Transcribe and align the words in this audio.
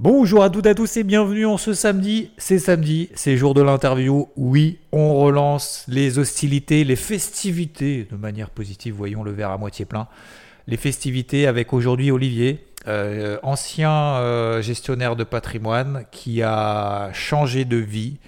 Bonjour 0.00 0.44
à 0.44 0.50
toutes 0.50 0.66
et 0.66 0.68
à 0.68 0.74
tous 0.76 0.96
et 0.96 1.02
bienvenue 1.02 1.44
en 1.44 1.56
ce 1.56 1.74
samedi. 1.74 2.30
C'est 2.38 2.60
samedi, 2.60 3.10
c'est 3.16 3.36
jour 3.36 3.52
de 3.52 3.62
l'interview. 3.62 4.28
Oui, 4.36 4.78
on 4.92 5.16
relance 5.16 5.84
les 5.88 6.20
hostilités, 6.20 6.84
les 6.84 6.94
festivités 6.94 8.06
de 8.08 8.16
manière 8.16 8.50
positive. 8.50 8.94
Voyons 8.94 9.24
le 9.24 9.32
verre 9.32 9.50
à 9.50 9.58
moitié 9.58 9.86
plein. 9.86 10.06
Les 10.68 10.76
festivités 10.76 11.48
avec 11.48 11.72
aujourd'hui 11.72 12.12
Olivier, 12.12 12.64
euh, 12.86 13.38
ancien 13.42 13.90
euh, 13.90 14.62
gestionnaire 14.62 15.16
de 15.16 15.24
patrimoine 15.24 16.04
qui 16.12 16.42
a 16.42 17.10
changé 17.12 17.64
de 17.64 17.78
vie, 17.78 18.18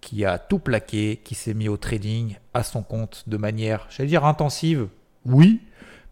qui 0.00 0.24
a 0.24 0.38
tout 0.38 0.60
plaqué, 0.60 1.20
qui 1.24 1.34
s'est 1.34 1.54
mis 1.54 1.68
au 1.68 1.76
trading 1.76 2.36
à 2.54 2.62
son 2.62 2.84
compte 2.84 3.24
de 3.26 3.36
manière, 3.36 3.88
j'allais 3.90 4.10
dire 4.10 4.24
intensive, 4.24 4.86
oui, 5.24 5.60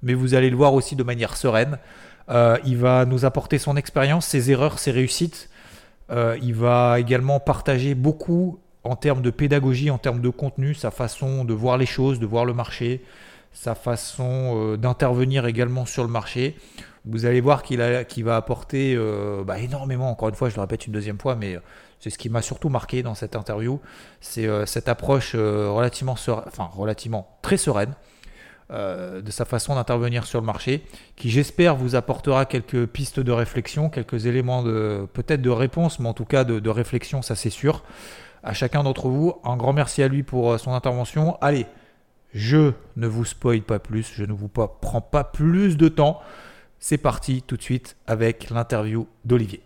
mais 0.02 0.14
vous 0.14 0.34
allez 0.34 0.50
le 0.50 0.56
voir 0.56 0.74
aussi 0.74 0.96
de 0.96 1.04
manière 1.04 1.36
sereine. 1.36 1.78
Euh, 2.30 2.58
il 2.64 2.76
va 2.76 3.04
nous 3.04 3.24
apporter 3.24 3.58
son 3.58 3.76
expérience, 3.76 4.26
ses 4.26 4.50
erreurs, 4.50 4.78
ses 4.78 4.90
réussites. 4.90 5.50
il 6.10 6.54
va 6.54 7.00
également 7.00 7.40
partager 7.40 7.94
beaucoup 7.94 8.58
en 8.82 8.96
termes 8.96 9.22
de 9.22 9.30
pédagogie, 9.30 9.90
en 9.90 9.98
termes 9.98 10.20
de 10.20 10.28
contenu, 10.28 10.74
sa 10.74 10.90
façon 10.90 11.44
de 11.44 11.54
voir 11.54 11.78
les 11.78 11.86
choses, 11.86 12.18
de 12.20 12.26
voir 12.26 12.44
le 12.44 12.52
marché, 12.52 13.02
sa 13.52 13.74
façon 13.74 14.76
d'intervenir 14.76 15.46
également 15.46 15.86
sur 15.86 16.02
le 16.02 16.10
marché. 16.10 16.56
Vous 17.06 17.26
allez 17.26 17.42
voir 17.42 17.62
qu'il 17.62 18.24
va 18.24 18.36
apporter 18.36 18.94
euh, 18.96 19.44
bah, 19.44 19.58
énormément, 19.58 20.10
encore 20.10 20.30
une 20.30 20.34
fois, 20.34 20.48
je 20.48 20.54
le 20.54 20.62
répète 20.62 20.86
une 20.86 20.92
deuxième 20.92 21.18
fois, 21.18 21.36
mais 21.36 21.56
euh, 21.56 21.60
c'est 22.00 22.08
ce 22.08 22.16
qui 22.16 22.30
m'a 22.30 22.40
surtout 22.40 22.70
marqué 22.70 23.02
dans 23.02 23.14
cette 23.14 23.36
interview, 23.36 23.78
c'est 24.22 24.46
euh, 24.46 24.64
cette 24.64 24.88
approche 24.88 25.34
relativement, 25.34 26.16
relativement 26.72 27.38
très 27.42 27.58
sereine 27.58 27.94
de 28.70 29.30
sa 29.30 29.44
façon 29.44 29.74
d'intervenir 29.74 30.24
sur 30.24 30.40
le 30.40 30.46
marché, 30.46 30.84
qui 31.16 31.30
j'espère 31.30 31.76
vous 31.76 31.94
apportera 31.94 32.46
quelques 32.46 32.86
pistes 32.86 33.20
de 33.20 33.30
réflexion, 33.30 33.90
quelques 33.90 34.26
éléments 34.26 34.62
de 34.62 35.06
peut-être 35.12 35.42
de 35.42 35.50
réponse, 35.50 36.00
mais 36.00 36.08
en 36.08 36.14
tout 36.14 36.24
cas 36.24 36.44
de, 36.44 36.70
réflexion, 36.70 37.22
ça 37.22 37.36
c'est 37.36 37.50
sûr. 37.50 37.84
À 38.42 38.52
chacun 38.52 38.82
d'entre 38.82 39.08
vous, 39.08 39.34
un 39.44 39.56
grand 39.56 39.72
merci 39.72 40.02
à 40.02 40.08
lui 40.08 40.22
pour 40.22 40.58
son 40.58 40.72
intervention. 40.72 41.36
Allez, 41.40 41.66
je 42.34 42.72
ne 42.96 43.06
vous 43.06 43.24
spoil 43.24 43.62
pas 43.62 43.78
plus, 43.78 44.12
je 44.14 44.24
ne 44.24 44.32
vous 44.32 44.48
prends 44.48 45.00
pas 45.00 45.24
plus 45.24 45.76
de 45.76 45.88
temps. 45.88 46.20
C'est 46.78 46.98
parti 46.98 47.42
tout 47.46 47.56
de 47.56 47.62
suite 47.62 47.96
avec 48.06 48.50
l'interview 48.50 49.06
d'Olivier. 49.24 49.62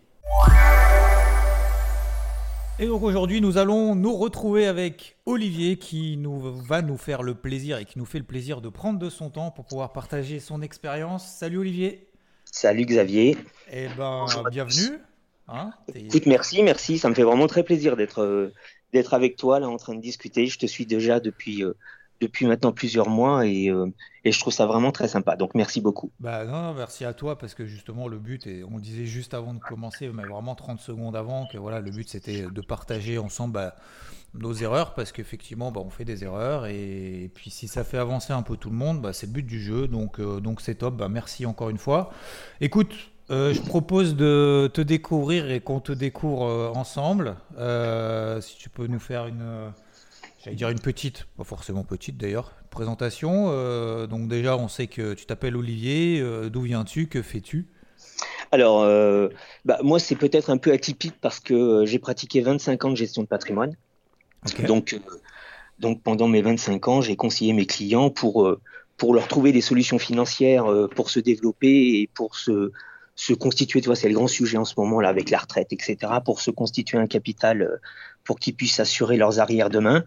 Et 2.81 2.87
donc 2.87 3.03
aujourd'hui, 3.03 3.41
nous 3.41 3.59
allons 3.59 3.97
nous 3.97 4.15
retrouver 4.15 4.69
avec 4.69 5.17
Olivier 5.27 5.79
qui 5.79 6.17
nous 6.17 6.39
va 6.63 6.81
nous 6.81 6.97
faire 6.97 7.25
le 7.25 7.35
plaisir 7.35 7.79
et 7.79 7.85
qui 7.85 7.99
nous 7.99 8.05
fait 8.05 8.21
le 8.21 8.25
plaisir 8.25 8.61
de 8.61 8.69
prendre 8.69 9.01
de 9.01 9.11
son 9.11 9.31
temps 9.31 9.51
pour 9.51 9.65
pouvoir 9.65 9.93
partager 9.93 10.39
son 10.39 10.63
expérience. 10.63 11.27
Salut 11.27 11.59
Olivier. 11.59 12.07
Salut 12.45 12.85
Xavier. 12.85 13.37
Eh 13.73 13.89
ben, 13.97 14.27
bienvenue. 14.53 15.01
Hein, 15.49 15.73
Écoute, 15.93 16.27
merci, 16.27 16.63
merci. 16.63 16.99
Ça 16.99 17.09
me 17.09 17.15
fait 17.15 17.25
vraiment 17.25 17.49
très 17.49 17.65
plaisir 17.65 17.97
d'être 17.97 18.23
euh, 18.23 18.55
d'être 18.93 19.13
avec 19.13 19.37
toi 19.37 19.59
là 19.59 19.69
en 19.69 19.77
train 19.77 19.97
de 19.97 20.01
discuter. 20.01 20.47
Je 20.47 20.61
te 20.61 20.67
suis 20.67 20.87
déjà 20.87 21.19
depuis 21.19 21.65
euh, 21.65 21.75
depuis 22.21 22.47
maintenant 22.47 22.73
plusieurs 22.73 23.09
mois 23.09 23.47
et, 23.47 23.71
euh, 23.71 23.87
et, 24.25 24.33
je 24.33 24.41
trouve 24.41 24.53
ça 24.53 24.67
vraiment 24.67 24.93
très 24.93 25.09
sympa. 25.09 25.37
Donc 25.37 25.55
merci 25.55 25.81
beaucoup. 25.81 26.11
Bah 26.21 26.45
non, 26.45 26.75
merci 26.75 27.05
à 27.05 27.13
toi 27.13 27.39
parce 27.39 27.55
que 27.55 27.65
justement 27.65 28.09
le 28.09 28.19
but, 28.19 28.47
et 28.47 28.65
on 28.65 28.79
disait 28.79 29.05
juste 29.05 29.35
avant 29.35 29.55
de 29.55 29.61
commencer, 29.61 30.09
mais 30.13 30.25
vraiment 30.25 30.55
30 30.55 30.81
secondes 30.81 31.17
avant, 31.17 31.47
que 31.47 31.59
voilà, 31.59 31.81
le 31.81 31.91
but 31.91 32.09
c'était 32.09 32.43
de 32.43 32.61
partager 32.61 33.19
ensemble 33.19 33.55
bah, 33.55 33.77
nos 34.35 34.53
erreurs 34.53 34.95
parce 34.95 35.13
qu'effectivement 35.13 35.71
bah, 35.71 35.81
on 35.85 35.91
fait 35.91 36.05
des 36.05 36.25
erreurs 36.25 36.67
et, 36.67 37.31
puis 37.35 37.51
si 37.51 37.69
ça 37.69 37.85
fait 37.85 37.99
avancer 37.99 38.33
un 38.33 38.43
peu 38.43 38.57
tout 38.57 38.71
le 38.71 38.77
monde, 38.77 39.01
bah, 39.01 39.13
c'est 39.13 39.27
le 39.27 39.33
but 39.33 39.47
du 39.47 39.61
jeu. 39.61 39.87
Donc 39.87 40.19
euh, 40.19 40.41
donc 40.41 40.61
c'est 40.61 40.77
top. 40.77 40.97
Bah, 40.97 41.09
merci 41.09 41.47
encore 41.47 41.71
une 41.71 41.79
fois. 41.79 42.11
Écoute. 42.61 42.95
Euh, 43.31 43.53
je 43.53 43.61
propose 43.61 44.17
de 44.17 44.71
te 44.73 44.81
découvrir 44.81 45.51
et 45.51 45.61
qu'on 45.61 45.81
te 45.81 45.93
découvre 45.93 46.73
ensemble. 46.75 47.37
si 48.41 48.57
tu 48.57 48.71
peux 48.71 48.87
nous 48.87 48.99
faire 48.99 49.27
une, 49.27 49.71
J'allais 50.45 50.57
dire 50.57 50.69
une 50.69 50.79
petite, 50.79 51.27
pas 51.37 51.43
forcément 51.43 51.83
petite 51.83 52.17
d'ailleurs, 52.17 52.53
présentation. 52.71 53.49
Euh, 53.49 54.07
donc 54.07 54.29
déjà, 54.29 54.57
on 54.57 54.69
sait 54.69 54.87
que 54.87 55.15
tu 55.15 55.27
t'appelles 55.27 55.57
Olivier. 55.57 56.21
Euh, 56.21 56.49
d'où 56.49 56.63
viens-tu? 56.63 57.09
Que 57.09 57.23
fais-tu? 57.23 57.67
Alors, 58.53 58.83
euh, 58.83 59.29
bah, 59.65 59.79
moi, 59.83 59.99
c'est 59.99 60.15
peut-être 60.15 60.51
un 60.51 60.57
peu 60.57 60.73
atypique 60.73 61.17
parce 61.21 61.41
que 61.41 61.85
j'ai 61.87 61.99
pratiqué 61.99 62.41
25 62.41 62.85
ans 62.85 62.91
de 62.91 62.97
gestion 62.97 63.23
de 63.23 63.27
patrimoine. 63.27 63.75
Donc, 64.67 64.99
donc, 65.81 66.03
pendant 66.03 66.29
mes 66.29 66.41
25 66.41 66.87
ans, 66.87 67.01
j'ai 67.01 67.17
conseillé 67.17 67.53
mes 67.53 67.67
clients 67.67 68.09
pour, 68.09 68.57
pour 68.97 69.15
leur 69.15 69.27
trouver 69.27 69.51
des 69.51 69.61
solutions 69.61 69.99
financières 69.99 70.67
pour 70.95 71.11
se 71.11 71.19
développer 71.19 72.01
et 72.01 72.11
pour 72.15 72.37
se, 72.37 72.71
se 73.17 73.33
constituer, 73.33 73.81
tu 73.81 73.87
vois, 73.87 73.97
c'est 73.97 74.09
le 74.09 74.15
grand 74.15 74.29
sujet 74.29 74.57
en 74.57 74.65
ce 74.65 74.75
moment 74.77 75.01
là 75.01 75.09
avec 75.09 75.31
la 75.31 75.39
retraite, 75.39 75.73
etc., 75.73 75.97
pour 76.25 76.41
se 76.41 76.53
constituer 76.53 76.99
un 76.99 77.09
capital 77.09 77.81
pour 78.25 78.39
qu'ils 78.39 78.55
puissent 78.55 78.81
assurer 78.81 79.17
leurs 79.17 79.41
arrières 79.41 79.71
demain. 79.71 80.05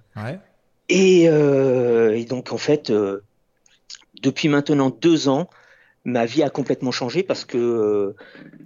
Euh, 0.92 2.12
et, 2.12 2.26
donc, 2.26 2.52
en 2.52 2.58
fait, 2.58 2.90
euh, 2.90 3.24
depuis 4.22 4.48
maintenant 4.48 4.90
deux 4.90 5.28
ans, 5.30 5.50
ma 6.04 6.26
vie 6.26 6.44
a 6.44 6.50
complètement 6.50 6.92
changé 6.92 7.24
parce 7.24 7.46
que 7.46 7.58
euh, 7.58 8.16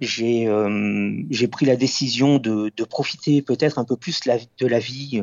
j'ai 0.00 1.48
pris 1.48 1.66
la 1.66 1.76
décision 1.76 2.38
de, 2.38 2.70
profiter 2.84 3.42
peut-être 3.42 3.78
un 3.78 3.84
peu 3.84 3.96
plus 3.96 4.20
de 4.58 4.66
la 4.66 4.78
vie 4.78 5.22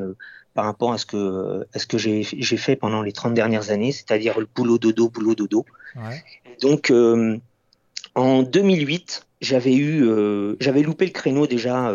par 0.54 0.66
rapport 0.66 0.94
à 0.94 0.98
ce 0.98 1.06
que, 1.06 1.66
ce 1.76 1.88
que 1.88 1.98
j'ai 1.98 2.24
fait 2.58 2.76
pendant 2.76 3.02
les 3.02 3.12
30 3.12 3.34
dernières 3.34 3.72
années, 3.72 3.92
c'est-à-dire 3.92 4.40
le 4.40 4.48
boulot 4.54 4.78
dodo, 4.78 5.10
boulot 5.10 5.36
dodo. 5.36 5.66
Donc, 6.62 6.94
en 8.16 8.44
2008, 8.44 9.26
j'avais 9.42 9.76
eu, 9.76 10.08
j'avais 10.60 10.84
loupé 10.84 11.06
le 11.06 11.12
créneau 11.12 11.48
déjà 11.48 11.92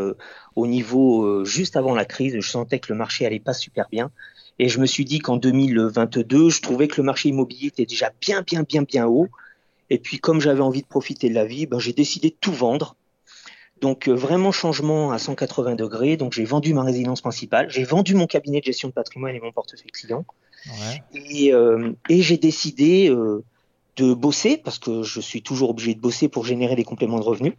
au 0.58 0.66
niveau 0.66 1.24
euh, 1.24 1.44
juste 1.44 1.76
avant 1.76 1.94
la 1.94 2.04
crise. 2.04 2.34
Je 2.34 2.48
sentais 2.48 2.80
que 2.80 2.92
le 2.92 2.98
marché 2.98 3.24
allait 3.24 3.38
pas 3.38 3.54
super 3.54 3.88
bien. 3.90 4.10
Et 4.58 4.68
je 4.68 4.80
me 4.80 4.86
suis 4.86 5.04
dit 5.04 5.20
qu'en 5.20 5.36
2022, 5.36 6.50
je 6.50 6.60
trouvais 6.60 6.88
que 6.88 7.00
le 7.00 7.04
marché 7.04 7.28
immobilier 7.28 7.68
était 7.68 7.86
déjà 7.86 8.10
bien, 8.20 8.42
bien, 8.42 8.64
bien, 8.64 8.82
bien 8.82 9.06
haut. 9.06 9.28
Et 9.88 9.98
puis, 9.98 10.18
comme 10.18 10.40
j'avais 10.40 10.60
envie 10.60 10.82
de 10.82 10.88
profiter 10.88 11.28
de 11.28 11.34
la 11.34 11.44
vie, 11.44 11.66
ben, 11.66 11.78
j'ai 11.78 11.92
décidé 11.92 12.30
de 12.30 12.36
tout 12.40 12.52
vendre. 12.52 12.96
Donc, 13.80 14.08
euh, 14.08 14.12
vraiment 14.12 14.50
changement 14.50 15.12
à 15.12 15.20
180 15.20 15.76
degrés. 15.76 16.16
Donc, 16.16 16.32
j'ai 16.32 16.44
vendu 16.44 16.74
ma 16.74 16.82
résidence 16.82 17.20
principale, 17.20 17.70
j'ai 17.70 17.84
vendu 17.84 18.16
mon 18.16 18.26
cabinet 18.26 18.58
de 18.58 18.64
gestion 18.64 18.88
de 18.88 18.94
patrimoine 18.94 19.36
et 19.36 19.40
mon 19.40 19.52
portefeuille 19.52 19.92
client. 19.92 20.24
Et, 21.14 21.54
euh, 21.54 21.92
et 22.08 22.20
j'ai 22.20 22.36
décidé 22.36 23.08
de 23.96 24.14
bosser, 24.14 24.56
parce 24.56 24.80
que 24.80 25.04
je 25.04 25.20
suis 25.20 25.40
toujours 25.40 25.70
obligé 25.70 25.94
de 25.94 26.00
bosser 26.00 26.26
pour 26.26 26.44
générer 26.44 26.74
des 26.74 26.84
compléments 26.84 27.20
de 27.20 27.24
revenus. 27.24 27.54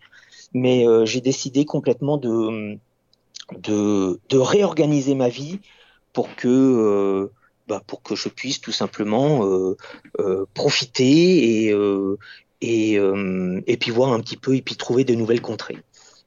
Mais 0.54 0.86
j'ai 1.06 1.22
décidé 1.22 1.64
complètement 1.64 2.18
de, 2.18 2.78
de, 3.58 4.20
de 4.30 4.38
réorganiser 4.38 5.16
ma 5.16 5.30
vie 5.30 5.60
pour 6.14 6.36
que, 6.36 6.48
euh, 6.48 7.32
bah, 7.68 7.82
pour 7.86 8.02
que 8.02 8.16
je 8.16 8.30
puisse 8.30 8.62
tout 8.62 8.72
simplement 8.72 9.46
euh, 9.46 9.78
euh, 10.20 10.46
profiter 10.54 11.68
et, 11.68 11.76
et, 12.62 12.94
et 12.94 13.78
puis 13.78 13.92
voir 13.92 14.14
un 14.14 14.20
petit 14.20 14.38
peu 14.38 14.56
et 14.56 14.62
puis 14.62 14.76
trouver 14.76 15.04
de 15.04 15.16
nouvelles 15.16 15.42
contrées. 15.42 15.78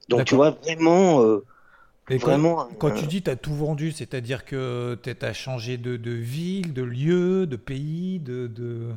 Donc 0.09 0.25
tu 0.25 0.35
vois, 0.35 0.51
vraiment... 0.51 1.23
Vraiment, 2.09 2.67
quand, 2.79 2.91
tu 2.91 3.07
dis 3.07 3.21
tu 3.21 3.29
as 3.29 3.37
tout 3.37 3.53
vendu, 3.55 3.93
c'est-à-dire 3.93 4.43
que 4.43 4.97
tu 5.01 5.15
as 5.21 5.33
changé 5.33 5.77
de, 5.77 5.95
de, 5.95 6.11
ville, 6.11 6.73
de 6.73 6.83
lieu, 6.83 7.47
de 7.47 7.55
pays, 7.55 8.19
de... 8.19 8.47
de... 8.47 8.89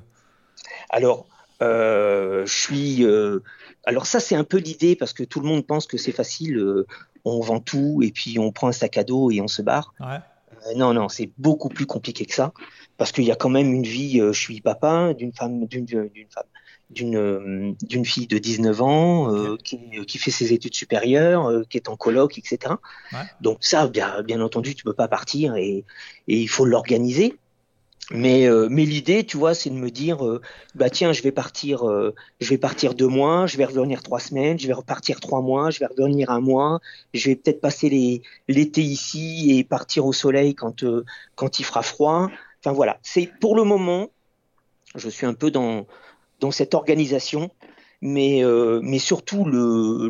Alors, 0.91 1.27
je 1.61 2.45
suis... 2.47 3.07
alors 3.85 4.07
ça, 4.07 4.19
c'est 4.19 4.35
un 4.35 4.43
peu 4.43 4.57
l'idée, 4.57 4.97
parce 4.97 5.13
que 5.13 5.23
tout 5.23 5.39
le 5.39 5.47
monde 5.47 5.65
pense 5.65 5.87
que 5.87 5.99
c'est 5.99 6.11
facile 6.11 6.85
on 7.27 7.41
vend 7.41 7.61
tout 7.61 8.01
et 8.03 8.13
puis 8.13 8.39
on 8.39 8.53
prend 8.53 8.69
un 8.69 8.73
sac 8.73 8.97
à 8.97 9.05
dos 9.05 9.31
et 9.31 9.41
on 9.41 9.49
se 9.49 9.63
barre. 9.63 9.93
Euh, 10.01 10.75
non, 10.77 10.95
non, 10.95 11.09
c'est 11.09 11.31
beaucoup 11.39 11.69
plus 11.69 11.87
compliqué 11.87 12.25
que 12.25 12.35
ça 12.35 12.53
parce 12.97 13.13
qu'il 13.13 13.25
y 13.25 13.33
a 13.33 13.37
quand 13.37 13.49
même 13.49 13.73
une 13.73 13.83
vie. 13.83 14.21
Euh, 14.21 14.33
je 14.33 14.41
suis 14.41 14.61
papa 14.61 15.13
d'une 15.13 15.33
femme, 15.33 15.67
d'une 15.67 15.87
femme, 15.87 16.09
d'une 16.91 17.17
euh, 17.17 17.73
d'une 17.83 18.05
fille 18.05 18.29
de 18.29 18.39
19 18.39 18.81
ans 18.81 19.57
qui, 19.57 20.19
fait 20.19 20.31
ses 20.31 20.53
études 20.53 20.75
supérieures, 20.75 21.65
qui 21.69 21.79
est 21.79 21.89
en 21.89 21.97
coloc, 21.97 22.39
etc. 22.39 22.75
Donc 23.41 23.59
ça, 23.61 23.89
bien, 23.89 24.23
bien 24.23 24.41
entendu, 24.41 24.75
tu 24.77 24.85
peux 24.85 24.95
pas 24.95 25.09
partir 25.09 25.57
et, 25.57 25.85
et 26.29 26.39
il 26.39 26.49
faut 26.49 26.65
l'organiser. 26.65 27.37
Mais, 28.13 28.47
euh, 28.49 28.69
mais 28.71 28.85
l'idée, 28.85 29.25
tu 29.25 29.37
vois, 29.37 29.53
c'est 29.55 29.69
de 29.69 29.75
me 29.75 29.91
dire, 29.91 30.25
euh, 30.25 30.41
bah 30.77 30.91
tiens, 30.91 31.13
je 31.13 31.23
vais 31.23 31.33
partir, 31.33 31.89
euh, 31.89 32.15
je 32.41 32.49
vais 32.51 32.59
partir 32.59 32.95
deux 32.95 33.09
mois, 33.09 33.47
je 33.49 33.57
vais 33.57 33.65
revenir 33.65 34.03
trois 34.05 34.21
semaines, 34.21 34.61
je 34.61 34.69
vais 34.69 34.73
repartir 34.75 35.19
trois 35.19 35.41
mois, 35.41 35.71
je 35.71 35.81
vais 35.81 35.87
revenir 35.87 36.31
un 36.31 36.41
mois, 36.41 36.81
je 37.15 37.31
vais 37.31 37.37
peut-être 37.37 37.61
passer 37.61 38.23
l'été 38.47 38.81
ici 38.81 39.59
et 39.59 39.65
partir 39.65 40.07
au 40.07 40.13
soleil 40.13 40.55
quand, 40.55 40.85
quand 41.35 41.59
il 41.59 41.65
fera 41.65 41.83
froid. 41.83 42.31
Enfin 42.61 42.73
voilà, 42.73 42.99
c'est 43.03 43.29
pour 43.41 43.57
le 43.57 43.65
moment, 43.65 44.11
je 44.95 45.09
suis 45.09 45.27
un 45.27 45.35
peu 45.35 45.51
dans, 45.51 45.89
dans 46.39 46.53
cette 46.53 46.75
organisation, 46.75 47.51
mais, 48.03 48.43
mais 48.83 49.01
surtout 49.01 49.45
le, 49.45 50.09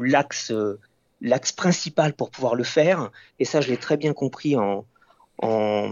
l'axe 1.22 1.52
principal 1.52 2.12
pour 2.12 2.30
pouvoir 2.30 2.56
le 2.56 2.64
faire, 2.64 3.10
et 3.38 3.46
ça 3.46 3.62
je 3.62 3.70
l'ai 3.70 3.78
très 3.78 3.96
bien 3.96 4.12
compris 4.12 4.54
en, 4.56 4.84
en, 5.42 5.88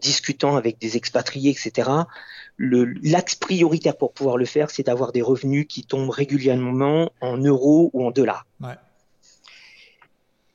discutant 0.00 0.56
avec 0.56 0.78
des 0.78 0.96
expatriés, 0.96 1.50
etc. 1.50 1.90
L'axe 2.58 3.34
prioritaire 3.34 3.96
pour 3.96 4.12
pouvoir 4.12 4.36
le 4.36 4.44
faire, 4.44 4.70
c'est 4.70 4.84
d'avoir 4.84 5.12
des 5.12 5.22
revenus 5.22 5.66
qui 5.68 5.84
tombent 5.84 6.10
régulièrement 6.10 7.10
en 7.20 7.38
euros 7.38 7.90
ou 7.92 8.06
en 8.06 8.10
dollars. 8.10 8.46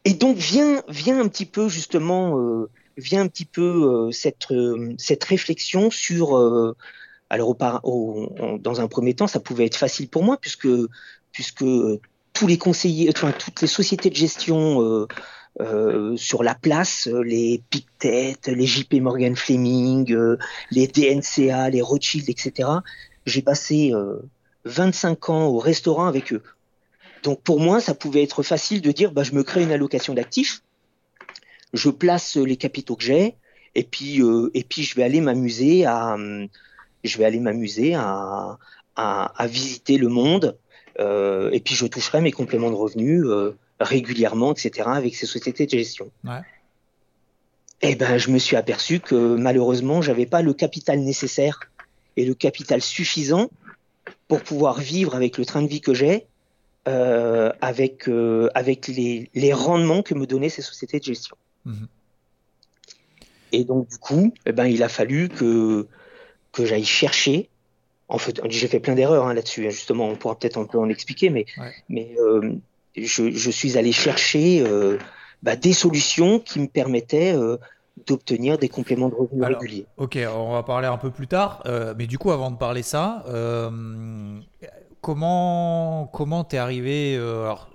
Et 0.03 0.13
donc 0.13 0.37
vient, 0.37 0.83
vient 0.87 1.19
un 1.19 1.27
petit 1.27 1.47
peu 1.47 1.67
justement, 1.67 2.39
euh, 2.39 2.69
vient 2.97 3.21
un 3.21 3.27
petit 3.27 3.45
peu 3.45 3.61
euh, 3.61 4.11
cette, 4.11 4.51
euh, 4.51 4.93
cette 4.97 5.23
réflexion 5.23 5.89
sur. 5.89 6.35
alors 7.29 7.55
dans 7.55 8.81
un 8.81 8.87
premier 8.87 9.15
temps, 9.15 9.27
ça 9.27 9.39
pouvait 9.39 9.65
être 9.65 9.77
facile 9.77 10.07
pour 10.09 10.23
moi 10.23 10.37
puisque 10.37 10.67
puisque 11.31 11.65
tous 12.33 12.47
les 12.47 12.57
conseillers, 12.57 13.09
enfin 13.15 13.31
toutes 13.31 13.61
les 13.61 13.67
sociétés 13.67 14.09
de 14.09 14.15
gestion 14.15 15.07
euh, 15.61 16.17
sur 16.17 16.43
la 16.43 16.53
place, 16.53 17.07
euh, 17.07 17.21
les 17.21 17.61
Pictet, 17.69 18.35
les 18.45 18.65
JP 18.65 18.95
Morgan 18.95 19.37
Fleming, 19.37 20.11
euh, 20.11 20.37
les 20.69 20.85
DNCA, 20.87 21.69
les 21.69 21.81
Rothschild, 21.81 22.29
etc. 22.29 22.69
J'ai 23.25 23.41
passé 23.41 23.93
25 24.65 25.29
ans 25.29 25.47
au 25.47 25.57
restaurant 25.57 26.07
avec 26.07 26.33
eux. 26.33 26.43
Donc 27.23 27.41
pour 27.41 27.61
moi, 27.61 27.79
ça 27.79 27.95
pouvait 27.95 28.21
être 28.21 28.43
facile 28.43 28.81
de 28.81 28.91
dire, 28.91 29.11
bah, 29.13 29.23
je 29.23 29.31
me 29.31 29.43
crée 29.43 29.63
une 29.63 29.71
allocation 29.71 30.13
d'actifs, 30.13 30.61
je 31.73 31.89
place 31.89 32.35
les 32.35 32.57
capitaux 32.57 32.95
que 32.97 33.03
j'ai, 33.03 33.35
et 33.73 33.83
puis 33.83 34.21
et 34.53 34.63
puis 34.63 34.83
je 34.83 34.95
vais 34.95 35.03
aller 35.03 35.21
m'amuser 35.21 35.85
à 35.85 36.17
je 37.03 37.17
vais 37.17 37.25
aller 37.25 37.39
m'amuser 37.39 37.95
à, 37.95 38.59
à, 38.95 39.47
visiter 39.47 39.97
le 39.97 40.09
monde, 40.09 40.55
et 40.99 41.61
puis 41.65 41.73
je 41.73 41.87
toucherai 41.87 42.21
mes 42.21 42.31
compléments 42.31 42.69
de 42.69 42.75
revenus 42.75 43.25
régulièrement, 43.79 44.53
etc., 44.53 44.89
avec 44.93 45.15
ces 45.15 45.25
sociétés 45.25 45.65
de 45.65 45.71
gestion. 45.71 46.11
Et 47.81 47.91
eh 47.91 47.95
ben, 47.95 48.17
je 48.17 48.29
me 48.31 48.39
suis 48.39 48.55
aperçu 48.55 48.99
que 48.99 49.35
malheureusement, 49.35 50.01
j'avais 50.01 50.25
pas 50.25 50.41
le 50.41 50.53
capital 50.53 50.99
nécessaire 51.01 51.59
et 52.15 52.25
le 52.25 52.33
capital 52.33 52.81
suffisant 52.81 53.49
pour 54.27 54.41
pouvoir 54.41 54.79
vivre 54.79 55.15
avec 55.15 55.37
le 55.37 55.45
train 55.45 55.61
de 55.61 55.67
vie 55.67 55.81
que 55.81 55.93
j'ai, 55.93 56.25
euh, 56.87 57.51
avec, 57.61 58.07
euh, 58.07 58.49
avec 58.55 58.87
les, 58.87 59.29
les, 59.33 59.53
rendements 59.53 60.03
que 60.03 60.13
me 60.13 60.25
donnaient 60.25 60.49
ces 60.49 60.61
sociétés 60.61 60.99
de 60.99 61.03
gestion. 61.03 61.35
Mhm. 61.65 61.87
Et 63.51 63.63
donc, 63.63 63.89
du 63.89 63.97
coup, 63.97 64.33
eh 64.45 64.51
ben, 64.51 64.65
il 64.65 64.83
a 64.83 64.89
fallu 64.89 65.29
que, 65.29 65.87
que 66.51 66.65
j'aille 66.65 66.85
chercher. 66.85 67.49
En 68.07 68.17
fait, 68.17 68.39
j'ai 68.49 68.67
fait 68.67 68.79
plein 68.79 68.95
d'erreurs 68.95 69.27
hein, 69.27 69.33
là-dessus, 69.33 69.65
hein, 69.65 69.71
justement, 69.71 70.07
on 70.07 70.15
pourra 70.15 70.37
peut-être 70.37 70.57
un 70.57 70.65
peu 70.65 70.77
en 70.77 70.89
expliquer, 70.89 71.29
mais, 71.29 71.45
mais 71.89 72.15
euh, 72.19 72.55
je, 72.95 73.49
suis 73.51 73.77
allé 73.77 73.91
chercher 73.91 74.61
euh, 74.61 74.97
bah, 75.43 75.55
des 75.55 75.73
solutions 75.73 76.39
qui 76.39 76.59
me 76.59 76.67
permettaient 76.67 77.35
euh, 77.35 77.57
d'obtenir 78.07 78.57
des 78.57 78.69
compléments 78.69 79.09
de 79.09 79.15
revenus 79.15 79.45
réguliers. 79.45 79.85
Ok, 79.97 80.17
on 80.33 80.53
va 80.53 80.63
parler 80.63 80.87
un 80.87 80.97
peu 80.97 81.11
plus 81.11 81.27
tard, 81.27 81.61
euh, 81.65 81.93
mais 81.97 82.07
du 82.07 82.17
coup, 82.17 82.31
avant 82.31 82.51
de 82.51 82.57
parler 82.57 82.83
ça, 82.83 83.23
comment 85.01 86.07
comment 86.07 86.43
t'es 86.43 86.57
arrivé 86.57 87.19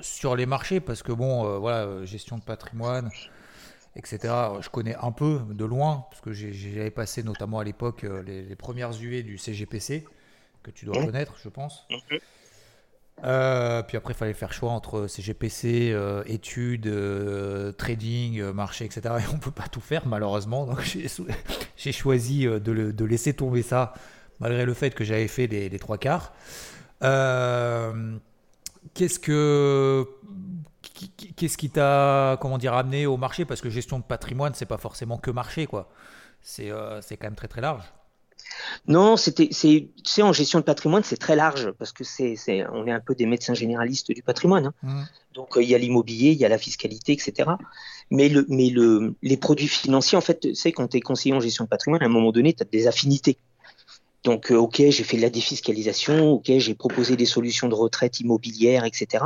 sur 0.01 0.37
les 0.37 0.47
marchés? 0.47 0.81
Parce 0.81 1.03
que 1.03 1.13
bon, 1.13 1.59
voilà, 1.59 2.05
gestion 2.05 2.39
de 2.39 2.43
patrimoine, 2.43 3.11
etc. 3.97 4.35
Je 4.61 4.69
connais 4.69 4.97
un 4.97 5.13
peu 5.13 5.41
de 5.51 5.65
loin, 5.65 6.07
parce 6.11 6.21
que 6.21 6.33
j'avais 6.33 6.91
passé 6.91 7.23
notamment 7.23 7.59
à 7.59 7.65
l'époque 7.65 8.05
les, 8.27 8.57
premières 8.57 8.93
UE 9.01 9.23
du 9.23 9.39
CGPC, 9.39 10.05
que 10.63 10.71
tu 10.71 10.85
dois 10.85 11.01
mmh. 11.01 11.07
connaître, 11.07 11.37
je 11.43 11.49
pense. 11.49 11.87
Mmh. 11.89 12.17
Euh, 13.25 13.83
puis 13.83 13.97
après, 13.97 14.13
il 14.15 14.17
fallait 14.17 14.35
faire 14.35 14.53
choix 14.53 14.71
entre 14.71 15.07
CGPC, 15.07 15.91
euh, 15.93 16.23
études, 16.27 16.87
euh, 16.87 17.73
trading, 17.73 18.43
marché, 18.53 18.85
etc. 18.85 19.15
Et 19.21 19.29
on 19.31 19.35
ne 19.35 19.41
peut 19.41 19.51
pas 19.51 19.69
tout 19.69 19.81
faire, 19.81 20.07
malheureusement. 20.07 20.67
Donc 20.67 20.81
j'ai 21.77 21.93
choisi 21.93 22.45
de, 22.45 23.05
laisser 23.05 23.35
tomber 23.35 23.63
ça, 23.63 23.95
malgré 24.41 24.65
le 24.65 24.75
fait 24.75 24.95
que 24.95 25.05
j'avais 25.05 25.29
fait 25.29 25.47
les, 25.47 25.79
trois 25.79 25.99
quarts. 25.99 26.33
Qu'est-ce 28.95 29.19
que. 29.19 30.09
Qu'est-ce 31.37 31.57
qui 31.57 31.71
t'a, 31.71 32.37
comment 32.41 32.57
amené 32.57 33.07
au 33.07 33.17
marché? 33.17 33.45
Parce 33.45 33.61
que 33.61 33.71
gestion 33.71 33.99
de 33.99 34.05
patrimoine, 34.05 34.53
c'est 34.55 34.67
pas 34.67 34.77
forcément 34.77 35.19
que 35.19 35.31
marché, 35.31 35.67
quoi. 35.67 35.91
C'est 36.43 36.69
quand 36.69 37.25
même 37.25 37.35
très 37.35 37.61
large. 37.61 37.85
Non, 38.87 39.17
c'était, 39.17 39.49
c'est, 39.53 40.23
en 40.23 40.33
gestion 40.33 40.59
de 40.59 40.65
patrimoine, 40.65 41.03
c'est 41.05 41.17
très 41.17 41.37
large 41.37 41.71
parce 41.79 41.93
que 41.93 42.05
c'est, 42.05 42.35
c'est, 42.37 42.67
on 42.73 42.87
est 42.87 42.93
un 42.93 43.01
peu 43.01 43.15
des 43.15 43.27
médecins 43.27 43.55
généralistes 43.55 44.11
du 44.11 44.23
patrimoine. 44.23 44.67
Hein. 44.67 44.75
Mmh. 44.83 45.03
Donc 45.35 45.57
euh, 45.57 45.63
il 45.63 45.69
y 45.69 45.75
a 45.75 45.79
l'immobilier, 45.79 46.31
il 46.33 46.39
y 46.39 46.45
a 46.45 46.49
la 46.49 46.59
fiscalité, 46.59 47.13
etc. 47.13 47.51
Mais 48.11 48.29
le, 48.29 48.47
mais 48.49 48.71
le, 48.71 49.15
les 49.23 49.37
produits 49.37 49.69
financiers, 49.69 50.19
en 50.19 50.21
fait, 50.21 50.41
tu 50.41 50.55
sais, 50.55 50.73
quand 50.73 50.89
tu 50.89 50.97
es 50.97 51.01
conseiller 51.01 51.35
en 51.35 51.41
gestion 51.41 51.65
de 51.65 51.69
patrimoine, 51.69 52.03
à 52.03 52.07
un 52.07 52.11
moment 52.11 52.33
donné, 52.33 52.53
tu 52.53 52.63
as 52.63 52.67
des 52.67 52.87
affinités. 52.87 53.39
Donc, 54.25 54.51
euh, 54.51 54.57
ok, 54.57 54.77
j'ai 54.77 55.05
fait 55.05 55.17
de 55.17 55.23
la 55.23 55.31
défiscalisation, 55.31 56.33
ok, 56.33 56.51
j'ai 56.59 56.75
proposé 56.75 57.17
des 57.17 57.27
solutions 57.27 57.69
de 57.69 57.75
retraite 57.75 58.21
immobilière, 58.21 58.85
etc. 58.85 59.25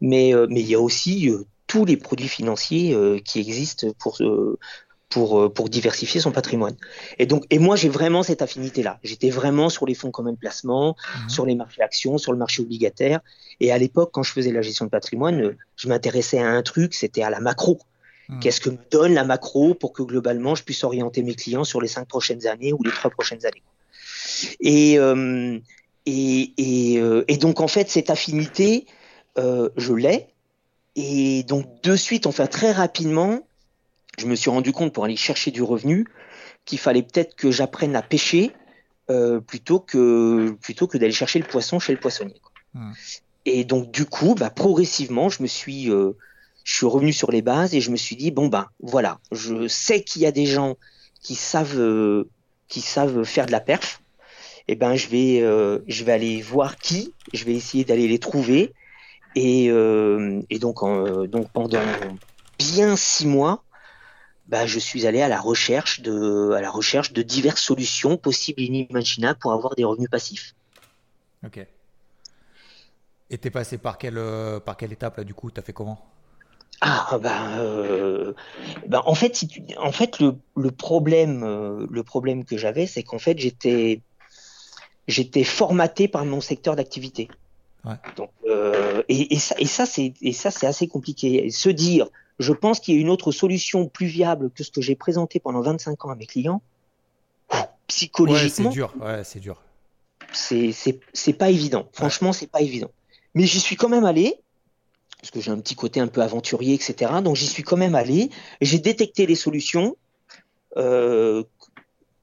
Mais, 0.00 0.34
euh, 0.34 0.46
mais 0.50 0.60
il 0.60 0.68
y 0.68 0.74
a 0.74 0.80
aussi 0.80 1.30
tous 1.66 1.84
les 1.84 1.96
produits 1.96 2.28
financiers 2.28 2.96
qui 3.24 3.40
existent 3.40 3.88
pour, 3.98 4.18
pour, 5.08 5.40
euh, 5.40 5.48
pour 5.48 5.68
diversifier 5.68 6.20
son 6.20 6.32
patrimoine. 6.32 6.76
Et 7.18 7.26
donc, 7.26 7.44
et 7.50 7.58
moi, 7.58 7.76
j'ai 7.76 7.88
vraiment 7.88 8.22
cette 8.22 8.42
affinité-là. 8.42 8.98
J'étais 9.02 9.30
vraiment 9.30 9.68
sur 9.68 9.86
les 9.86 9.94
fonds 9.94 10.10
communs 10.10 10.32
de 10.32 10.38
placement, 10.38 10.96
mhm. 11.22 11.28
sur 11.30 11.46
les 11.46 11.54
marchés 11.54 11.82
actions, 11.82 12.18
sur 12.18 12.32
le 12.32 12.38
marché 12.38 12.62
obligataire. 12.62 13.20
Et 13.60 13.72
à 13.72 13.78
l'époque, 13.78 14.10
quand 14.12 14.22
je 14.22 14.32
faisais 14.32 14.52
la 14.52 14.62
gestion 14.62 14.84
de 14.84 14.90
patrimoine, 14.90 15.40
euh, 15.40 15.56
je 15.76 15.88
m'intéressais 15.88 16.38
à 16.38 16.48
un 16.48 16.62
truc, 16.62 16.94
c'était 16.94 17.22
à 17.22 17.30
la 17.30 17.40
macro. 17.40 17.78
Mhm. 18.28 18.40
Qu'est-ce 18.40 18.60
que 18.60 18.70
me 18.70 18.78
donne 18.90 19.14
la 19.14 19.24
macro 19.24 19.74
pour 19.74 19.92
que 19.92 20.02
globalement, 20.02 20.54
je 20.54 20.62
puisse 20.62 20.84
orienter 20.84 21.22
mes 21.22 21.34
clients 21.34 21.64
sur 21.64 21.80
les 21.80 21.88
cinq 21.88 22.06
prochaines 22.06 22.46
années 22.46 22.72
ou 22.72 22.82
les 22.82 22.90
trois 22.90 23.10
prochaines 23.10 23.46
années? 23.46 23.62
Et, 24.60 24.98
euh, 24.98 25.58
et, 26.04 26.52
et, 26.58 27.02
et, 27.28 27.36
donc, 27.38 27.60
en 27.60 27.68
fait, 27.68 27.88
cette 27.88 28.10
affinité, 28.10 28.86
euh, 29.38 29.70
je 29.76 29.94
l'ai. 29.94 30.26
Et 30.96 31.44
donc, 31.44 31.82
de 31.82 31.96
suite, 31.96 32.26
enfin, 32.26 32.46
très 32.46 32.72
rapidement, 32.72 33.47
je 34.18 34.26
me 34.26 34.34
suis 34.34 34.50
rendu 34.50 34.72
compte 34.72 34.92
pour 34.92 35.04
aller 35.04 35.16
chercher 35.16 35.50
du 35.50 35.62
revenu 35.62 36.06
qu'il 36.64 36.78
fallait 36.78 37.02
peut-être 37.02 37.34
que 37.34 37.50
j'apprenne 37.50 37.96
à 37.96 38.02
pêcher 38.02 38.52
euh, 39.10 39.40
plutôt 39.40 39.80
que 39.80 40.50
plutôt 40.60 40.86
que 40.86 40.98
d'aller 40.98 41.12
chercher 41.12 41.38
le 41.38 41.46
poisson 41.46 41.78
chez 41.78 41.92
le 41.92 41.98
poissonnier. 41.98 42.40
Hmm. 42.74 42.92
Et 43.46 43.64
donc 43.64 43.90
du 43.90 44.04
coup, 44.04 44.34
bah, 44.34 44.50
progressivement, 44.50 45.30
je 45.30 45.42
me 45.42 45.46
suis 45.46 45.90
euh, 45.90 46.12
je 46.64 46.74
suis 46.74 46.86
revenu 46.86 47.14
sur 47.14 47.30
les 47.30 47.40
bases 47.40 47.74
et 47.74 47.80
je 47.80 47.90
me 47.90 47.96
suis 47.96 48.16
dit 48.16 48.30
bon 48.30 48.48
ben 48.48 48.66
voilà, 48.80 49.18
je 49.32 49.66
sais 49.66 50.02
qu'il 50.02 50.22
y 50.22 50.26
a 50.26 50.32
des 50.32 50.44
gens 50.44 50.76
qui 51.22 51.34
savent 51.34 51.78
euh, 51.78 52.28
qui 52.68 52.82
savent 52.82 53.24
faire 53.24 53.46
de 53.46 53.52
la 53.52 53.60
perf. 53.60 54.02
Et 54.70 54.72
eh 54.72 54.76
ben 54.76 54.94
je 54.94 55.08
vais 55.08 55.40
je 55.86 56.04
vais 56.04 56.12
aller 56.12 56.42
voir 56.42 56.76
qui, 56.76 57.14
je 57.32 57.46
vais 57.46 57.54
essayer 57.54 57.86
d'aller 57.86 58.06
les 58.06 58.18
trouver 58.18 58.74
et, 59.34 59.68
et 59.68 60.58
donc 60.58 60.80
donc 61.30 61.50
pendant 61.54 61.80
bien 62.58 62.94
six 62.94 63.26
mois, 63.26 63.64
bah, 64.48 64.66
je 64.66 64.78
suis 64.78 65.06
allé 65.06 65.22
à 65.22 65.28
la 65.28 65.40
recherche 65.40 66.00
de, 66.00 66.52
à 66.52 66.60
la 66.60 66.70
recherche 66.70 67.12
de 67.12 67.22
diverses 67.22 67.62
solutions 67.62 68.16
possibles 68.16 68.60
et 68.62 68.64
inimaginables 68.64 69.38
pour 69.38 69.52
avoir 69.52 69.74
des 69.74 69.84
revenus 69.84 70.10
passifs. 70.10 70.54
Ok. 71.44 71.64
Et 73.30 73.38
t'es 73.38 73.50
passé 73.50 73.78
par 73.78 73.98
quelle, 73.98 74.18
euh, 74.18 74.58
par 74.58 74.76
quelle 74.76 74.92
étape 74.92 75.18
là 75.18 75.24
du 75.24 75.34
coup? 75.34 75.50
T'as 75.50 75.62
fait 75.62 75.74
comment? 75.74 76.04
Ah 76.80 77.18
ben, 77.20 78.34
ben, 78.86 79.02
en 79.04 79.14
fait, 79.16 79.34
si 79.34 79.48
tu, 79.48 79.62
en 79.78 79.90
fait 79.90 80.20
le, 80.20 80.36
le 80.56 80.70
problème, 80.70 81.42
euh, 81.42 81.86
le 81.90 82.02
problème 82.04 82.44
que 82.44 82.56
j'avais, 82.56 82.86
c'est 82.86 83.02
qu'en 83.02 83.18
fait 83.18 83.36
j'étais, 83.36 84.00
j'étais 85.08 85.42
formaté 85.42 86.06
par 86.06 86.24
mon 86.24 86.40
secteur 86.40 86.76
d'activité. 86.76 87.28
Ouais. 87.84 87.96
Donc, 88.16 88.30
et, 89.08 89.34
et, 89.34 89.38
ça, 89.38 89.56
et 89.58 89.66
ça 89.66 89.86
c'est, 89.86 90.14
et 90.22 90.32
ça 90.32 90.50
c'est 90.52 90.66
assez 90.66 90.86
compliqué. 90.86 91.50
Se 91.50 91.68
dire, 91.68 92.06
je 92.38 92.52
pense 92.52 92.80
qu'il 92.80 92.94
y 92.94 92.98
a 92.98 93.00
une 93.00 93.10
autre 93.10 93.32
solution 93.32 93.86
plus 93.86 94.06
viable 94.06 94.50
que 94.50 94.62
ce 94.64 94.70
que 94.70 94.80
j'ai 94.80 94.94
présenté 94.94 95.40
pendant 95.40 95.60
25 95.60 96.04
ans 96.04 96.10
à 96.10 96.14
mes 96.14 96.26
clients. 96.26 96.62
Psychologiquement. 97.86 98.70
c'est 98.70 98.74
dur. 98.74 98.94
Ouais, 99.00 99.24
c'est 99.24 99.40
dur. 99.40 99.62
C'est 100.32 101.32
pas 101.32 101.50
évident. 101.50 101.88
Franchement, 101.92 102.32
c'est 102.32 102.50
pas 102.50 102.60
évident. 102.60 102.90
Mais 103.34 103.44
j'y 103.44 103.60
suis 103.60 103.76
quand 103.76 103.88
même 103.88 104.04
allé, 104.04 104.38
parce 105.20 105.30
que 105.30 105.40
j'ai 105.40 105.50
un 105.50 105.58
petit 105.58 105.74
côté 105.74 106.00
un 106.00 106.06
peu 106.06 106.22
aventurier, 106.22 106.74
etc. 106.74 107.12
Donc 107.22 107.36
j'y 107.36 107.46
suis 107.46 107.62
quand 107.62 107.76
même 107.76 107.94
allé. 107.94 108.30
J'ai 108.60 108.78
détecté 108.78 109.26
les 109.26 109.34
solutions. 109.36 109.96
Euh, 110.76 111.42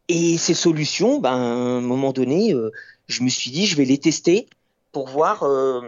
Et 0.07 0.37
ces 0.37 0.53
solutions, 0.53 1.19
ben, 1.19 1.31
à 1.31 1.33
un 1.33 1.81
moment 1.81 2.13
donné, 2.13 2.53
euh, 2.53 2.71
je 3.07 3.23
me 3.23 3.29
suis 3.29 3.49
dit, 3.49 3.65
je 3.65 3.75
vais 3.75 3.85
les 3.85 3.97
tester 3.97 4.47
pour 4.91 5.07
voir, 5.07 5.41
euh, 5.43 5.81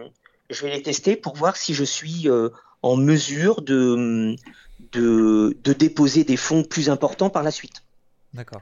je 0.49 0.65
vais 0.65 0.71
les 0.75 0.81
tester 0.81 1.15
pour 1.15 1.35
voir 1.35 1.55
si 1.55 1.75
je 1.75 1.83
suis 1.83 2.27
euh, 2.27 2.49
en 2.87 2.95
mesure 2.97 3.61
de, 3.61 4.35
de, 4.91 5.57
de, 5.63 5.73
déposer 5.73 6.23
des 6.23 6.37
fonds 6.37 6.63
plus 6.63 6.89
importants 6.89 7.29
par 7.29 7.43
la 7.43 7.51
suite. 7.51 7.83
D'accord. 8.33 8.61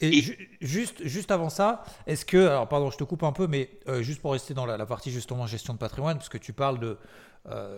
Et, 0.00 0.24
juste, 0.60 1.06
juste 1.06 1.30
avant 1.30 1.48
ça, 1.48 1.84
est-ce 2.06 2.24
que, 2.24 2.46
alors 2.48 2.68
pardon, 2.68 2.90
je 2.90 2.96
te 2.96 3.04
coupe 3.04 3.22
un 3.22 3.32
peu, 3.32 3.46
mais 3.46 3.70
juste 4.00 4.20
pour 4.20 4.32
rester 4.32 4.52
dans 4.52 4.66
la, 4.66 4.76
la, 4.76 4.86
partie 4.86 5.12
justement 5.12 5.46
gestion 5.46 5.74
de 5.74 5.78
patrimoine, 5.78 6.16
parce 6.16 6.28
que 6.28 6.38
tu 6.38 6.52
parles 6.52 6.80
de 6.80 6.98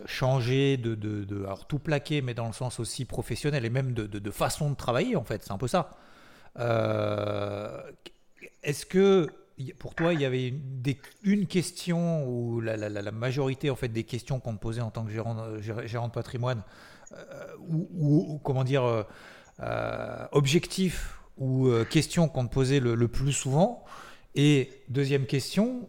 changer, 0.07 0.79
de, 0.79 0.95
de, 0.95 1.25
de, 1.25 1.45
alors 1.45 1.67
tout 1.67 1.79
plaquer, 1.79 2.23
mais 2.23 2.33
dans 2.33 2.47
le 2.47 2.55
sens 2.55 2.81
aussi 2.81 3.05
professionnel 3.05 3.65
et 3.65 3.71
même 3.71 3.93
de, 3.93 4.07
de 4.07 4.31
façon 4.31 4.71
de 4.71 4.75
travailler 4.75 5.17
en 5.17 5.25
fait, 5.25 5.43
c'est 5.43 5.53
un 5.53 5.59
peu 5.59 5.69
ça. 5.69 5.91
Euh, 6.59 7.83
est-ce 8.63 8.87
que 8.87 9.29
pour 9.79 9.95
toi, 9.95 10.13
il 10.13 10.21
y 10.21 10.25
avait 10.25 10.53
une, 11.23 11.47
question 11.47 12.27
ou 12.29 12.61
la, 12.61 13.13
majorité 13.13 13.71
en 13.71 13.77
fait 13.77 13.89
des 13.89 14.05
questions 14.05 14.41
qu'on 14.41 14.55
te 14.55 14.61
posait 14.61 14.81
en 14.81 14.91
tant 14.91 15.05
que 15.05 15.11
gérant, 15.11 15.37
gérant 15.61 16.09
de 16.09 16.13
patrimoine, 16.13 16.63
euh, 17.13 17.45
ou, 17.69 18.41
comment 18.43 18.65
dire, 18.65 18.85
euh, 19.61 20.27
objectif 20.33 21.21
ou 21.39 21.69
question 21.91 22.29
qu'on 22.29 22.47
te 22.47 22.53
posait 22.53 22.81
le, 22.81 23.09
plus 23.09 23.33
souvent. 23.33 23.85
Et 24.35 24.71
deuxième 24.89 25.27
question, 25.27 25.89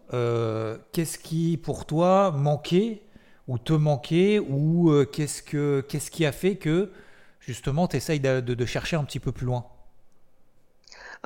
qu'est-ce 0.91 1.17
qui 1.17 1.57
pour 1.57 1.86
toi 1.86 2.31
manquait 2.31 3.01
ou 3.48 3.57
te 3.57 3.74
manquait 3.74 4.39
ou 4.39 4.91
qu'est-ce 5.12 5.41
que 5.41 5.81
qu'est-ce 5.88 6.12
qui 6.12 6.25
a 6.25 6.31
fait 6.31 6.55
que 6.55 6.91
justement 7.39 7.88
tu 7.88 7.98
essayes 7.98 8.19
de 8.19 8.65
chercher 8.65 8.95
un 8.95 9.03
petit 9.03 9.19
peu 9.19 9.31
plus 9.31 9.45
loin? 9.45 9.65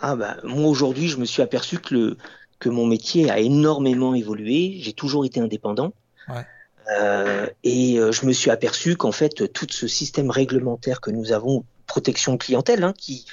Ah 0.02 0.16
bah, 0.16 0.38
moi 0.44 0.70
aujourd'hui, 0.70 1.08
je 1.08 1.18
me 1.18 1.26
suis 1.26 1.42
aperçu 1.42 1.80
que, 1.80 1.94
le, 1.94 2.18
que 2.60 2.70
mon 2.70 2.86
métier 2.86 3.30
a 3.30 3.40
énormément 3.40 4.14
évolué. 4.14 4.78
J'ai 4.80 4.94
toujours 4.94 5.26
été 5.26 5.40
indépendant. 5.40 5.94
Euh, 6.98 7.48
et 7.64 8.00
euh, 8.00 8.12
je 8.12 8.26
me 8.26 8.34
suis 8.34 8.50
aperçu 8.50 8.96
qu'en 8.96 9.12
fait, 9.12 9.52
tout 9.54 9.68
ce 9.70 9.88
système 9.88 10.32
réglementaire 10.32 11.02
que 11.02 11.12
nous 11.12 11.32
avons, 11.32 11.64
protection 11.86 12.38
clientèle, 12.38 12.84
hein, 12.84 12.94
qui, 12.98 13.26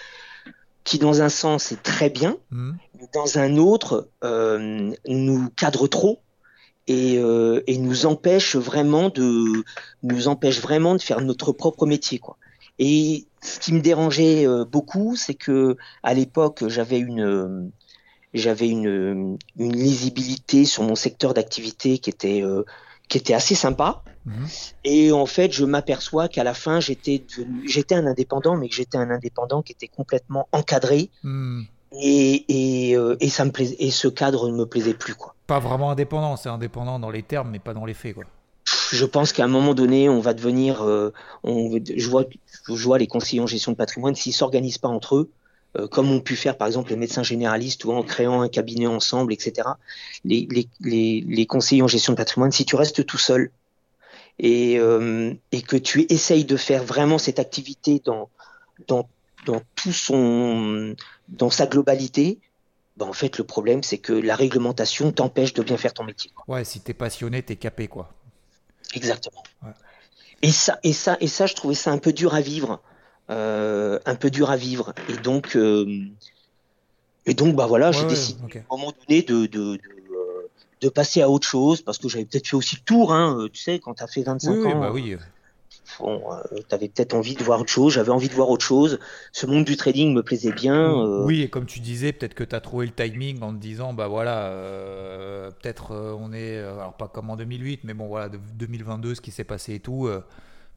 qui 0.87 0.99
dans 0.99 1.20
un 1.20 1.28
sens 1.28 1.73
est 1.73 1.82
très 1.82 2.11
bien, 2.11 2.38
mmh. 2.50 2.73
dans 3.12 3.38
un 3.38 3.56
autre 3.56 4.08
euh, 4.25 4.92
nous 5.06 5.50
cadre 5.56 5.88
trop 5.88 6.20
et, 6.87 7.18
euh, 7.18 7.61
et, 7.66 7.76
nous 7.76 8.06
empêche 8.06 8.54
vraiment 8.54 9.08
de 9.08 9.64
nous 10.04 10.28
empêche 10.28 10.61
vraiment 10.61 10.94
de 10.94 11.02
faire 11.02 11.20
notre 11.20 11.52
propre 11.52 11.87
métier 11.87 12.18
quoi. 12.18 12.37
Et 12.78 13.26
ce 13.46 13.60
qui 13.60 13.72
me 13.72 13.80
dérangeait 13.80 14.46
euh, 14.46 14.64
beaucoup, 14.64 15.16
c'est 15.16 15.34
que 15.34 15.76
à 16.02 16.14
l'époque, 16.14 16.64
j'avais 16.68 16.98
une 16.98 17.24
euh, 17.24 17.62
j'avais 18.34 18.68
une, 18.68 19.38
une, 19.56 19.72
lisibilité 19.72 20.64
sur 20.64 20.82
mon 20.82 20.94
secteur 20.94 21.32
d'activité 21.32 21.98
qui 21.98 22.10
était 22.10 22.42
euh, 22.42 22.64
qui 23.08 23.18
était 23.18 23.34
assez 23.34 23.54
sympa. 23.54 24.02
Mhm. 24.26 24.46
Et 24.84 25.12
en 25.12 25.26
fait, 25.26 25.52
je 25.52 25.64
m'aperçois 25.64 26.28
qu'à 26.28 26.44
la 26.44 26.54
fin, 26.54 26.80
j'étais 26.80 27.24
j'étais 27.64 27.94
un 27.94 28.06
indépendant, 28.06 28.56
mais 28.56 28.68
que 28.68 28.74
j'étais 28.74 28.98
un 28.98 29.10
indépendant 29.10 29.62
qui 29.62 29.72
était 29.72 29.88
complètement 29.88 30.48
encadré. 30.52 31.10
Mhm. 31.22 31.66
Et, 32.02 32.44
et, 32.48 32.96
et, 33.20 33.28
ça 33.30 33.44
me 33.44 33.52
plaisait, 33.52 33.76
et 33.78 33.90
ce 33.90 34.08
cadre 34.08 34.50
ne 34.50 34.56
me 34.56 34.66
plaisait 34.66 34.92
plus 34.92 35.14
quoi. 35.14 35.34
Pas 35.46 35.60
vraiment 35.60 35.92
indépendant, 35.92 36.36
c'est 36.36 36.48
indépendant 36.48 36.98
dans 36.98 37.10
les 37.10 37.22
termes, 37.22 37.48
mais 37.50 37.60
pas 37.60 37.72
dans 37.72 37.86
les 37.86 37.94
faits 37.94 38.16
quoi 38.16 38.24
je 38.93 39.05
pense 39.05 39.33
qu'à 39.33 39.45
un 39.45 39.49
moment 39.49 39.75
donné, 39.75 40.09
on 40.09 40.21
va 40.21 40.35
devenir. 40.35 40.83
Euh, 40.83 41.12
on, 41.43 41.78
je, 41.97 42.09
vois, 42.09 42.25
je 42.69 42.97
les 42.97 43.07
conseillers 43.07 43.43
en 43.43 43.47
gestion 43.47 43.73
de 43.73 43.76
patrimoine, 43.76 44.14
s'ils 44.14 44.33
s'organisent 44.33 44.78
pas 44.78 44.88
entre 44.88 45.16
eux, 45.16 45.31
euh, 45.78 45.88
comme 45.88 46.11
ont 46.11 46.21
pu 46.21 46.37
faire 46.37 46.57
par 46.57 46.66
exemple 46.66 46.90
les 46.90 46.97
médecins 46.97 47.23
généralistes 47.23 47.85
ou 47.85 47.93
en 47.93 48.02
créant 48.02 48.43
un 48.43 48.49
cabinet 48.49 48.87
ensemble, 48.87 49.33
etc. 49.33 49.69
Les, 50.25 50.49
les, 50.81 51.47
conseillers 51.47 51.83
en 51.83 51.88
gestion 51.88 52.12
de 52.12 52.16
patrimoine, 52.16 52.52
si 52.52 52.64
tu 52.64 52.76
restes 52.76 53.05
tout 53.05 53.19
seul 53.19 53.50
et, 54.38 54.78
euh, 54.78 55.35
que 55.66 55.76
tu 55.76 56.07
essayes 56.09 56.45
de 56.45 56.57
faire 56.57 56.85
vraiment 56.85 57.19
cette 57.19 57.38
activité 57.38 58.02
dans, 58.05 58.31
dans, 58.87 59.09
sa 61.50 61.66
globalité, 61.66 62.38
ben 62.97 63.07
en 63.07 63.12
fait, 63.12 63.37
le 63.37 63.45
problème, 63.45 63.83
c'est 63.83 63.99
que 63.99 64.12
la 64.12 64.37
réglementation 64.37 65.12
t'empêche 65.12 65.52
de 65.52 65.62
bien 65.62 65.76
faire 65.76 65.93
ton 65.93 66.05
métier. 66.05 66.31
Ouais, 66.49 66.64
si 66.64 66.81
t'es 66.81 66.95
passionné, 66.95 67.43
t'es 67.43 67.57
capé, 67.57 67.88
quoi. 67.88 68.15
Exactement. 68.95 69.43
Et 70.43 70.52
ça, 70.52 70.78
et 70.83 70.93
ça, 70.93 71.16
et 71.21 71.28
ça, 71.28 71.47
je 71.47 71.55
trouvais 71.55 71.75
ça 71.75 71.90
un 71.90 71.99
peu 71.99 72.12
dur 72.12 72.35
à 72.35 72.40
vivre, 72.40 72.81
euh, 73.31 73.99
un 74.05 74.14
peu 74.14 74.31
dur 74.31 74.50
à 74.50 74.57
vivre. 74.57 74.93
Et 75.09 75.16
donc, 75.16 75.57
euh, 75.57 75.87
et 77.25 77.35
donc, 77.35 77.57
bah 77.57 77.66
voilà, 77.66 77.90
j'ai 77.90 78.05
décidé 78.05 78.40
à 78.59 78.75
un 78.75 78.76
moment 78.76 78.93
donné 79.09 79.23
de, 79.23 79.47
de, 79.47 79.47
de, 79.47 79.81
euh, 80.12 80.49
de, 80.81 80.88
passer 80.88 81.23
à 81.23 81.31
autre 81.31 81.47
chose 81.47 81.83
parce 81.83 81.99
que 81.99 82.09
j'avais 82.09 82.26
peut-être 82.26 82.47
fait 82.47 82.57
aussi 82.57 82.76
le 82.76 82.83
tour, 82.83 83.12
hein, 83.12 83.49
tu 83.52 83.61
sais, 83.61 83.78
quand 83.78 83.95
tu 83.95 84.02
as 84.02 84.07
fait 84.07 84.23
25 84.23 84.52
oui, 84.52 84.73
ans. 84.73 84.81
Bah 84.81 84.90
oui. 84.93 85.16
Bon, 85.99 86.33
euh, 86.33 86.43
tu 86.69 86.75
avais 86.75 86.88
peut-être 86.88 87.14
envie 87.14 87.35
de 87.37 87.45
voir 87.45 87.61
autre 87.61 87.71
chose, 87.71 87.95
j'avais 87.95 88.11
envie 88.11 88.28
de 88.28 88.35
voir 88.35 88.50
autre 88.50 88.64
chose. 88.64 88.99
Ce 89.33 89.47
monde 89.47 89.64
du 89.64 89.76
trading 89.76 90.12
me 90.12 90.23
plaisait 90.23 90.52
bien. 90.52 90.75
Euh. 90.75 91.25
Oui, 91.25 91.43
et 91.43 91.49
comme 91.49 91.66
tu 91.66 91.81
disais, 91.81 92.12
peut-être 92.12 92.35
que 92.35 92.45
tu 92.45 92.55
as 92.55 92.61
trouvé 92.61 92.87
le 92.87 92.93
timing 92.93 93.43
en 93.43 93.52
te 93.55 93.59
disant, 93.59 93.93
bah 93.95 94.09
voilà, 94.09 94.47
euh, 94.47 95.50
peut-être 95.50 95.95
on 95.95 96.33
est, 96.33 96.59
alors 96.59 96.97
pas 96.97 97.09
comme 97.09 97.31
en 97.31 97.37
2008, 97.37 97.81
mais 97.85 97.95
bon 97.95 98.09
voilà, 98.09 98.28
2022, 98.28 99.14
ce 99.14 99.21
qui 99.21 99.31
s'est 99.31 99.45
passé 99.45 99.75
et 99.75 99.81
tout, 99.81 100.09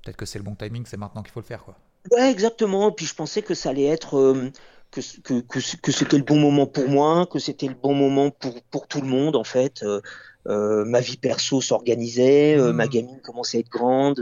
peut-être 0.04 0.18
que 0.18 0.26
c'est 0.26 0.40
le 0.40 0.46
bon 0.46 0.56
timing, 0.56 0.84
c'est 0.86 0.98
maintenant 0.98 1.24
qu'il 1.24 1.32
faut 1.32 1.42
le 1.42 1.46
faire. 1.46 1.64
quoi. 1.64 1.76
Ouais, 2.12 2.30
exactement. 2.32 2.92
Puis 2.92 3.06
je 3.06 3.16
pensais 3.16 3.42
que 3.42 3.54
ça 3.54 3.70
allait 3.70 3.86
être. 3.86 4.52
que, 4.92 5.02
que, 5.24 5.42
que, 5.42 5.76
que 5.82 5.92
c'était 5.92 6.18
le 6.18 6.24
bon 6.24 6.40
moment 6.40 6.66
pour 6.66 6.88
moi, 6.88 7.28
que 7.28 7.40
c'était 7.40 7.68
le 7.68 7.76
bon 7.76 7.94
moment 7.94 8.32
pour, 8.32 8.62
pour 8.72 8.88
tout 8.88 9.02
le 9.02 9.08
monde 9.08 9.36
en 9.36 9.44
fait. 9.44 9.84
Euh, 10.48 10.86
ma 10.86 11.02
vie 11.02 11.18
perso 11.18 11.62
s'organisait, 11.62 12.58
euh, 12.58 12.72
ma 12.72 12.86
mmh. 12.86 12.90
gamine 12.90 13.22
commençait 13.22 13.58
à 13.58 13.60
être 13.60 13.70
grande. 13.70 14.20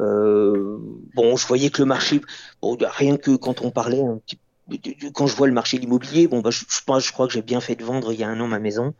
Euh, 0.00 0.78
bon, 1.14 1.36
je 1.36 1.46
voyais 1.46 1.70
que 1.70 1.82
le 1.82 1.86
marché, 1.86 2.20
bon, 2.62 2.76
rien 2.80 3.16
que 3.16 3.36
quand 3.36 3.62
on 3.62 3.70
parlait 3.70 4.02
un 4.02 4.18
petit 4.18 4.38
quand 5.14 5.26
je 5.26 5.34
vois 5.34 5.46
le 5.46 5.54
marché 5.54 5.78
de 5.78 5.82
l'immobilier, 5.82 6.28
bon, 6.28 6.40
bah, 6.40 6.50
je, 6.50 6.60
je, 6.68 7.00
je 7.00 7.12
crois 7.12 7.26
que 7.26 7.32
j'ai 7.32 7.40
bien 7.40 7.60
fait 7.60 7.74
de 7.74 7.82
vendre 7.82 8.12
il 8.12 8.20
y 8.20 8.22
a 8.22 8.28
un 8.28 8.38
an 8.38 8.46
ma 8.46 8.58
maison. 8.58 8.92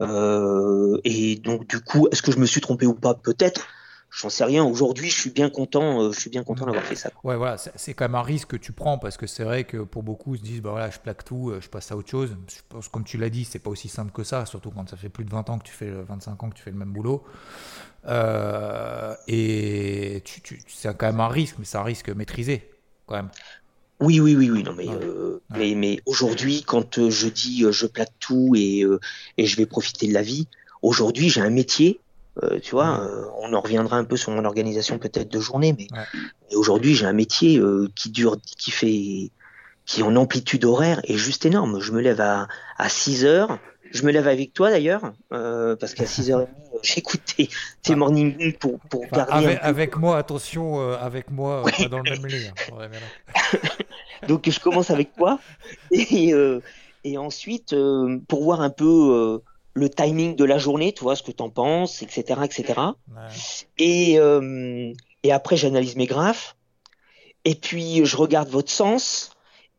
et 0.00 1.36
donc, 1.36 1.66
du 1.66 1.80
coup, 1.80 2.08
est-ce 2.10 2.22
que 2.22 2.32
je 2.32 2.38
me 2.38 2.46
suis 2.46 2.62
trompé 2.62 2.86
ou 2.86 2.94
pas? 2.94 3.12
Peut-être. 3.14 3.66
J'en 4.10 4.28
sais 4.28 4.44
rien. 4.44 4.64
Aujourd'hui, 4.64 5.08
je 5.08 5.20
suis 5.20 5.30
bien 5.30 5.50
content. 5.50 6.02
Euh, 6.02 6.12
je 6.12 6.18
suis 6.18 6.30
bien 6.30 6.42
content 6.42 6.66
d'avoir 6.66 6.82
fait 6.82 6.96
ça. 6.96 7.10
Ouais, 7.22 7.36
voilà, 7.36 7.56
c'est 7.58 7.94
quand 7.94 8.04
même 8.04 8.16
un 8.16 8.22
risque 8.22 8.48
que 8.48 8.56
tu 8.56 8.72
prends 8.72 8.98
parce 8.98 9.16
que 9.16 9.26
c'est 9.26 9.44
vrai 9.44 9.64
que 9.64 9.78
pour 9.78 10.02
beaucoup 10.02 10.36
se 10.36 10.42
disent, 10.42 10.60
bah 10.60 10.70
voilà, 10.70 10.90
je 10.90 10.98
plaque 10.98 11.24
tout, 11.24 11.50
euh, 11.50 11.60
je 11.60 11.68
passe 11.68 11.92
à 11.92 11.96
autre 11.96 12.10
chose. 12.10 12.36
Je 12.48 12.56
pense, 12.68 12.88
comme 12.88 13.04
tu 13.04 13.18
l'as 13.18 13.30
dit, 13.30 13.44
c'est 13.44 13.60
pas 13.60 13.70
aussi 13.70 13.88
simple 13.88 14.10
que 14.10 14.24
ça, 14.24 14.46
surtout 14.46 14.70
quand 14.70 14.88
ça 14.88 14.96
fait 14.96 15.08
plus 15.08 15.24
de 15.24 15.30
20 15.30 15.48
ans 15.50 15.58
que 15.58 15.64
tu 15.64 15.72
fais, 15.72 15.90
25 15.90 16.42
ans 16.42 16.50
que 16.50 16.56
tu 16.56 16.62
fais 16.62 16.72
le 16.72 16.76
même 16.76 16.92
boulot. 16.92 17.22
Euh, 18.06 19.14
et 19.28 20.22
tu, 20.24 20.40
tu, 20.40 20.60
c'est 20.66 20.96
quand 20.96 21.06
même 21.06 21.20
un 21.20 21.28
risque, 21.28 21.56
mais 21.58 21.64
c'est 21.64 21.78
un 21.78 21.84
risque 21.84 22.08
maîtrisé 22.08 22.68
quand 23.06 23.14
même. 23.14 23.30
Oui, 24.00 24.18
oui, 24.18 24.34
oui, 24.34 24.50
oui. 24.50 24.64
Non, 24.64 24.74
mais, 24.76 24.86
mais, 25.50 25.74
mais 25.74 26.00
aujourd'hui, 26.06 26.64
quand 26.66 27.10
je 27.10 27.28
dis 27.28 27.64
je 27.70 27.86
plaque 27.86 28.12
tout 28.18 28.54
et, 28.56 28.84
et 29.36 29.46
je 29.46 29.56
vais 29.56 29.66
profiter 29.66 30.08
de 30.08 30.14
la 30.14 30.22
vie, 30.22 30.48
aujourd'hui, 30.82 31.28
j'ai 31.28 31.42
un 31.42 31.50
métier 31.50 32.00
euh, 32.42 32.58
tu 32.60 32.72
vois, 32.72 33.00
euh, 33.00 33.26
on 33.38 33.52
en 33.52 33.60
reviendra 33.60 33.96
un 33.96 34.04
peu 34.04 34.16
sur 34.16 34.32
mon 34.32 34.44
organisation 34.44 34.98
peut-être 34.98 35.30
de 35.30 35.40
journée, 35.40 35.74
mais 35.76 35.88
aujourd'hui 36.56 36.94
j'ai 36.94 37.06
un 37.06 37.12
métier 37.12 37.58
euh, 37.58 37.88
qui 37.94 38.10
dure, 38.10 38.36
qui 38.42 38.70
fait, 38.70 39.30
qui 39.84 40.02
en 40.02 40.16
amplitude 40.16 40.64
horaire 40.64 41.00
est 41.04 41.16
juste 41.16 41.44
énorme. 41.44 41.80
Je 41.80 41.92
me 41.92 42.00
lève 42.00 42.20
à, 42.20 42.48
à 42.78 42.88
6 42.88 43.24
heures. 43.24 43.58
Je 43.92 44.04
me 44.04 44.12
lève 44.12 44.28
avec 44.28 44.52
toi 44.52 44.70
d'ailleurs, 44.70 45.12
parce 45.30 45.94
qu'à 45.94 46.04
6h30, 46.04 46.46
j'écoute 46.82 47.20
tes, 47.36 47.48
tes 47.82 47.96
morning 47.96 48.52
pour, 48.54 48.78
pour 48.78 49.04
garder. 49.08 49.58
Avec, 49.60 49.96
moi, 49.96 50.16
attention, 50.16 50.92
avec 50.92 51.28
moi, 51.30 51.64
pas 51.64 51.88
dans 51.88 51.98
le 51.98 52.10
même 52.10 52.26
lit. 52.26 52.46
Hein. 52.46 52.88
Donc 54.28 54.48
je 54.48 54.60
commence 54.60 54.90
avec 54.90 55.12
toi, 55.16 55.40
et, 55.90 56.32
et 57.02 57.18
ensuite, 57.18 57.74
pour 58.28 58.44
voir 58.44 58.60
un 58.60 58.70
peu 58.70 59.42
le 59.74 59.88
timing 59.88 60.36
de 60.36 60.44
la 60.44 60.58
journée, 60.58 60.92
tu 60.92 61.04
vois, 61.04 61.16
ce 61.16 61.22
que 61.22 61.32
tu 61.32 61.42
en 61.42 61.50
penses, 61.50 62.02
etc. 62.02 62.40
etc. 62.44 62.80
Et, 63.78 64.18
euh, 64.18 64.92
et 65.22 65.32
après, 65.32 65.56
j'analyse 65.56 65.96
mes 65.96 66.06
graphes. 66.06 66.56
Et 67.44 67.54
puis, 67.54 68.04
je 68.04 68.16
regarde 68.16 68.48
votre 68.48 68.70
sens. 68.70 69.30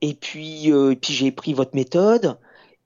Et 0.02 0.14
puis, 0.14 0.72
euh, 0.72 0.96
puis 0.96 1.14
j'ai 1.14 1.32
pris 1.32 1.54
votre 1.54 1.76
méthode. 1.76 2.38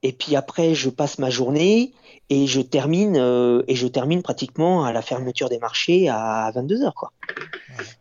Et 0.04 0.12
puis 0.12 0.36
après, 0.36 0.76
je 0.76 0.90
passe 0.90 1.18
ma 1.18 1.30
journée 1.30 1.94
et 2.30 2.46
je 2.46 2.62
termine 2.62 3.18
euh, 3.18 3.64
et 3.68 3.76
je 3.76 3.88
termine 3.88 4.22
pratiquement 4.22 4.86
à 4.86 4.92
la 4.92 5.02
fermeture 5.02 5.50
des 5.50 5.58
marchés 5.58 6.10
à 6.10 6.52
22 6.54 6.84
heures, 6.84 6.94
quoi. 6.94 7.12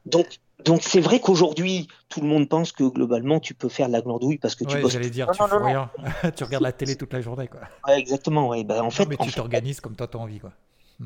Donc, 0.05 0.27
donc 0.65 0.83
c'est 0.83 1.01
vrai 1.01 1.21
qu'aujourd'hui, 1.21 1.89
tout 2.09 2.21
le 2.21 2.27
monde 2.27 2.49
pense 2.49 2.73
que 2.73 2.85
globalement, 2.85 3.41
tu 3.41 3.55
peux 3.55 3.69
faire 3.69 3.89
de 3.89 3.93
la 3.93 4.01
glandouille 4.01 4.39
parce 4.39 4.55
que 4.55 4.65
tu 4.65 4.81
bosses. 4.81 4.93
J'allais 4.93 5.11
dire, 5.11 5.31
tu 5.31 5.39
fais 5.39 5.57
rien. 5.57 5.91
tu 6.37 6.45
regardes 6.45 6.63
la 6.63 6.73
télé 6.73 6.97
toute 6.97 7.13
la 7.13 7.21
journée, 7.21 7.49
quoi. 7.49 7.61
Ouais, 7.87 7.99
exactement. 7.99 8.49
Ouais. 8.49 8.65
Bah, 8.65 8.83
en 8.83 8.91
fait, 8.91 9.07
mais 9.07 9.17
tu 9.17 9.33
t'organises 9.33 9.81
comme 9.81 9.97
toi, 9.97 10.07
tu 10.07 10.17
as 10.17 10.21
envie, 10.21 10.41
quoi. 10.41 10.53
Hmm. 11.01 11.05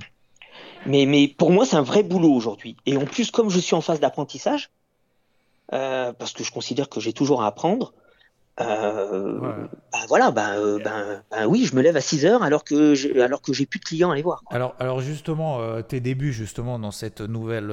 Mais, 0.87 1.07
mais 1.07 1.29
pour 1.29 1.51
moi, 1.51 1.67
c'est 1.67 1.77
un 1.77 1.83
vrai 1.83 2.03
boulot 2.03 2.33
aujourd'hui. 2.33 2.77
Et 2.87 2.97
en 2.97 3.05
plus, 3.05 3.31
comme 3.31 3.51
je 3.51 3.59
suis 3.59 3.75
en 3.75 3.81
phase 3.81 4.01
d'apprentissage, 4.01 4.71
euh, 5.73 6.13
parce 6.13 6.33
que 6.33 6.45
je 6.45 6.53
considère 6.53 6.89
que 6.89 7.01
j'ai 7.01 7.13
toujours 7.13 7.43
à 7.43 7.47
apprendre, 7.47 7.93
euh, 8.61 9.67
bah, 9.93 9.99
voilà, 10.09 10.31
bah, 10.31 10.57
euh, 10.57 10.79
ben, 10.83 11.23
ben, 11.31 11.47
oui, 11.47 11.65
je 11.65 11.77
me 11.77 11.83
lève 11.83 11.97
à 11.97 12.01
6 12.01 12.27
heures 12.27 12.43
alors 12.43 12.65
que 12.65 12.95
j'ai, 12.95 13.21
alors 13.21 13.41
que 13.41 13.53
j'ai 13.53 13.67
plus 13.67 13.79
de 13.79 13.85
clients 13.85 14.11
à 14.11 14.15
aller 14.15 14.23
voir. 14.23 14.43
Alors, 14.51 14.75
alors 14.79 15.01
justement, 15.01 15.61
euh, 15.61 15.83
tes 15.83 16.01
débuts 16.01 16.33
justement 16.33 16.79
dans 16.79 16.91
cette 16.91 17.21
nouvelle, 17.21 17.73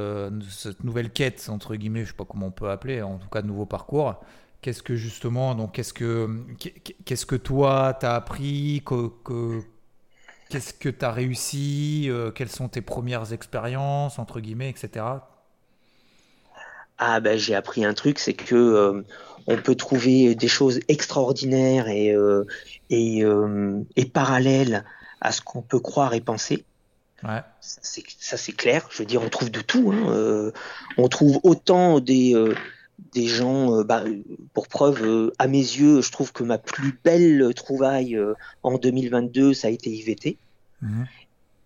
cette 0.49 0.83
nouvelle 0.83 1.11
quête 1.11 1.47
entre 1.49 1.75
guillemets, 1.75 2.03
je 2.03 2.09
sais 2.09 2.15
pas 2.15 2.25
comment 2.25 2.47
on 2.47 2.51
peut 2.51 2.69
appeler, 2.69 3.01
en 3.01 3.17
tout 3.17 3.29
cas 3.29 3.41
de 3.41 3.47
nouveau 3.47 3.65
parcours. 3.65 4.15
Qu'est-ce 4.61 4.83
que 4.83 4.95
justement, 4.95 5.53
donc 5.53 5.73
qu'est-ce 5.73 5.93
que, 5.93 6.43
qu'est-ce 7.05 7.25
que 7.25 7.35
toi 7.35 7.95
t'as 7.99 8.15
appris, 8.15 8.81
que, 8.85 9.11
qu'est-ce 10.49 10.73
que 10.73 10.89
t'as 10.89 11.11
réussi, 11.11 12.09
quelles 12.33 12.49
sont 12.49 12.67
tes 12.67 12.81
premières 12.81 13.33
expériences 13.33 14.17
entre 14.17 14.39
guillemets, 14.39 14.69
etc. 14.69 15.05
Ah 16.97 17.19
ben 17.19 17.37
j'ai 17.37 17.55
appris 17.55 17.83
un 17.83 17.93
truc, 17.93 18.19
c'est 18.19 18.33
que 18.33 19.03
on 19.47 19.57
peut 19.57 19.75
trouver 19.75 20.35
des 20.35 20.47
choses 20.47 20.79
extraordinaires 20.87 21.87
et, 21.87 22.11
euh, 22.11 22.45
et, 22.89 23.23
euh, 23.23 23.81
et, 23.95 24.05
parallèles 24.05 24.83
à 25.21 25.31
ce 25.31 25.41
qu'on 25.41 25.61
peut 25.61 25.79
croire 25.79 26.13
et 26.13 26.21
penser. 26.21 26.65
Ouais. 27.23 27.41
Ça 27.59 28.37
c'est 28.37 28.51
clair. 28.51 28.87
Je 28.91 28.99
veux 28.99 29.05
dire, 29.05 29.21
on 29.21 29.29
trouve 29.29 29.51
de 29.51 29.61
tout. 29.61 29.91
Hein. 29.91 30.09
Euh, 30.09 30.51
on 30.97 31.07
trouve 31.07 31.39
autant 31.43 31.99
des, 31.99 32.35
des 33.13 33.27
gens, 33.27 33.83
bah, 33.83 34.03
pour 34.53 34.67
preuve, 34.67 35.31
à 35.39 35.47
mes 35.47 35.57
yeux, 35.57 36.01
je 36.01 36.11
trouve 36.11 36.31
que 36.31 36.43
ma 36.43 36.57
plus 36.57 36.99
belle 37.03 37.53
trouvaille 37.55 38.19
en 38.63 38.77
2022, 38.77 39.53
ça 39.53 39.67
a 39.67 39.71
été 39.71 39.89
IVT. 39.89 40.37
Mhm. 40.81 41.05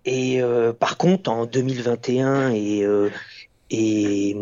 Et 0.05 0.41
par 0.79 0.97
contre, 0.97 1.29
en 1.29 1.45
2021 1.45 2.51
et, 2.51 2.85
et 3.69 4.37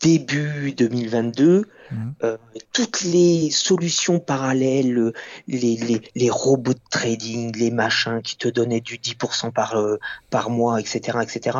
début 0.00 0.72
2022, 0.72 1.64
Mhm. 1.90 2.14
Euh, 2.22 2.36
toutes 2.72 3.02
les 3.02 3.50
solutions 3.50 4.18
parallèles, 4.18 5.12
les, 5.46 6.02
les, 6.14 6.30
robots 6.30 6.74
de 6.74 6.80
trading, 6.90 7.56
les 7.56 7.70
machins 7.70 8.20
qui 8.22 8.36
te 8.36 8.48
donnaient 8.48 8.80
du 8.80 8.98
10% 8.98 9.52
par, 9.52 9.76
euh, 9.76 9.96
par 10.30 10.50
mois, 10.50 10.80
etc., 10.80 11.18
etc. 11.22 11.58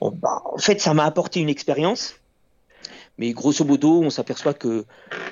Bah, 0.00 0.42
en 0.44 0.58
fait, 0.58 0.80
ça 0.80 0.94
m'a 0.94 1.04
apporté 1.04 1.40
une 1.40 1.48
expérience, 1.48 2.14
mais 3.18 3.32
grosso 3.32 3.64
modo, 3.64 4.02
on 4.02 4.10
s'aperçoit 4.10 4.54
que 4.54 4.84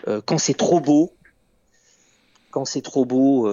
euh, 0.08 0.20
quand 0.24 0.38
c'est 0.38 0.54
trop 0.54 0.80
beau, 0.80 1.12
quand 2.50 2.64
c'est 2.64 2.82
trop 2.82 3.04
beau, 3.04 3.48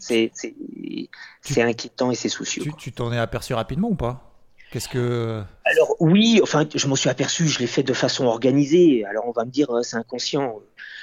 c'est 0.00 1.62
inquiétant 1.62 2.10
et 2.10 2.14
c'est 2.14 2.28
soucieux. 2.28 2.64
Tu 2.78 2.92
t'en 2.92 3.12
es 3.12 3.18
aperçu 3.18 3.54
rapidement 3.54 3.88
ou 3.88 3.94
pas? 3.94 4.33
Qu'est-ce 4.74 4.88
que 4.88 5.40
Alors 5.66 5.94
oui, 6.00 6.40
enfin 6.42 6.66
je 6.74 6.88
m'en 6.88 6.96
suis 6.96 7.08
aperçu, 7.08 7.46
je 7.46 7.60
l'ai 7.60 7.68
fait 7.68 7.84
de 7.84 7.92
façon 7.92 8.24
organisée. 8.24 9.04
Alors 9.04 9.28
on 9.28 9.30
va 9.30 9.44
me 9.44 9.50
dire 9.52 9.70
euh, 9.70 9.84
c'est 9.84 9.94
inconscient. 9.94 10.56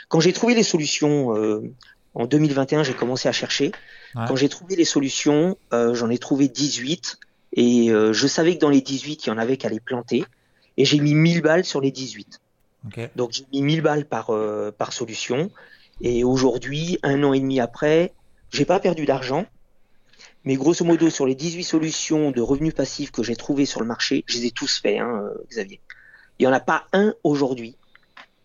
Quand 0.09 0.19
j'ai 0.19 0.33
trouvé 0.33 0.55
les 0.55 0.63
solutions 0.63 1.37
euh, 1.37 1.71
en 2.13 2.25
2021, 2.25 2.83
j'ai 2.83 2.93
commencé 2.93 3.29
à 3.29 3.31
chercher. 3.31 3.71
Quand 4.13 4.35
j'ai 4.35 4.49
trouvé 4.49 4.75
les 4.75 4.83
solutions, 4.83 5.57
euh, 5.71 5.93
j'en 5.93 6.09
ai 6.09 6.17
trouvé 6.17 6.49
18 6.49 7.17
et 7.53 7.87
je 7.87 8.27
savais 8.27 8.55
que 8.55 8.59
dans 8.59 8.69
les 8.69 8.81
18, 8.81 9.25
il 9.25 9.29
y 9.29 9.31
en 9.31 9.37
avait 9.37 9.55
qu'à 9.55 9.69
les 9.69 9.79
planter 9.79 10.25
et 10.75 10.83
j'ai 10.83 10.99
mis 10.99 11.13
1000 11.13 11.41
balles 11.41 11.63
sur 11.63 11.79
les 11.79 11.91
18. 11.91 12.41
Donc 13.15 13.31
j'ai 13.31 13.45
mis 13.53 13.61
1000 13.61 13.81
balles 13.81 14.03
par 14.03 14.31
par 14.77 14.91
solution 14.91 15.49
et 16.01 16.25
aujourd'hui, 16.25 16.99
un 17.03 17.23
an 17.23 17.31
et 17.31 17.39
demi 17.39 17.61
après, 17.61 18.11
j'ai 18.49 18.65
pas 18.65 18.81
perdu 18.81 19.05
d'argent 19.05 19.45
mais 20.43 20.55
grosso 20.55 20.83
modo, 20.83 21.09
sur 21.09 21.25
les 21.25 21.35
18 21.35 21.63
solutions 21.63 22.31
de 22.31 22.41
revenus 22.41 22.73
passifs 22.73 23.11
que 23.11 23.23
j'ai 23.23 23.35
trouvées 23.35 23.65
sur 23.65 23.79
le 23.79 23.85
marché, 23.85 24.23
je 24.27 24.37
les 24.37 24.47
ai 24.47 24.51
tous 24.51 24.79
faits, 24.79 24.99
hein, 24.99 25.23
euh, 25.23 25.45
Xavier. 25.49 25.79
Il 26.39 26.43
n'y 26.43 26.47
en 26.47 26.55
a 26.55 26.59
pas 26.59 26.85
un 26.93 27.13
aujourd'hui 27.23 27.75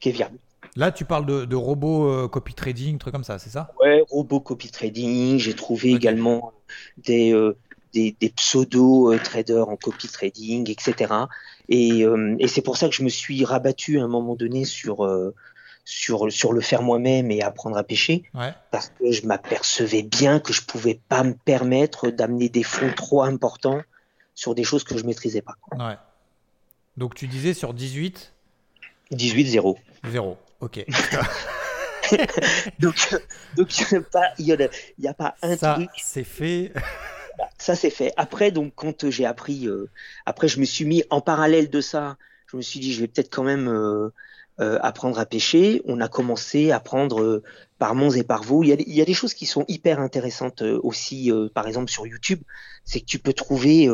qui 0.01 0.11
est 0.11 0.13
viable. 0.13 0.39
Là, 0.77 0.93
tu 0.93 1.07
parles 1.07 1.25
de, 1.25 1.57
robots 1.57 2.11
euh, 2.11 2.29
copy 2.29 2.53
trading, 2.53 2.99
trucs 2.99 3.15
comme 3.15 3.25
ça, 3.25 3.39
c'est 3.39 3.49
ça? 3.49 3.73
Ouais, 3.81 4.03
robots 4.11 4.41
copy 4.41 4.71
trading. 4.71 5.39
J'ai 5.39 5.55
trouvé 5.55 5.93
également 5.93 6.53
des, 6.99 7.33
euh, 7.33 7.57
des, 7.95 8.15
pseudo 8.37 9.17
traders 9.19 9.71
en 9.71 9.77
copy 9.77 10.09
trading, 10.09 10.71
etc. 10.71 11.15
Et, 11.71 12.05
et 12.39 12.47
c'est 12.47 12.61
pour 12.61 12.77
ça 12.77 12.91
que 12.91 12.95
je 12.95 13.03
me 13.03 13.09
suis 13.09 13.43
rabattu 13.43 13.99
à 13.99 14.05
un 14.05 14.09
moment 14.09 14.37
donné 14.37 14.67
sur 14.67 15.03
sur, 15.87 16.31
sur 16.33 16.53
le 16.53 16.61
faire 16.61 16.83
moi-même 16.83 17.31
et 17.31 17.43
apprendre 17.43 17.79
à 17.79 17.85
pêcher, 17.85 18.25
parce 18.73 18.93
que 18.99 19.13
je 19.13 19.25
m'apercevais 19.27 20.03
bien 20.03 20.41
que 20.41 20.53
je 20.53 20.63
pouvais 20.63 21.01
pas 21.09 21.23
me 21.23 21.33
permettre 21.33 22.11
d'amener 22.11 22.49
des 22.49 22.65
fonds 22.65 22.93
trop 22.95 23.23
importants 23.23 23.81
sur 24.35 24.55
des 24.55 24.65
choses 24.65 24.83
que 24.83 24.99
je 24.99 25.05
maîtrisais 25.05 25.43
pas. 25.43 25.55
Ouais. 25.73 25.97
Donc 26.97 27.15
tu 27.15 27.29
disais 27.29 27.55
sur 27.55 27.73
18 27.73 28.35
18, 29.13 29.47
0. 29.47 29.79
0, 30.05 30.37
ok. 30.61 30.85
donc, 32.81 33.17
donc 33.57 33.79
il 33.79 34.05
n'y 34.99 35.09
a, 35.09 35.15
pas 35.15 35.37
un 35.43 35.57
Ça, 35.57 35.75
truc. 35.75 35.91
c'est 36.03 36.25
fait. 36.25 36.73
Ça, 37.59 37.77
c'est 37.77 37.91
fait. 37.91 38.13
Après, 38.17 38.51
donc, 38.51 38.73
quand 38.75 39.09
j'ai 39.09 39.25
appris, 39.25 39.69
euh, 39.69 39.89
après, 40.25 40.49
je 40.49 40.59
me 40.59 40.65
suis 40.65 40.85
mis 40.85 41.05
en 41.11 41.21
parallèle 41.21 41.71
de 41.71 41.81
ça, 41.81 42.17
je 42.51 42.57
me 42.57 42.63
suis 42.63 42.81
dit, 42.81 42.93
je 42.93 43.01
vais 43.01 43.07
peut-être 43.07 43.33
quand 43.33 43.45
même 43.45 43.69
euh, 43.69 44.13
euh, 44.61 44.79
apprendre 44.81 45.19
à 45.19 45.27
pêcher, 45.27 45.83
on 45.85 46.01
a 46.01 46.09
commencé 46.09 46.71
à 46.71 46.81
prendre 46.81 47.21
euh, 47.21 47.43
par 47.79 47.95
monts 47.95 48.11
et 48.11 48.23
par 48.23 48.43
veaux. 48.43 48.63
Il 48.63 48.69
y, 48.69 48.73
a, 48.73 48.77
il 48.79 48.95
y, 48.95 49.03
a, 49.03 49.05
des 49.05 49.15
choses 49.15 49.35
qui 49.35 49.45
sont 49.45 49.65
hyper 49.69 50.01
intéressantes 50.01 50.63
euh, 50.63 50.81
aussi, 50.83 51.31
par 51.55 51.67
exemple 51.67 51.91
sur 51.91 52.07
YouTube, 52.07 52.43
c'est 52.85 53.01
que 53.01 53.05
tu 53.05 53.19
peux 53.19 53.35
trouver 53.35 53.89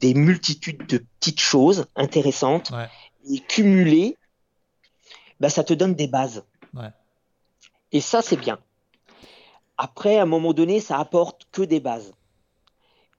des 0.00 0.14
multitudes 0.14 0.86
de 0.86 0.98
petites 0.98 1.40
choses 1.40 1.86
intéressantes 1.96 2.72
et 3.30 3.38
cumulées, 3.40 4.16
bah, 5.40 5.48
ça 5.48 5.64
te 5.64 5.72
donne 5.72 5.94
des 5.94 6.08
bases. 6.08 6.44
Ouais. 6.74 6.90
Et 7.92 8.00
ça, 8.00 8.20
c'est 8.20 8.36
bien. 8.36 8.58
Après, 9.78 10.18
à 10.18 10.22
un 10.22 10.26
moment 10.26 10.52
donné, 10.52 10.80
ça 10.80 10.98
apporte 10.98 11.46
que 11.52 11.62
des 11.62 11.80
bases. 11.80 12.12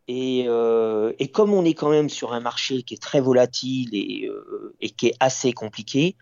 Et, 0.07 0.45
euh, 0.47 1.13
et, 1.19 1.29
comme 1.29 1.53
on 1.53 1.65
est 1.65 1.73
quand 1.73 1.89
même 1.89 2.09
sur 2.09 2.33
un 2.33 2.39
marché 2.39 2.83
qui 2.83 2.93
est 2.93 3.01
très 3.01 3.19
volatile 3.19 3.89
et, 3.93 4.27
euh, 4.27 4.75
et 4.79 4.89
qui 4.89 5.07
est 5.07 5.15
assez 5.19 5.51
compliqué, 5.51 6.15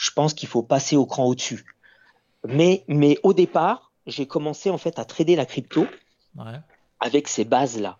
je 0.00 0.10
pense 0.12 0.32
qu'il 0.32 0.48
faut 0.48 0.62
passer 0.62 0.96
au 0.96 1.04
cran 1.04 1.26
au-dessus. 1.26 1.66
Mais, 2.48 2.84
mais 2.88 3.18
au 3.22 3.34
départ, 3.34 3.92
j'ai 4.06 4.26
commencé 4.26 4.70
en 4.70 4.78
fait 4.78 4.98
à 4.98 5.04
trader 5.04 5.36
la 5.36 5.44
crypto 5.44 5.86
avec 7.00 7.28
ces 7.28 7.44
bases-là. 7.44 7.98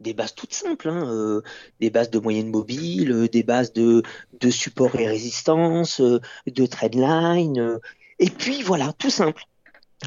Des 0.00 0.14
bases 0.14 0.34
toutes 0.34 0.54
simples, 0.54 0.88
hein, 0.88 1.06
euh, 1.06 1.42
des 1.80 1.90
bases 1.90 2.08
de 2.08 2.18
moyenne 2.18 2.48
mobile, 2.48 3.12
euh, 3.12 3.28
des 3.28 3.42
bases 3.42 3.74
de, 3.74 4.02
de 4.40 4.50
support 4.50 4.96
et 4.96 5.06
résistance, 5.06 6.00
euh, 6.00 6.20
de 6.46 6.66
trendline, 6.66 7.78
et 8.18 8.30
puis 8.30 8.62
voilà, 8.62 8.94
tout 8.94 9.10
simple. 9.10 9.44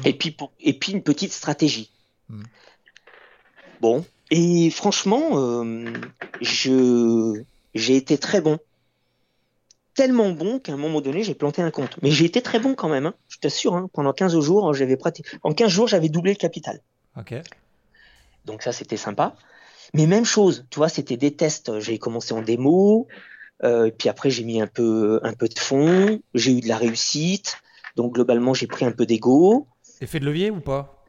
Et 0.04 0.14
puis, 0.14 0.36
et 0.60 0.72
puis 0.72 0.92
une 0.92 1.02
petite 1.02 1.32
stratégie. 1.32 1.90
Hmm. 2.28 2.42
Bon, 3.80 4.04
et 4.30 4.70
franchement, 4.70 5.64
je, 6.40 7.42
j'ai 7.74 7.96
été 7.96 8.18
très 8.18 8.40
bon 8.40 8.58
tellement 9.98 10.30
bon 10.30 10.60
qu'à 10.60 10.74
un 10.74 10.76
moment 10.76 11.00
donné, 11.00 11.24
j'ai 11.24 11.34
planté 11.34 11.60
un 11.60 11.72
compte. 11.72 11.96
Mais 12.02 12.12
j'ai 12.12 12.24
été 12.24 12.40
très 12.40 12.60
bon 12.60 12.76
quand 12.76 12.88
même, 12.88 13.06
hein. 13.06 13.14
je 13.28 13.38
t'assure. 13.38 13.74
Hein. 13.74 13.90
pendant 13.92 14.12
15 14.12 14.38
jours, 14.38 14.72
j'avais 14.72 14.96
pratiqué. 14.96 15.28
En 15.42 15.52
15 15.52 15.68
jours, 15.68 15.88
j'avais 15.88 16.08
doublé 16.08 16.30
le 16.30 16.36
capital. 16.36 16.80
Ok. 17.18 17.34
Donc 18.44 18.62
ça, 18.62 18.70
c'était 18.70 18.96
sympa. 18.96 19.34
Mais 19.94 20.06
même 20.06 20.24
chose, 20.24 20.66
tu 20.70 20.76
vois, 20.76 20.88
c'était 20.88 21.16
des 21.16 21.34
tests. 21.34 21.80
J'ai 21.80 21.98
commencé 21.98 22.32
en 22.32 22.42
démo, 22.42 23.08
euh, 23.64 23.90
puis 23.90 24.08
après 24.08 24.30
j'ai 24.30 24.44
mis 24.44 24.60
un 24.60 24.68
peu, 24.68 25.18
un 25.24 25.32
peu 25.32 25.48
de 25.48 25.58
fond, 25.58 26.20
j'ai 26.32 26.52
eu 26.52 26.60
de 26.60 26.68
la 26.68 26.76
réussite. 26.76 27.58
Donc 27.96 28.14
globalement, 28.14 28.54
j'ai 28.54 28.68
pris 28.68 28.84
un 28.84 28.92
peu 28.92 29.04
d'ego. 29.04 29.66
Effet 30.00 30.20
de 30.20 30.26
levier 30.26 30.52
ou 30.52 30.60
pas? 30.60 31.04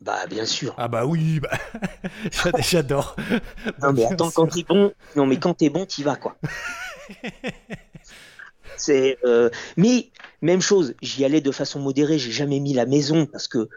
Bah 0.00 0.28
bien 0.30 0.46
sûr. 0.46 0.76
Ah 0.78 0.86
bah 0.86 1.06
oui, 1.06 1.40
bah... 1.40 1.58
j'adore. 2.60 3.16
non 3.80 3.92
mais 3.92 4.04
attends, 4.04 4.30
quand 4.30 4.46
t'es 4.46 4.62
bon, 4.62 4.92
non 5.16 5.26
mais 5.26 5.40
quand 5.40 5.54
t'es 5.54 5.70
bon, 5.70 5.86
t'y 5.86 6.04
vas 6.04 6.14
quoi. 6.14 6.36
C'est, 8.76 9.18
euh, 9.24 9.50
mais 9.76 10.10
même 10.40 10.60
chose, 10.60 10.94
j'y 11.02 11.24
allais 11.24 11.40
de 11.40 11.50
façon 11.50 11.80
modérée. 11.80 12.18
J'ai 12.18 12.32
jamais 12.32 12.60
mis 12.60 12.72
la 12.72 12.86
maison 12.86 13.26
parce 13.26 13.48
que, 13.48 13.68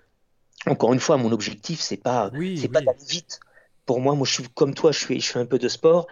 encore 0.65 0.93
une 0.93 0.99
fois, 0.99 1.17
mon 1.17 1.31
objectif 1.31 1.79
c'est 1.79 1.97
pas, 1.97 2.31
c'est 2.57 2.67
pas 2.67 2.81
d'aller 2.81 2.97
vite. 3.07 3.39
Pour 3.85 4.01
moi, 4.01 4.15
moi 4.15 4.25
je 4.25 4.33
suis 4.33 4.43
comme 4.55 4.73
toi, 4.73 4.91
je 4.91 4.99
fais, 4.99 5.19
je 5.19 5.31
fais 5.31 5.39
un 5.39 5.45
peu 5.45 5.59
de 5.59 5.67
sport. 5.67 6.07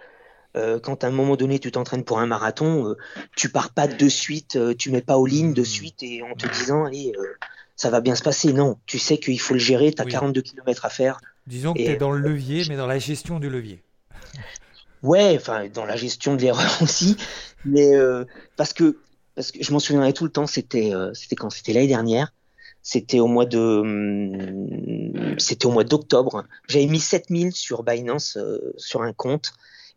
Euh, 0.56 0.78
quand 0.78 1.02
à 1.02 1.08
un 1.08 1.10
moment 1.10 1.34
donné 1.34 1.58
tu 1.58 1.72
t'entraînes 1.72 2.04
pour 2.04 2.20
un 2.20 2.26
marathon, 2.26 2.88
euh, 2.88 2.96
tu 3.36 3.48
pars 3.48 3.70
pas 3.70 3.88
de 3.88 4.08
suite, 4.08 4.56
tu 4.76 4.90
mets 4.90 5.02
pas 5.02 5.18
aux 5.18 5.26
lignes 5.26 5.54
de 5.54 5.62
hmm. 5.62 5.64
suite 5.64 6.02
et 6.02 6.22
en 6.22 6.34
te 6.34 6.46
disant 6.46 6.84
allez 6.84 7.12
ça 7.76 7.90
va 7.90 8.00
bien 8.00 8.14
se 8.14 8.22
passer. 8.22 8.52
Non, 8.52 8.78
tu 8.86 8.98
sais 8.98 9.18
qu'il 9.18 9.40
faut 9.40 9.54
le 9.54 9.60
gérer, 9.60 9.92
tu 9.92 10.00
as 10.00 10.04
42 10.04 10.42
km 10.42 10.84
à 10.84 10.90
faire. 10.90 11.20
Disons 11.46 11.74
que 11.74 11.78
tu 11.78 11.84
es 11.84 11.96
dans 11.96 12.12
le 12.12 12.20
levier, 12.20 12.64
mais 12.68 12.76
dans 12.76 12.86
la 12.86 12.98
gestion 12.98 13.40
du 13.40 13.50
levier. 13.50 13.82
Ouais, 15.04 15.36
enfin 15.36 15.68
dans 15.68 15.84
la 15.84 15.96
gestion 15.96 16.34
de 16.34 16.40
l'erreur 16.40 16.78
aussi, 16.82 17.16
mais 17.66 17.94
euh, 17.94 18.24
parce 18.56 18.72
que 18.72 18.98
parce 19.34 19.52
que 19.52 19.62
je 19.62 19.70
m'en 19.72 19.78
souviendrai 19.78 20.14
tout 20.14 20.24
le 20.24 20.30
temps. 20.30 20.46
C'était 20.46 20.94
euh, 20.94 21.12
c'était 21.12 21.36
quand? 21.36 21.50
C'était 21.50 21.74
l'année 21.74 21.86
dernière. 21.86 22.32
C'était 22.82 23.20
au 23.20 23.26
mois 23.26 23.44
de 23.44 23.58
hum, 23.58 25.38
c'était 25.38 25.66
au 25.66 25.70
mois 25.70 25.84
d'octobre. 25.84 26.44
J'avais 26.68 26.86
mis 26.86 27.00
7000 27.00 27.52
sur 27.52 27.82
Binance 27.82 28.38
euh, 28.38 28.72
sur 28.78 29.02
un 29.02 29.12
compte 29.12 29.52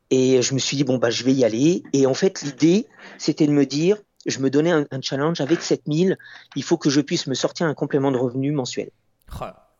et 0.10 0.42
je 0.42 0.54
me 0.54 0.60
suis 0.60 0.76
dit 0.76 0.84
bon 0.84 0.98
bah 0.98 1.10
je 1.10 1.24
vais 1.24 1.34
y 1.34 1.46
aller. 1.46 1.84
Et 1.94 2.06
en 2.06 2.14
fait 2.14 2.42
l'idée 2.42 2.88
c'était 3.18 3.48
de 3.48 3.54
me 3.54 3.66
dire 3.66 3.98
je 4.26 4.40
me 4.40 4.50
donnais 4.50 4.72
un, 4.72 5.02
challenge 5.02 5.40
avec 5.40 5.62
7000, 5.62 6.18
il 6.58 6.64
faut 6.64 6.78
que 6.78 6.90
je 6.90 7.00
puisse 7.00 7.28
me 7.28 7.34
sortir 7.34 7.66
un 7.66 7.74
complément 7.74 8.12
de 8.12 8.18
revenu 8.18 8.52
mensuel. 8.52 8.90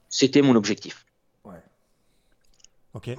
C'était 0.08 0.42
mon 0.42 0.56
objectif. 0.56 1.06
Ouais. 1.44 1.62
Ok. 2.94 3.10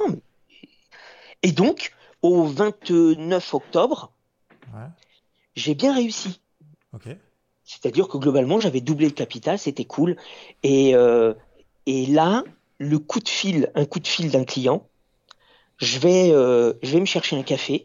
Et 1.43 1.53
donc, 1.53 1.93
au 2.23 2.45
29 2.45 3.55
octobre, 3.55 4.13
j'ai 5.57 5.75
bien 5.75 5.95
réussi. 5.95 6.41
C'est-à-dire 7.65 8.09
que 8.09 8.17
globalement, 8.17 8.61
j'avais 8.61 8.81
doublé 8.81 9.07
le 9.07 9.13
capital, 9.13 9.59
c'était 9.59 9.85
cool. 9.85 10.17
Et, 10.63 10.95
euh, 10.95 11.35
et 11.85 12.07
là, 12.07 12.43
le 12.79 12.99
coup 12.99 13.21
de 13.21 13.29
fil, 13.29 13.71
un 13.75 13.85
coup 13.85 14.01
de 14.01 14.07
fil 14.07 14.31
d'un 14.31 14.45
client, 14.45 14.89
je 15.77 15.99
vais, 15.99 16.31
euh, 16.33 16.73
je 16.83 16.93
vais 16.93 17.01
me 17.01 17.07
chercher 17.07 17.37
un 17.37 17.43
café. 17.43 17.85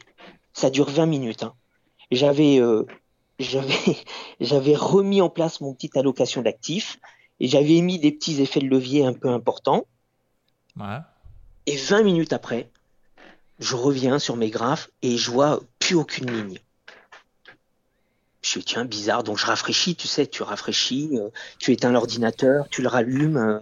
Ça 0.54 0.70
dure 0.70 0.90
20 0.90 1.06
minutes. 1.06 1.44
Hein. 1.44 1.54
J'avais, 2.12 2.60
euh, 2.60 2.86
j'avais, 3.40 3.98
j'avais 4.40 4.76
remis 4.76 5.22
en 5.22 5.30
place 5.30 5.60
mon 5.60 5.74
petite 5.74 5.98
allocation 5.98 6.42
d'actifs 6.42 7.00
et 7.40 7.48
j'avais 7.48 7.82
mis 7.82 8.00
des 8.00 8.12
petits 8.12 8.42
effets 8.42 8.62
de 8.62 8.68
levier 8.68 9.06
un 9.06 9.14
peu 9.14 9.30
importants. 9.30 9.86
Et 11.66 11.76
20 11.76 12.04
minutes 12.04 12.34
après, 12.34 12.72
je 13.64 13.76
reviens 13.76 14.20
sur 14.20 14.36
mes 14.36 14.50
graphes 14.50 14.90
et 15.02 15.18
je 15.18 15.32
vois 15.32 15.62
plus 15.80 15.96
aucune 15.96 16.30
ligne. 16.30 16.60
Je 18.42 18.60
dis, 18.60 18.66
tiens, 18.66 18.86
bizarre. 18.86 19.24
Donc, 19.24 19.38
je 19.38 19.46
rafraîchis, 19.46 19.96
tu 19.96 20.08
sais, 20.08 20.28
tu 20.28 20.44
rafraîchis, 20.44 21.12
euh, 21.14 21.30
tu 21.60 21.72
éteins 21.72 21.92
l'ordinateur, 21.92 22.68
tu 22.70 22.82
le 22.82 22.90
rallumes. 22.90 23.38
Euh, 23.38 23.60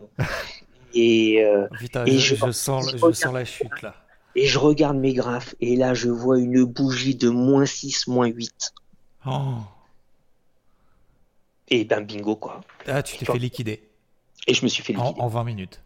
et, 0.93 1.43
euh, 1.43 1.67
et 2.05 2.17
je, 2.17 2.51
sens, 2.51 2.91
je, 2.91 2.97
sens 2.97 3.33
la 3.33 3.45
chute 3.45 3.81
là. 3.81 3.95
Et 4.35 4.47
je 4.47 4.57
regarde 4.57 4.97
mes 4.97 5.13
graphes 5.13 5.55
et 5.59 5.75
là, 5.75 5.93
je 5.93 6.09
vois 6.09 6.39
une 6.39 6.63
bougie 6.63 7.15
de 7.15 7.29
moins 7.29 7.65
6, 7.65 8.07
moins 8.07 8.27
8. 8.27 8.73
Et 11.67 11.85
ben, 11.85 12.01
bingo, 12.01 12.35
quoi. 12.35 12.61
Ah, 12.87 13.03
tu 13.03 13.17
t'es 13.17 13.25
fait 13.25 13.37
liquider. 13.37 13.89
Et 14.47 14.53
je 14.53 14.63
me 14.63 14.69
suis 14.69 14.83
fait 14.83 14.93
liquider. 14.93 15.21
En, 15.21 15.27
20 15.27 15.43
minutes. 15.43 15.81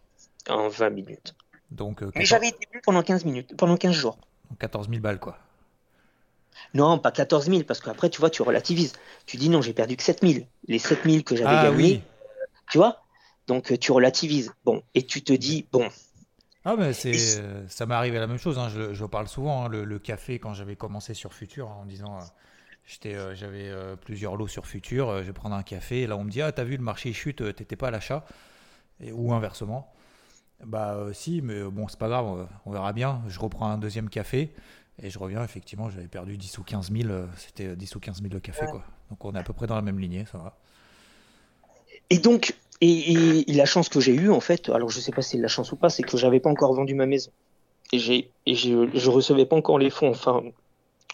En 0.48 0.68
20 0.68 0.90
minutes. 0.90 1.34
Donc, 1.70 2.02
Mais 2.14 2.24
j'avais 2.24 2.48
été 2.48 2.66
pendant 2.84 3.02
15 3.02 3.24
minutes, 3.24 3.56
pendant 3.56 3.76
15 3.76 3.92
jours. 3.92 4.18
14 4.58 4.88
000 4.88 5.00
balles, 5.00 5.18
quoi. 5.18 5.38
Non, 6.74 6.98
pas 6.98 7.12
14 7.12 7.46
000, 7.46 7.62
parce 7.62 7.80
qu'après, 7.80 8.10
tu 8.10 8.20
vois, 8.20 8.30
tu 8.30 8.42
relativises. 8.42 8.92
Tu 9.26 9.36
dis 9.36 9.48
non, 9.48 9.62
j'ai 9.62 9.72
perdu 9.72 9.96
que 9.96 10.02
7 10.02 10.20
000. 10.22 10.44
Les 10.68 10.78
7 10.78 11.04
000 11.04 11.22
que 11.22 11.36
j'avais 11.36 11.56
ah, 11.56 11.70
gagnés, 11.70 12.02
tu 12.70 12.78
vois 12.78 13.02
Donc, 13.46 13.72
euh, 13.72 13.76
tu 13.76 13.92
relativises. 13.92 14.52
Bon, 14.64 14.82
et 14.94 15.04
tu 15.04 15.22
te 15.22 15.32
dis, 15.32 15.66
bon. 15.72 15.88
Ah, 16.64 16.74
mais 16.76 16.92
c'est, 16.92 17.38
euh, 17.38 17.66
ça 17.68 17.86
m'est 17.86 17.94
arrivé 17.94 18.18
la 18.18 18.26
même 18.26 18.38
chose. 18.38 18.58
Hein. 18.58 18.68
Je, 18.68 19.04
parle 19.04 19.28
souvent, 19.28 19.64
hein, 19.64 19.68
le, 19.68 19.98
café, 19.98 20.38
quand 20.38 20.54
j'avais 20.54 20.76
commencé 20.76 21.14
sur 21.14 21.32
Futur, 21.32 21.68
hein, 21.68 21.78
en 21.82 21.86
disant. 21.86 22.16
Euh, 22.16 22.24
j'étais, 22.84 23.16
j'avais 23.34 23.72
plusieurs 24.00 24.36
lots 24.36 24.46
sur 24.46 24.66
Futur, 24.66 25.18
je 25.18 25.22
vais 25.22 25.32
prendre 25.32 25.56
un 25.56 25.64
café, 25.64 26.02
et 26.02 26.06
là 26.06 26.16
on 26.16 26.22
me 26.22 26.30
dit 26.30 26.40
Ah, 26.40 26.52
t'as 26.52 26.62
vu, 26.62 26.76
le 26.76 26.84
marché 26.84 27.12
chute, 27.12 27.54
t'étais 27.56 27.74
pas 27.74 27.88
à 27.88 27.90
l'achat, 27.90 28.24
ou 29.10 29.32
inversement. 29.32 29.92
Bah, 30.64 31.06
si, 31.12 31.42
mais 31.42 31.62
bon, 31.64 31.86
c'est 31.88 31.98
pas 31.98 32.08
grave, 32.08 32.48
on 32.64 32.70
verra 32.70 32.92
bien. 32.92 33.22
Je 33.28 33.38
reprends 33.38 33.68
un 33.68 33.78
deuxième 33.78 34.08
café, 34.08 34.52
et 35.02 35.10
je 35.10 35.18
reviens, 35.18 35.44
effectivement, 35.44 35.90
j'avais 35.90 36.08
perdu 36.08 36.38
10 36.38 36.58
ou 36.58 36.62
15 36.62 36.90
000, 36.90 37.10
euh, 37.10 37.26
c'était 37.36 37.76
10 37.76 37.96
ou 37.96 38.00
15 38.00 38.22
000 38.22 38.28
de 38.28 38.38
café, 38.38 38.64
quoi. 38.70 38.82
Donc 39.10 39.24
on 39.24 39.34
est 39.34 39.38
à 39.38 39.42
peu 39.42 39.52
près 39.52 39.66
dans 39.66 39.74
la 39.74 39.82
même 39.82 39.98
lignée, 39.98 40.24
ça 40.30 40.38
va. 40.38 40.56
Et 42.08 42.18
donc, 42.18 42.56
et, 42.80 43.44
la 43.48 43.66
chance 43.66 43.88
que 43.88 44.00
j'ai 44.00 44.14
eue, 44.14 44.30
en 44.30 44.40
fait, 44.40 44.70
alors 44.70 44.88
je 44.88 45.00
sais 45.00 45.12
pas 45.12 45.22
si 45.22 45.32
c'est 45.32 45.38
la 45.38 45.48
chance 45.48 45.70
ou 45.72 45.76
pas, 45.76 45.90
c'est 45.90 46.02
que 46.02 46.16
j'avais 46.16 46.40
pas 46.40 46.50
encore 46.50 46.72
vendu 46.72 46.94
ma 46.94 47.06
maison. 47.06 47.30
Et, 47.92 47.98
j'ai, 47.98 48.30
et 48.46 48.54
je, 48.54 48.88
je 48.94 49.10
recevais 49.10 49.44
pas 49.44 49.56
encore 49.56 49.78
les 49.78 49.90
fonds, 49.90 50.10
enfin, 50.10 50.42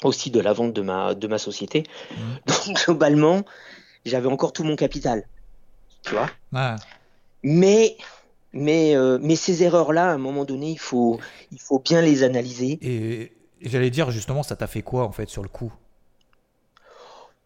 aussi 0.04 0.30
de 0.30 0.40
la 0.40 0.52
vente 0.52 0.72
de 0.72 0.82
ma, 0.82 1.14
de 1.14 1.26
ma 1.26 1.38
société. 1.38 1.82
Mmh. 2.10 2.14
Donc, 2.46 2.84
globalement, 2.84 3.42
j'avais 4.06 4.28
encore 4.28 4.52
tout 4.52 4.64
mon 4.64 4.76
capital. 4.76 5.26
Tu 6.04 6.12
vois? 6.12 6.30
Mais 7.42 7.96
mais, 8.52 8.94
euh, 8.96 9.18
mais 9.20 9.36
ces 9.36 9.62
erreurs-là, 9.62 10.10
à 10.10 10.14
un 10.14 10.18
moment 10.18 10.44
donné, 10.44 10.70
il 10.70 10.78
faut, 10.78 11.18
il 11.52 11.60
faut 11.60 11.78
bien 11.78 12.02
les 12.02 12.22
analyser. 12.22 12.78
Et, 12.82 13.32
J'allais 13.62 13.90
dire 13.90 14.10
justement, 14.10 14.42
ça 14.42 14.56
t'a 14.56 14.66
fait 14.66 14.82
quoi 14.82 15.04
en 15.04 15.12
fait 15.12 15.28
sur 15.28 15.42
le 15.42 15.48
coup? 15.48 15.72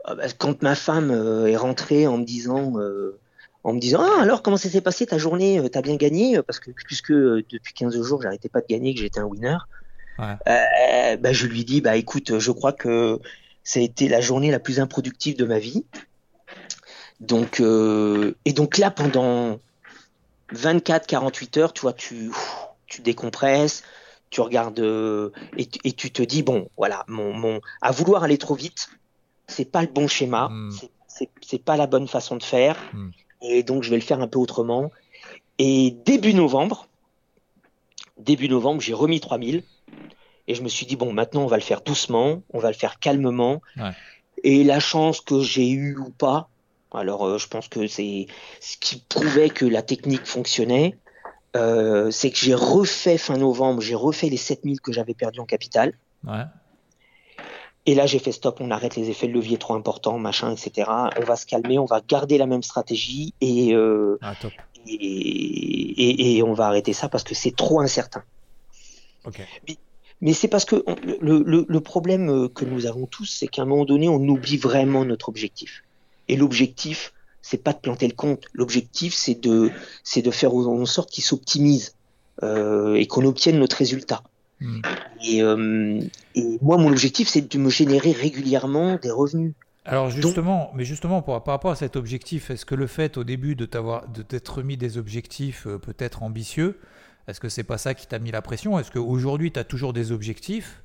Ah, 0.05 0.15
bah, 0.15 0.25
Quand 0.39 0.63
ma 0.63 0.75
femme 0.75 1.11
euh, 1.11 1.47
est 1.47 1.57
rentrée 1.57 2.07
en 2.07 2.17
me 2.17 2.25
disant, 2.25 2.79
euh, 2.79 3.19
en 3.65 3.75
me 3.75 3.79
disant, 3.79 4.01
ah 4.03 4.23
alors 4.23 4.43
comment 4.43 4.57
ça 4.57 4.71
s'est 4.71 4.81
passé 4.81 5.07
ta 5.07 5.19
journée 5.19 5.61
T'as 5.71 5.83
bien 5.83 5.97
gagné? 5.97 6.43
Parce 6.43 6.59
que 6.59 6.71
puisque 6.71 7.13
depuis 7.13 7.75
15 7.75 8.01
jours 8.03 8.23
j'arrêtais 8.23 8.49
pas 8.49 8.63
de 8.63 8.67
gagner, 8.67 8.95
que 8.95 9.01
j'étais 9.01 9.21
un 9.21 9.25
winner. 9.25 9.59
bah, 10.19 11.33
je 11.33 11.47
lui 11.47 11.65
dis, 11.65 11.83
bah 11.83 11.97
écoute, 11.97 12.39
je 12.39 12.51
crois 12.51 12.73
que 12.73 13.21
ça 13.63 13.81
a 13.81 13.83
été 13.83 14.09
la 14.09 14.23
journée 14.23 14.51
la 14.51 14.59
plus 14.59 14.81
improductive 14.81 15.37
de 15.37 15.45
ma 15.45 15.59
vie. 15.59 15.85
Donc 17.21 17.61
et 17.61 18.53
donc 18.53 18.79
là 18.79 18.91
pendant 18.91 19.61
24-48 20.53 21.59
heures, 21.59 21.73
tu 21.73 21.83
vois, 21.83 21.93
tu 21.93 22.31
tu 22.87 23.03
décompresses, 23.03 23.83
tu 24.31 24.41
regardes 24.41 24.81
euh, 24.81 25.31
et, 25.57 25.93
tu 25.93 26.11
te 26.11 26.23
dis 26.23 26.43
bon, 26.43 26.69
voilà, 26.77 27.05
mon, 27.09 27.33
mon, 27.33 27.61
à 27.81 27.93
vouloir 27.93 28.25
aller 28.25 28.39
trop 28.39 28.55
vite, 28.55 28.89
c'est 29.47 29.71
pas 29.71 29.83
le 29.83 29.89
bon 29.89 30.09
schéma, 30.09 30.49
hmm. 30.49 30.71
c'est 31.41 31.63
pas 31.63 31.77
la 31.77 31.87
bonne 31.87 32.09
façon 32.09 32.37
de 32.37 32.43
faire, 32.43 32.77
hmm. 32.93 33.11
et 33.43 33.63
donc 33.63 33.83
je 33.83 33.91
vais 33.91 33.97
le 33.97 34.03
faire 34.03 34.21
un 34.21 34.29
peu 34.29 34.39
autrement. 34.39 34.91
Et 35.59 35.97
début 36.05 36.35
novembre, 36.35 36.87
début 38.19 38.49
novembre, 38.49 38.81
j'ai 38.81 38.95
remis 38.95 39.21
3000 39.21 39.63
et 40.49 40.55
je 40.55 40.63
me 40.63 40.69
suis 40.69 40.87
dit 40.87 40.97
bon, 40.97 41.13
maintenant 41.13 41.43
on 41.43 41.47
va 41.47 41.57
le 41.57 41.63
faire 41.63 41.81
doucement, 41.81 42.43
on 42.53 42.59
va 42.59 42.69
le 42.69 42.77
faire 42.77 42.99
calmement. 42.99 43.63
Et 44.45 44.65
la 44.65 44.81
chance 44.81 45.21
que 45.21 45.41
j'ai 45.41 45.69
eue 45.69 45.97
ou 45.97 46.11
pas, 46.11 46.49
alors 46.97 47.27
euh, 47.27 47.39
je 47.39 47.49
pense 47.49 47.69
que 47.69 47.87
c'est 47.87 48.27
ce 48.61 48.77
qui 48.79 49.03
prouvait 49.09 49.51
que 49.51 49.65
la 49.65 49.83
technique 49.83 50.27
fonctionnait. 50.27 50.99
Euh, 51.57 52.11
c'est 52.11 52.31
que 52.31 52.37
j'ai 52.37 52.55
refait 52.55 53.17
fin 53.17 53.39
novembre, 53.39 53.81
j'ai 53.81 53.95
refait 53.95 54.29
les 54.29 54.37
7000 54.37 54.81
que 54.81 54.93
j'avais 54.93 55.15
perdus 55.15 55.41
en 55.41 55.47
capital. 55.47 55.95
Et 57.87 57.95
là, 57.95 58.05
j'ai 58.05 58.19
fait 58.19 58.33
stop, 58.33 58.61
on 58.61 58.73
arrête 58.73 58.97
les 58.97 59.11
effets 59.11 59.29
de 59.29 59.33
levier 59.33 59.59
trop 59.59 59.75
importants, 59.75 60.19
machin, 60.19 60.51
etc. 60.53 60.91
On 61.17 61.25
va 61.25 61.37
se 61.37 61.47
calmer, 61.47 61.79
on 61.79 61.85
va 61.85 62.01
garder 62.01 62.37
la 62.37 62.47
même 62.47 62.65
stratégie 62.65 63.33
et, 63.41 63.75
euh, 63.75 64.19
ah, 64.23 64.35
et, 64.89 66.43
on 66.43 66.53
va 66.53 66.67
arrêter 66.67 66.93
ça 66.93 67.09
parce 67.09 67.23
que 67.23 67.35
c'est 67.35 67.55
trop 67.55 67.81
incertain. 67.81 68.25
Mais, 70.21 70.33
c'est 70.33 70.49
parce 70.49 70.65
que 70.65 70.85
le, 71.21 71.79
problème 71.79 72.29
euh, 72.29 72.49
que 72.49 72.65
nous 72.65 72.87
avons 72.87 73.07
tous, 73.07 73.27
c'est 73.27 73.47
qu'à 73.47 73.63
un 73.63 73.67
moment 73.67 73.85
donné, 73.85 74.09
on 74.09 74.21
oublie 74.21 74.57
vraiment 74.57 75.05
notre 75.05 75.29
objectif. 75.29 75.85
Et 76.29 76.37
l'objectif, 76.37 77.13
c'est 77.43 77.63
pas 77.63 77.73
de 77.73 77.79
planter 77.79 78.09
le 78.09 78.15
compte. 78.15 78.45
L'objectif, 78.55 79.15
c'est 79.15 79.41
de, 79.41 79.71
c'est 80.03 80.23
de 80.23 80.31
faire 80.31 80.55
en 80.55 80.87
sorte 80.87 81.11
qu'il 81.11 81.25
s'optimise 81.25 81.95
euh, 82.43 82.95
et 82.95 83.07
qu'on 83.07 83.25
obtienne 83.25 83.59
notre 83.59 83.77
résultat. 83.77 84.23
Hmm. 84.61 84.81
Euh, 85.29 86.01
et, 86.35 86.59
moi, 86.61 86.77
mon 86.77 86.91
objectif, 86.91 87.29
c'est 87.29 87.53
de 87.53 87.59
me 87.59 87.71
générer 87.71 88.13
régulièrement 88.13 88.97
des 88.97 89.11
revenus. 89.11 89.53
Alors 89.85 90.11
justement, 90.11 90.73
mais 90.75 90.85
justement 90.85 91.23
par 91.23 91.45
rapport 91.45 91.71
à 91.71 91.77
cet 91.77 91.95
objectif, 91.95 92.51
est-ce 92.51 92.67
que 92.67 92.75
le 92.75 92.89
fait 92.89 93.17
au 93.17 93.23
début 93.23 93.55
de 93.55 93.67
t'avoir 93.67 94.09
de 94.09 94.23
t'être 94.23 94.63
mis 94.63 94.77
des 94.77 94.99
objectifs 94.99 95.69
euh, 95.69 95.79
peut-être 95.79 96.25
ambitieux, 96.25 96.81
est-ce 97.29 97.39
que 97.39 97.49
c'est 97.49 97.63
pas 97.63 97.79
ça 97.79 97.95
qui 97.95 98.09
t'a 98.09 98.19
mis 98.19 98.33
la 98.33 98.43
pression? 98.43 98.81
Est-ce 98.81 98.91
qu'aujourd'hui 98.91 99.53
tu 99.53 99.61
as 99.61 99.65
toujours 99.65 99.93
des 99.93 100.11
objectifs? 100.11 100.83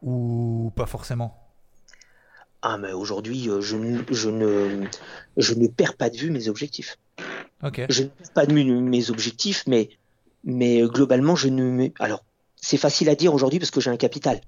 Ou 0.00 0.72
pas 0.76 0.86
forcément? 0.86 1.49
Ah, 2.62 2.76
mais 2.78 2.92
aujourd'hui, 2.92 3.48
euh, 3.48 3.60
je, 3.60 3.76
je, 4.10 4.28
ne, 4.28 4.86
je 5.36 5.54
ne 5.54 5.66
perds 5.66 5.96
pas 5.96 6.10
de 6.10 6.16
vue 6.16 6.30
mes 6.30 6.48
objectifs. 6.48 6.98
Je 7.62 8.02
ne 8.02 8.08
perds 8.08 8.30
pas 8.34 8.46
de 8.46 8.52
vue 8.52 8.64
mes 8.64 9.10
objectifs, 9.10 9.64
mais, 9.66 9.90
mais 10.44 10.82
euh, 10.82 10.88
globalement, 10.88 11.36
je 11.36 11.48
ne. 11.48 11.88
Alors, 11.98 12.22
c'est 12.56 12.76
facile 12.76 13.08
à 13.08 13.14
dire 13.14 13.34
aujourd'hui 13.34 13.58
parce 13.58 13.70
que 13.70 13.80
j'ai 13.80 13.90
un 13.90 13.96
capital. 13.96 14.40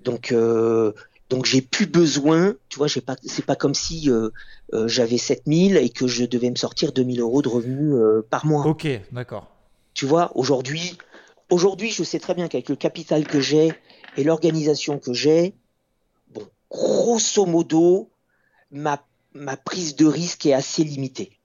Donc, 0.00 0.32
euh, 0.32 0.92
donc 1.30 1.46
j'ai 1.46 1.62
plus 1.62 1.86
besoin. 1.86 2.54
Tu 2.68 2.78
vois, 2.78 2.86
j'ai 2.86 3.00
pas. 3.00 3.16
C'est 3.24 3.44
pas 3.44 3.56
comme 3.56 3.74
si 3.74 4.10
euh, 4.10 4.30
euh, 4.74 4.88
j'avais 4.88 5.18
7000 5.18 5.76
et 5.76 5.88
que 5.88 6.06
je 6.06 6.24
devais 6.24 6.50
me 6.50 6.56
sortir 6.56 6.92
2000 6.92 7.20
euros 7.20 7.42
de 7.42 7.48
revenus 7.48 7.94
par 8.30 8.46
mois. 8.46 8.66
Ok, 8.66 8.86
d'accord. 9.12 9.48
Tu 9.94 10.06
vois, 10.06 10.30
aujourd'hui, 10.36 10.96
aujourd'hui, 11.50 11.90
je 11.90 12.04
sais 12.04 12.20
très 12.20 12.34
bien 12.34 12.48
qu'avec 12.48 12.68
le 12.68 12.76
capital 12.76 13.26
que 13.26 13.40
j'ai 13.40 13.72
et 14.16 14.24
l'organisation 14.24 14.98
que 14.98 15.12
j'ai, 15.12 15.54
grosso 16.70 17.46
modo, 17.46 18.10
ma, 18.70 19.02
ma 19.34 19.56
prise 19.56 19.96
de 19.96 20.06
risque 20.06 20.46
est 20.46 20.52
assez 20.52 20.84
limitée. 20.84 21.38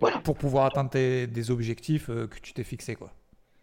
Voilà. 0.00 0.18
Pour 0.18 0.36
pouvoir 0.36 0.66
atteindre 0.66 0.90
des 0.90 1.50
objectifs 1.50 2.10
euh, 2.10 2.26
que 2.26 2.38
tu 2.40 2.52
t'es 2.52 2.64
fixé, 2.64 2.94
quoi. 2.94 3.12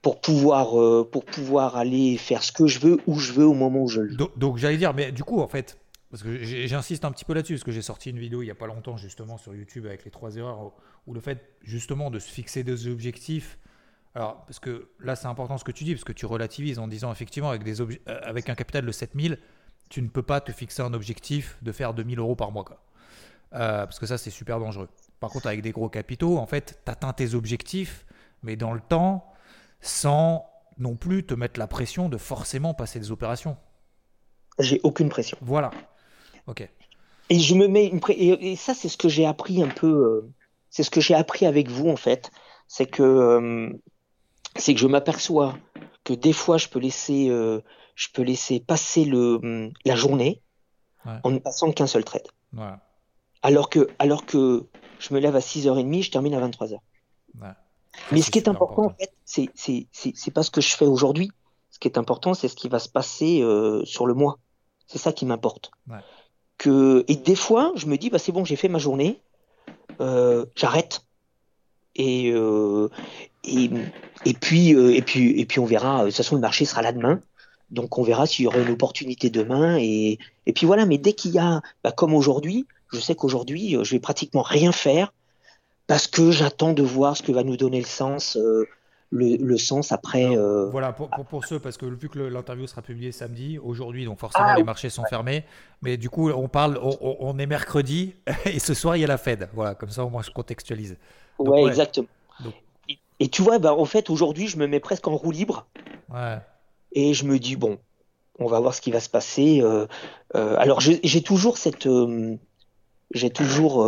Pour 0.02 0.20
pouvoir, 0.22 0.80
euh, 0.80 1.08
pour 1.10 1.26
pouvoir 1.26 1.76
aller 1.76 2.18
faire 2.18 2.42
ce 2.42 2.52
que 2.52 2.66
je 2.66 2.80
veux, 2.80 3.00
où 3.06 3.20
je 3.20 3.34
veux, 3.34 3.46
au 3.46 3.54
moment 3.54 3.84
où 3.84 3.88
je 3.88 4.02
le 4.02 4.10
veux. 4.12 4.32
Donc, 4.36 4.58
j'allais 4.58 4.78
dire, 4.78 4.94
mais 4.94 5.12
du 5.12 5.24
coup, 5.24 5.42
en 5.42 5.48
fait, 5.48 5.78
parce 6.10 6.24
que 6.24 6.44
j'insiste 6.44 7.06
un 7.06 7.12
petit 7.12 7.26
peu 7.26 7.34
là-dessus, 7.34 7.54
parce 7.54 7.64
que 7.64 7.72
j'ai 7.72 7.84
sorti 7.84 8.10
une 8.10 8.18
vidéo 8.18 8.42
il 8.42 8.46
n'y 8.46 8.52
a 8.52 8.56
pas 8.56 8.66
longtemps, 8.66 8.98
justement, 8.98 9.38
sur 9.38 9.54
YouTube 9.54 9.86
avec 9.86 10.04
les 10.04 10.12
trois 10.12 10.36
erreurs, 10.36 10.74
où 11.06 11.14
le 11.14 11.20
fait, 11.20 11.40
justement, 11.62 12.10
de 12.10 12.18
se 12.18 12.32
fixer 12.32 12.64
des 12.64 12.88
objectifs. 12.88 13.60
Alors, 14.16 14.44
parce 14.46 14.60
que 14.60 14.90
là, 15.00 15.16
c'est 15.16 15.28
important 15.28 15.58
ce 15.58 15.64
que 15.64 15.72
tu 15.72 15.84
dis, 15.84 15.94
parce 15.94 16.04
que 16.04 16.14
tu 16.14 16.26
relativises 16.26 16.80
en 16.80 16.88
disant, 16.88 17.12
effectivement, 17.12 17.50
avec, 17.50 17.64
des 17.64 17.82
euh, 17.82 17.96
avec 18.08 18.50
un 18.50 18.56
capital 18.56 18.86
de 18.86 18.92
7000, 18.92 19.38
tu 19.92 20.02
ne 20.02 20.08
peux 20.08 20.24
pas 20.24 20.40
te 20.40 20.54
fixer 20.54 20.82
un 20.82 20.94
objectif 20.94 21.58
de 21.62 21.72
faire 21.74 21.94
2000 21.94 22.18
euros 22.18 22.36
par 22.36 22.52
mois. 22.52 22.64
Quoi. 22.64 22.82
Euh, 23.54 23.84
parce 23.86 24.00
que 24.00 24.06
ça, 24.06 24.18
c'est 24.18 24.30
super 24.30 24.58
dangereux. 24.58 24.88
Par 25.20 25.30
contre, 25.30 25.48
avec 25.48 25.62
des 25.62 25.72
gros 25.72 25.90
capitaux, 25.90 26.38
en 26.38 26.46
fait, 26.46 26.80
tu 26.86 26.92
atteins 26.92 27.12
tes 27.12 27.36
objectifs, 27.36 28.06
mais 28.42 28.56
dans 28.56 28.72
le 28.72 28.80
temps, 28.80 29.34
sans 29.82 30.50
non 30.78 30.96
plus 30.96 31.26
te 31.26 31.34
mettre 31.34 31.60
la 31.60 31.68
pression 31.68 32.08
de 32.08 32.18
forcément 32.18 32.74
passer 32.74 33.00
des 33.00 33.12
opérations. 33.12 33.58
J'ai 34.60 34.80
aucune 34.84 35.10
pression. 35.10 35.38
Voilà. 35.42 35.72
Ok. 36.48 36.68
Et 37.30 37.40
je 37.40 37.54
me 37.54 37.68
mets 37.68 37.88
une 37.88 38.00
et, 38.10 38.56
ça, 38.56 38.74
c'est 38.74 38.88
ce 38.90 38.98
que 38.98 39.10
j'ai 39.10 39.26
appris 39.26 39.62
un 39.62 39.68
peu. 39.68 39.88
Euh, 39.88 40.34
c'est 40.70 40.84
ce 40.84 40.90
que 40.90 41.02
j'ai 41.02 41.16
appris 41.16 41.46
avec 41.46 41.70
vous, 41.70 41.90
en 41.90 41.98
fait. 41.98 42.32
C'est 42.70 42.86
que, 42.86 43.04
euh, 43.04 43.70
c'est 44.56 44.74
que 44.74 44.80
je 44.80 44.88
m'aperçois 44.88 45.58
que 46.06 46.14
des 46.14 46.34
fois, 46.34 46.58
je 46.58 46.70
peux 46.70 46.80
laisser, 46.80 47.30
je 48.02 48.08
peux 48.12 48.24
laisser 48.24 48.60
passer 48.60 49.06
le, 49.06 49.70
la 49.86 49.96
journée 49.96 50.42
en 51.06 51.30
ne 51.30 51.38
passant 51.38 51.72
qu'un 51.72 51.86
seul 51.86 52.04
trade. 52.04 52.28
Alors, 53.44 53.70
que, 53.70 53.90
alors 54.00 54.26
que 54.26 54.66
je 54.98 55.14
me 55.14 55.20
lève 55.20 55.36
à 55.36 55.40
6h30, 55.40 56.02
je 56.02 56.10
termine 56.10 56.34
à 56.34 56.48
23h. 56.48 56.80
Mais 58.12 58.22
ce 58.22 58.32
qui 58.32 58.40
est 58.40 58.48
important, 58.48 58.86
en 58.86 58.90
fait, 58.90 59.14
c'est, 59.24 59.50
c'est, 59.54 59.86
c'est, 59.92 60.32
pas 60.32 60.42
ce 60.42 60.50
que 60.50 60.62
je 60.62 60.76
fais 60.76 60.88
aujourd'hui. 60.88 61.32
Ce 61.70 61.78
qui 61.78 61.88
est 61.88 62.00
important, 62.00 62.34
c'est 62.34 62.48
ce 62.48 62.56
qui 62.56 62.70
va 62.70 62.80
se 62.80 62.90
passer 62.90 63.44
euh, 63.44 63.86
sur 63.86 64.08
le 64.08 64.16
mois. 64.16 64.40
C'est 64.88 64.98
ça 64.98 65.14
qui 65.14 65.28
m'importe. 65.28 65.72
Que, 66.58 67.06
et 67.08 67.16
des 67.16 67.36
fois, 67.36 67.72
je 67.76 67.86
me 67.86 67.98
dis, 67.98 68.10
bah, 68.10 68.18
c'est 68.18 68.32
bon, 68.32 68.46
j'ai 68.46 68.56
fait 68.56 68.68
ma 68.68 68.80
journée, 68.80 69.22
euh, 70.00 70.46
j'arrête. 70.56 71.06
Et, 71.96 72.32
euh, 72.32 72.90
et, 73.44 73.70
et, 74.26 74.34
puis, 74.34 74.70
et, 74.70 75.02
puis, 75.04 75.40
et 75.40 75.46
puis, 75.46 75.60
on 75.60 75.66
verra. 75.66 76.02
De 76.02 76.08
toute 76.08 76.18
façon, 76.18 76.36
le 76.36 76.42
marché 76.42 76.66
sera 76.66 76.82
là 76.82 76.94
demain. 76.94 77.22
Donc, 77.72 77.98
on 77.98 78.04
verra 78.04 78.28
s'il 78.28 78.46
y 78.46 78.48
aura 78.48 78.60
une 78.60 78.70
opportunité 78.70 79.30
demain. 79.30 79.78
Et, 79.80 80.20
et 80.46 80.54
puis 80.54 80.66
voilà. 80.66 80.86
Mais 80.86 80.98
dès 80.98 81.14
qu'il 81.14 81.32
y 81.32 81.40
a, 81.40 81.62
bah, 81.84 81.92
comme 81.92 82.14
aujourd'hui, 82.14 82.68
je 82.92 83.00
sais 83.00 83.16
qu'aujourd'hui, 83.16 83.78
je 83.82 83.92
vais 83.92 84.00
pratiquement 84.00 84.42
rien 84.42 84.72
faire 84.72 85.14
parce 85.88 86.08
que 86.08 86.32
j'attends 86.32 86.74
de 86.74 86.84
voir 86.84 87.18
ce 87.18 87.24
que 87.24 87.32
va 87.32 87.44
nous 87.44 87.58
donner 87.58 87.80
le 87.80 87.86
sens. 87.86 88.38
Euh, 88.38 88.68
le, 89.12 89.58
sens 89.58 89.92
après. 89.92 90.38
Euh, 90.38 90.70
voilà, 90.70 90.94
pour, 90.94 91.10
pour, 91.10 91.46
ceux, 91.46 91.60
parce 91.60 91.78
que 91.78 91.86
vu 91.86 92.10
que 92.10 92.20
l'interview 92.20 92.66
sera 92.66 92.82
publiée 92.82 93.12
samedi, 93.12 93.60
aujourd'hui, 93.60 94.06
donc 94.06 94.20
forcément 94.20 94.46
ah, 94.48 94.56
les 94.56 94.64
marchés 94.64 94.90
sont 94.90 95.04
fermés. 95.04 95.44
Mais 95.82 95.98
du 95.98 96.10
coup, 96.10 96.32
on 96.32 96.48
parle, 96.48 96.80
on, 96.82 97.38
est 97.38 97.46
mercredi 97.46 98.16
et 98.46 98.60
ce 98.60 98.74
soir, 98.74 98.96
il 98.96 99.02
y 99.02 99.04
a 99.04 99.08
la 99.08 99.18
Fed. 99.18 99.50
Voilà, 99.54 99.76
comme 99.76 99.90
ça, 99.90 100.06
au 100.06 100.10
moins, 100.10 100.22
je 100.22 100.32
contextualise. 100.32 100.98
ouais, 101.40 101.66
exactement. 101.66 102.08
Et, 103.20 103.28
tu 103.28 103.44
vois, 103.44 103.60
bah, 103.60 103.76
en 103.76 103.86
fait, 103.86 104.10
aujourd'hui, 104.10 104.48
je 104.48 104.58
me 104.58 104.66
mets 104.66 104.80
presque 104.80 105.08
en 105.08 105.16
roue 105.16 105.32
libre. 105.32 105.68
Ouais. 106.10 106.38
Et 106.94 107.14
je 107.14 107.26
me 107.26 107.40
dis, 107.40 107.56
bon, 107.56 107.80
on 108.40 108.48
va 108.48 108.60
voir 108.60 108.74
ce 108.74 108.82
qui 108.82 108.92
va 108.92 109.00
se 109.00 109.10
passer. 109.10 109.62
Euh, 109.62 109.88
alors, 110.34 110.80
j'ai 110.82 111.24
toujours 111.24 111.58
cette. 111.58 111.88
j'ai 113.12 113.30
toujours 113.30 113.84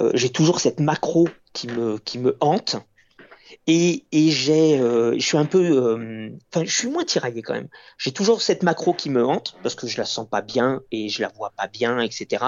euh, 0.00 0.10
j'ai 0.14 0.30
toujours 0.30 0.60
cette 0.60 0.80
macro 0.80 1.28
qui 1.52 1.68
me, 1.68 1.98
qui 1.98 2.18
me 2.18 2.36
hante. 2.40 2.76
Et, 3.66 4.04
et 4.12 4.30
j'ai, 4.30 4.78
euh, 4.78 5.14
je 5.16 5.24
suis 5.24 5.38
un 5.38 5.44
peu, 5.44 5.58
euh, 5.58 6.30
enfin, 6.52 6.64
je 6.64 6.74
suis 6.74 6.88
moins 6.88 7.04
tiraillé 7.04 7.42
quand 7.42 7.54
même. 7.54 7.68
J'ai 7.98 8.12
toujours 8.12 8.42
cette 8.42 8.62
macro 8.62 8.92
qui 8.92 9.10
me 9.10 9.24
hante 9.24 9.56
parce 9.62 9.74
que 9.74 9.86
je 9.86 9.96
la 9.96 10.04
sens 10.04 10.28
pas 10.28 10.42
bien 10.42 10.82
et 10.90 11.08
je 11.08 11.22
la 11.22 11.28
vois 11.28 11.52
pas 11.56 11.68
bien, 11.68 12.00
etc. 12.00 12.44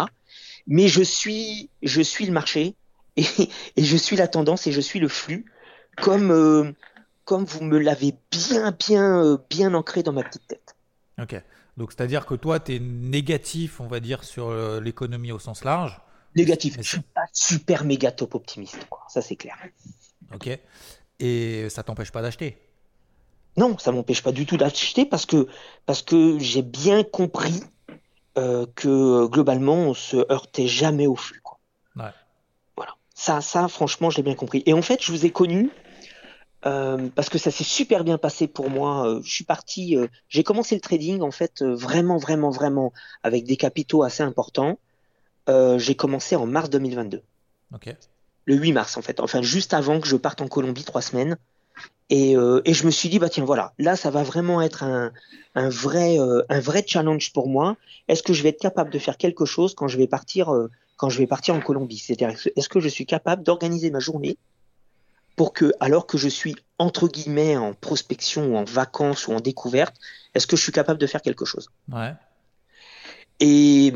Mais 0.66 0.88
je 0.88 1.02
suis, 1.02 1.70
je 1.82 2.02
suis 2.02 2.26
le 2.26 2.32
marché 2.32 2.74
et, 3.16 3.24
et 3.76 3.84
je 3.84 3.96
suis 3.96 4.16
la 4.16 4.28
tendance 4.28 4.66
et 4.66 4.72
je 4.72 4.80
suis 4.80 4.98
le 4.98 5.08
flux, 5.08 5.46
comme, 5.96 6.74
comme 7.26 7.44
vous 7.44 7.62
me 7.62 7.78
l'avez 7.78 8.14
bien, 8.30 8.70
bien, 8.70 9.38
bien 9.50 9.74
ancré 9.74 10.02
dans 10.02 10.12
ma 10.12 10.22
petite 10.22 10.46
tête. 10.46 10.74
Ok. 11.20 11.42
Donc, 11.76 11.92
c'est-à-dire 11.92 12.24
que 12.24 12.34
toi, 12.34 12.58
tu 12.60 12.76
es 12.76 12.78
négatif, 12.78 13.80
on 13.80 13.86
va 13.86 14.00
dire, 14.00 14.24
sur 14.24 14.50
l'économie 14.80 15.32
au 15.32 15.38
sens 15.38 15.64
large. 15.64 16.00
Négatif. 16.34 16.76
Je 16.78 16.88
suis 16.88 17.00
pas 17.00 17.26
super 17.32 17.84
méga 17.84 18.12
top 18.12 18.34
optimiste, 18.34 18.86
quoi. 18.88 19.04
Ça, 19.08 19.20
c'est 19.20 19.36
clair. 19.36 19.56
Ok. 20.34 20.48
Et 21.18 21.68
ça 21.68 21.82
t'empêche 21.82 22.12
pas 22.12 22.22
d'acheter? 22.22 22.58
Non, 23.56 23.76
ça 23.76 23.90
m'empêche 23.90 24.22
pas 24.22 24.32
du 24.32 24.46
tout 24.46 24.56
d'acheter 24.56 25.04
parce 25.04 25.26
que, 25.26 25.48
parce 25.84 26.02
que 26.02 26.38
j'ai 26.38 26.62
bien 26.62 27.02
compris 27.02 27.62
euh, 28.38 28.66
que 28.74 29.26
globalement, 29.26 29.76
on 29.76 29.94
se 29.94 30.30
heurtait 30.30 30.68
jamais 30.68 31.06
au 31.06 31.16
flux. 31.16 31.40
Quoi. 31.42 31.58
Ouais. 31.96 32.12
Voilà. 32.76 32.92
Ça, 33.14 33.40
ça, 33.40 33.66
franchement, 33.68 34.10
je 34.10 34.18
l'ai 34.18 34.22
bien 34.22 34.34
compris. 34.34 34.62
Et 34.66 34.74
en 34.74 34.82
fait, 34.82 35.02
je 35.02 35.10
vous 35.10 35.24
ai 35.26 35.30
connu 35.30 35.70
euh, 36.64 37.08
parce 37.14 37.28
que 37.28 37.38
ça 37.38 37.50
s'est 37.50 37.64
super 37.64 38.02
bien 38.02 38.18
passé 38.18 38.46
pour 38.46 38.70
moi. 38.70 39.06
Euh, 39.06 39.20
je 39.22 39.30
suis 39.30 39.44
parti, 39.44 39.96
j'ai 40.28 40.42
commencé 40.42 40.74
le 40.74 40.80
trading 40.80 41.20
en 41.20 41.30
fait 41.30 41.62
vraiment, 41.62 42.16
vraiment, 42.16 42.50
vraiment 42.50 42.92
avec 43.22 43.44
des 43.44 43.56
capitaux 43.56 44.02
assez 44.02 44.22
importants. 44.22 44.78
Euh, 45.48 45.78
j'ai 45.78 45.94
commencé 45.94 46.36
en 46.36 46.46
mars 46.46 46.70
2022. 46.70 47.22
Le 48.46 48.54
8 48.54 48.72
mars, 48.72 48.96
en 48.96 49.02
fait. 49.02 49.20
Enfin, 49.20 49.42
juste 49.42 49.74
avant 49.74 50.00
que 50.00 50.08
je 50.08 50.16
parte 50.16 50.40
en 50.40 50.48
Colombie 50.48 50.84
trois 50.84 51.02
semaines. 51.02 51.36
Et, 52.08 52.36
euh, 52.36 52.62
et, 52.64 52.72
je 52.72 52.86
me 52.86 52.90
suis 52.90 53.08
dit, 53.08 53.18
bah 53.18 53.28
tiens, 53.28 53.44
voilà, 53.44 53.72
là, 53.78 53.96
ça 53.96 54.10
va 54.10 54.22
vraiment 54.22 54.62
être 54.62 54.84
un, 54.84 55.12
un 55.56 55.68
vrai, 55.68 56.18
euh, 56.20 56.42
un 56.48 56.60
vrai 56.60 56.84
challenge 56.86 57.32
pour 57.32 57.48
moi. 57.48 57.76
Est-ce 58.08 58.22
que 58.22 58.32
je 58.32 58.42
vais 58.42 58.50
être 58.50 58.60
capable 58.60 58.90
de 58.90 58.98
faire 58.98 59.16
quelque 59.16 59.44
chose 59.44 59.74
quand 59.74 59.88
je 59.88 59.98
vais 59.98 60.06
partir, 60.06 60.52
quand 60.96 61.08
je 61.10 61.18
vais 61.18 61.26
partir 61.26 61.54
en 61.54 61.60
Colombie? 61.60 61.98
C'est-à-dire, 61.98 62.38
est-ce 62.54 62.68
que 62.68 62.78
je 62.78 62.88
suis 62.88 63.06
capable 63.06 63.42
d'organiser 63.42 63.90
ma 63.90 63.98
journée 63.98 64.38
pour 65.36 65.52
que, 65.52 65.72
alors 65.80 66.06
que 66.06 66.18
je 66.18 66.28
suis 66.28 66.56
entre 66.78 67.08
guillemets 67.08 67.56
en 67.56 67.72
prospection 67.74 68.52
ou 68.52 68.56
en 68.56 68.64
vacances 68.64 69.28
ou 69.28 69.32
en 69.32 69.40
découverte, 69.40 69.94
est-ce 70.34 70.46
que 70.46 70.56
je 70.56 70.62
suis 70.62 70.72
capable 70.72 70.98
de 70.98 71.06
faire 71.06 71.22
quelque 71.22 71.44
chose? 71.44 71.70
Ouais. 71.92 72.12
Et 73.40 73.92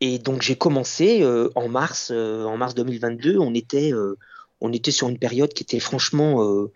et 0.00 0.18
donc 0.18 0.42
j'ai 0.42 0.56
commencé 0.56 1.22
euh, 1.22 1.50
en 1.54 1.68
mars, 1.68 2.10
euh, 2.12 2.44
en 2.44 2.56
mars 2.56 2.74
2022. 2.74 3.38
On 3.38 3.54
était, 3.54 3.92
euh, 3.92 4.16
on 4.60 4.72
était 4.72 4.90
sur 4.90 5.08
une 5.08 5.18
période 5.18 5.52
qui 5.52 5.62
était 5.62 5.80
franchement, 5.80 6.66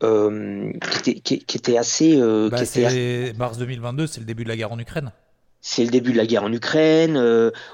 qui 0.00 0.06
était, 0.06 1.14
qui, 1.14 1.56
était, 1.56 1.78
assez. 1.78 2.20
Bah, 2.50 2.62
était... 2.62 3.32
Mars 3.38 3.56
2022, 3.58 4.06
c'est 4.06 4.20
le 4.20 4.26
début 4.26 4.44
de 4.44 4.50
la 4.50 4.56
guerre 4.56 4.72
en 4.72 4.78
Ukraine. 4.78 5.10
C'est 5.66 5.82
le 5.82 5.90
début 5.90 6.12
de 6.12 6.18
la 6.18 6.26
guerre 6.26 6.44
en 6.44 6.52
Ukraine. 6.52 7.16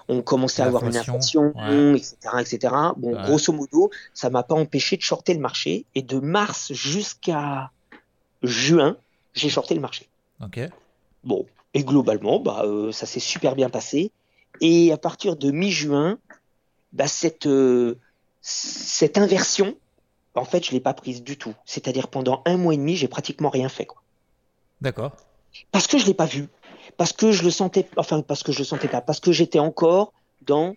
on 0.09 0.23
commençait 0.23 0.63
à 0.63 0.67
avoir 0.67 0.87
une 0.87 0.97
inflation, 0.97 1.53
etc., 1.97 2.15
etc. 2.39 2.75
Bon, 2.97 3.21
grosso 3.23 3.53
modo, 3.53 3.91
ça 4.15 4.31
m'a 4.31 4.45
pas 4.45 4.55
empêché 4.55 4.97
de 4.97 5.03
shorter 5.03 5.35
le 5.35 5.41
marché. 5.41 5.87
Et 5.97 6.03
de 6.03 6.21
mars 6.21 6.73
jusqu'à 6.73 7.73
juin, 8.45 8.97
j'ai 9.35 9.49
shorté 9.49 9.75
le 9.75 9.81
marché. 9.81 10.07
Ok. 10.41 10.61
Bon, 11.25 11.47
et 11.75 11.83
globalement, 11.83 12.39
bah, 12.39 12.65
ça 12.93 13.07
s'est 13.07 13.19
super 13.19 13.57
bien 13.57 13.71
passé. 13.71 14.13
Et 14.61 14.93
à 14.93 14.97
partir 14.97 15.35
de 15.37 15.51
mi-juin, 15.51 16.19
bah, 16.93 17.07
cette, 17.07 17.47
euh, 17.47 17.99
cette 18.41 19.19
inversion, 19.19 19.77
en 20.35 20.45
fait, 20.45 20.65
je 20.65 20.73
l'ai 20.73 20.81
pas 20.81 20.95
prise 20.95 21.23
du 21.23 21.37
tout. 21.37 21.55
C'est-à-dire 21.65 22.09
pendant 22.09 22.43
un 22.47 22.57
mois 22.57 22.75
et 22.75 22.77
demi, 22.77 22.97
j'ai 22.97 23.09
pratiquement 23.09 23.49
rien 23.49 23.69
fait. 23.69 23.87
D'accord. 24.81 25.13
Parce 25.73 25.87
que 25.87 25.99
je 25.99 26.07
l'ai 26.07 26.15
pas 26.15 26.27
vu, 26.27 26.49
parce 27.01 27.15
que 27.15 27.33
je 27.33 27.45
le 27.45 27.51
sentais, 27.51 27.89
enfin 27.97 28.21
parce 28.21 28.43
que 28.43 28.53
je 28.53 28.59
le 28.59 28.65
sentais 28.67 28.87
pas, 28.87 29.01
parce 29.01 29.21
que 29.21 29.33
j'étais 29.33 29.59
encore 29.59 30.13
dans, 30.43 30.75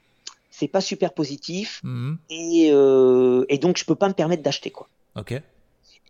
c'est 0.49 0.69
pas 0.69 0.79
super 0.79 1.11
positif, 1.13 1.81
mhm. 1.83 2.17
et, 2.29 2.69
euh, 2.71 3.43
et 3.49 3.57
donc 3.57 3.75
je 3.75 3.83
peux 3.83 3.95
pas 3.95 4.07
me 4.07 4.13
permettre 4.13 4.41
d'acheter 4.41 4.71
quoi. 4.71 4.87
Ok. 5.17 5.33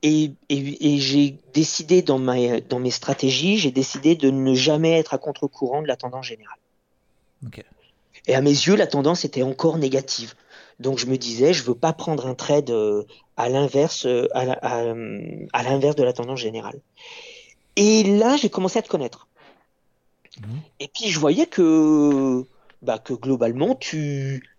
Et, 0.03 0.31
et, 0.49 0.93
et 0.93 0.99
j'ai 0.99 1.39
décidé 1.55 2.03
dans, 2.03 2.19
ma, 2.19 2.59
dans 2.59 2.77
mes 2.77 2.91
stratégies, 2.91 3.57
j'ai 3.57 3.71
décidé 3.71 4.13
de 4.13 4.29
ne 4.29 4.53
jamais 4.53 4.99
être 4.99 5.15
à 5.15 5.17
contre-courant 5.17 5.81
de 5.81 5.87
la 5.87 5.95
tendance 5.95 6.27
générale. 6.27 6.59
Et 8.27 8.35
à 8.35 8.41
mes 8.41 8.51
yeux, 8.51 8.75
la 8.75 8.85
tendance 8.85 9.25
était 9.25 9.41
encore 9.41 9.79
négative. 9.79 10.35
Donc 10.79 10.99
je 10.99 11.07
me 11.07 11.17
disais, 11.17 11.53
je 11.53 11.63
veux 11.63 11.73
pas 11.73 11.91
prendre 11.91 12.27
un 12.27 12.35
trade 12.35 12.69
euh, 12.69 13.03
à 13.35 13.49
l'inverse, 13.49 14.05
euh, 14.05 14.27
à, 14.35 15.63
l'inverse 15.63 15.95
de 15.95 16.03
la 16.03 16.13
tendance 16.13 16.39
générale. 16.39 16.79
Et 17.77 18.03
là, 18.03 18.37
j'ai 18.37 18.51
commencé 18.51 18.77
à 18.77 18.83
te 18.83 18.89
connaître. 18.89 19.27
Mhm. 20.39 20.59
Et 20.79 20.87
puis 20.87 21.09
je 21.09 21.19
voyais 21.19 21.45
que, 21.45 22.43
bah, 22.81 22.99
que 22.99 23.13
globalement, 23.13 23.75
tu, 23.75 24.49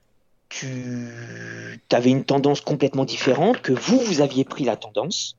tu 0.48 1.78
avais 1.90 2.10
une 2.10 2.24
tendance 2.24 2.60
complètement 2.60 3.04
différente, 3.04 3.60
que 3.62 3.72
vous, 3.72 3.98
vous 3.98 4.20
aviez 4.20 4.44
pris 4.44 4.64
la 4.64 4.76
tendance 4.76 5.36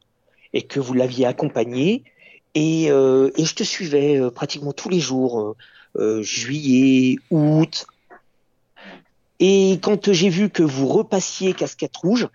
et 0.54 0.62
que 0.64 0.80
vous 0.80 0.94
l'aviez 0.94 1.26
accompagnée. 1.26 2.04
Et, 2.54 2.90
euh, 2.90 3.32
et, 3.36 3.44
je 3.44 3.56
te 3.56 3.64
suivais 3.64 4.22
pratiquement 4.32 4.72
tous 4.72 4.90
les 4.90 5.02
jours. 5.02 5.56
Euh, 5.98 6.22
juillet, 6.22 7.18
août. 7.32 7.88
Et 9.40 9.80
quand 9.82 10.12
j'ai 10.12 10.30
vu 10.30 10.50
que 10.50 10.64
vous 10.64 10.88
repassiez 10.88 11.54
casquette 11.54 11.96
rouge, 11.96 12.28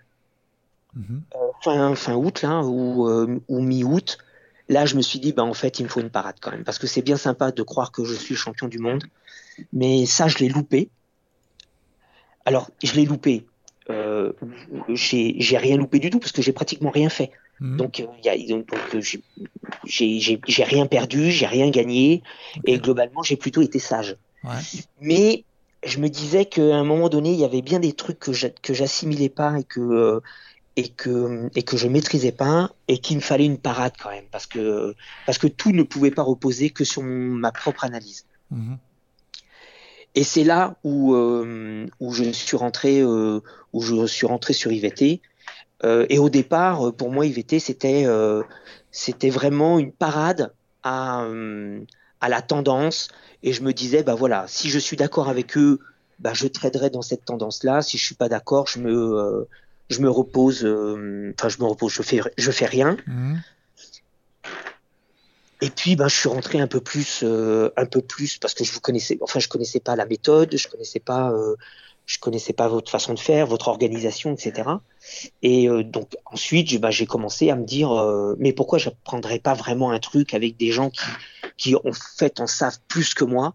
mhm. 0.95 1.21
euh, 1.35 1.39
fin, 1.63 1.95
fin 1.95 2.15
août 2.15 2.41
là, 2.41 2.61
ou, 2.63 3.07
euh, 3.07 3.39
ou 3.47 3.61
mi-août, 3.61 4.17
là 4.71 4.85
je 4.85 4.95
me 4.95 5.01
suis 5.01 5.19
dit, 5.19 5.33
bah, 5.33 5.43
en 5.43 5.53
fait, 5.53 5.79
il 5.79 5.83
me 5.83 5.89
faut 5.89 5.99
une 5.99 6.09
parade 6.09 6.37
quand 6.41 6.51
même. 6.51 6.63
Parce 6.63 6.79
que 6.79 6.87
c'est 6.87 7.01
bien 7.01 7.17
sympa 7.17 7.51
de 7.51 7.61
croire 7.61 7.91
que 7.91 8.03
je 8.03 8.15
suis 8.15 8.35
champion 8.35 8.67
du 8.67 8.79
monde, 8.79 9.03
mais 9.73 10.05
ça, 10.05 10.27
je 10.27 10.37
l'ai 10.39 10.49
loupé. 10.49 10.89
Alors, 12.45 12.71
je 12.81 12.93
l'ai 12.93 13.05
loupé. 13.05 13.45
Euh, 13.89 14.31
j'ai 14.89 15.57
rien 15.57 15.77
loupé 15.77 15.99
du 15.99 16.09
tout 16.09 16.19
parce 16.19 16.31
que 16.31 16.41
j'ai 16.41 16.53
pratiquement 16.53 16.89
rien 16.89 17.09
fait. 17.09 17.31
Mhm. 17.59 17.77
Donc, 17.77 17.99
a, 17.99 18.37
donc 18.47 18.67
j'ai 19.85 20.63
rien 20.63 20.85
perdu, 20.87 21.31
j'ai 21.31 21.45
rien 21.45 21.69
gagné, 21.69 22.23
et 22.65 22.79
globalement, 22.79 23.21
j'ai 23.21 23.35
plutôt 23.35 23.61
été 23.61 23.77
sage. 23.77 24.15
Mais 25.01 25.43
je 25.85 25.99
me 25.99 26.07
disais 26.07 26.45
qu'à 26.45 26.75
un 26.75 26.83
moment 26.83 27.09
donné, 27.09 27.33
il 27.33 27.39
y 27.39 27.45
avait 27.45 27.61
bien 27.61 27.79
des 27.79 27.93
trucs 27.93 28.19
que 28.19 28.73
j'assimilais 28.73 29.29
pas 29.29 29.59
et 29.59 29.63
que 29.63 30.21
et 30.75 30.89
que 30.89 31.49
et 31.55 31.63
que 31.63 31.77
je 31.77 31.87
maîtrisais 31.87 32.31
pas 32.31 32.71
et 32.87 32.99
qu'il 32.99 33.17
me 33.17 33.21
fallait 33.21 33.45
une 33.45 33.57
parade 33.57 33.93
quand 34.01 34.09
même 34.09 34.25
parce 34.31 34.47
que 34.47 34.95
parce 35.25 35.37
que 35.37 35.47
tout 35.47 35.71
ne 35.71 35.83
pouvait 35.83 36.11
pas 36.11 36.23
reposer 36.23 36.69
que 36.69 36.83
sur 36.83 37.03
ma 37.03 37.51
propre 37.51 37.83
analyse. 37.83 38.25
Mhm. 38.51 38.77
Et 40.15 40.23
c'est 40.23 40.43
là 40.43 40.75
où 40.83 41.13
euh, 41.13 41.87
où 41.99 42.13
je 42.13 42.31
suis 42.31 42.57
rentré 42.57 43.01
euh, 43.01 43.41
où 43.73 43.81
je 43.81 44.05
suis 44.07 44.27
rentré 44.27 44.53
sur 44.53 44.71
IVT. 44.71 45.21
Euh, 45.83 46.05
et 46.09 46.19
au 46.19 46.29
départ, 46.29 46.93
pour 46.93 47.11
moi, 47.11 47.25
IVT 47.25 47.59
c'était 47.59 48.05
c'était 48.91 49.29
vraiment 49.29 49.79
une 49.79 49.91
parade 49.91 50.53
à 50.83 51.25
à 52.21 52.29
la 52.29 52.41
tendance. 52.41 53.09
Et 53.43 53.53
je 53.53 53.61
me 53.63 53.73
disais 53.73 54.03
bah 54.03 54.15
voilà, 54.15 54.45
si 54.47 54.69
je 54.69 54.79
suis 54.79 54.97
d'accord 54.97 55.27
avec 55.27 55.57
eux, 55.57 55.79
bah 56.19 56.33
je 56.33 56.47
traderai 56.47 56.89
dans 56.89 57.01
cette 57.01 57.25
tendance 57.25 57.63
là. 57.63 57.81
Si 57.81 57.97
je 57.97 58.05
suis 58.05 58.15
pas 58.15 58.29
d'accord, 58.29 58.67
je 58.67 58.79
me 58.79 59.47
je 59.91 60.01
me 60.01 60.09
repose, 60.09 60.63
euh, 60.63 61.33
enfin 61.37 61.49
je 61.49 61.57
me 61.59 61.65
repose, 61.65 61.91
je 61.91 62.01
fais, 62.01 62.21
je 62.37 62.51
fais 62.51 62.65
rien. 62.65 62.97
Mhm. 63.07 63.41
Et 65.63 65.69
puis, 65.69 65.95
ben, 65.95 66.07
je 66.07 66.15
suis 66.15 66.29
rentré 66.29 66.59
un 66.59 66.65
peu 66.65 66.81
plus, 66.81 67.19
euh, 67.21 67.69
un 67.77 67.85
peu 67.85 68.01
plus, 68.01 68.39
parce 68.39 68.55
que 68.55 68.63
je 68.63 68.71
vous 68.71 68.79
connaissais, 68.79 69.19
enfin, 69.21 69.39
je 69.39 69.47
connaissais 69.47 69.79
pas 69.79 69.95
la 69.95 70.07
méthode, 70.07 70.57
je 70.57 70.67
connaissais 70.67 70.99
pas, 70.99 71.31
euh, 71.31 71.55
je 72.07 72.17
connaissais 72.17 72.53
pas 72.53 72.67
votre 72.67 72.89
façon 72.89 73.13
de 73.13 73.19
faire, 73.19 73.45
votre 73.45 73.67
organisation, 73.67 74.33
etc. 74.33 74.69
Et 75.43 75.67
donc 75.83 76.17
ensuite, 76.25 76.81
ben, 76.81 76.89
j'ai 76.89 77.05
commencé 77.05 77.51
à 77.51 77.55
me 77.55 77.63
dire, 77.63 77.91
mais 78.39 78.53
pourquoi 78.53 78.79
je 78.79 78.89
prendrais 79.03 79.37
pas 79.37 79.53
vraiment 79.53 79.91
un 79.91 79.99
truc 79.99 80.33
avec 80.33 80.57
des 80.57 80.71
gens 80.71 80.89
qui, 80.89 81.05
qui 81.57 81.75
en 81.75 81.93
fait 82.17 82.39
en 82.39 82.47
savent 82.47 82.79
plus 82.87 83.13
que 83.13 83.23
moi? 83.23 83.53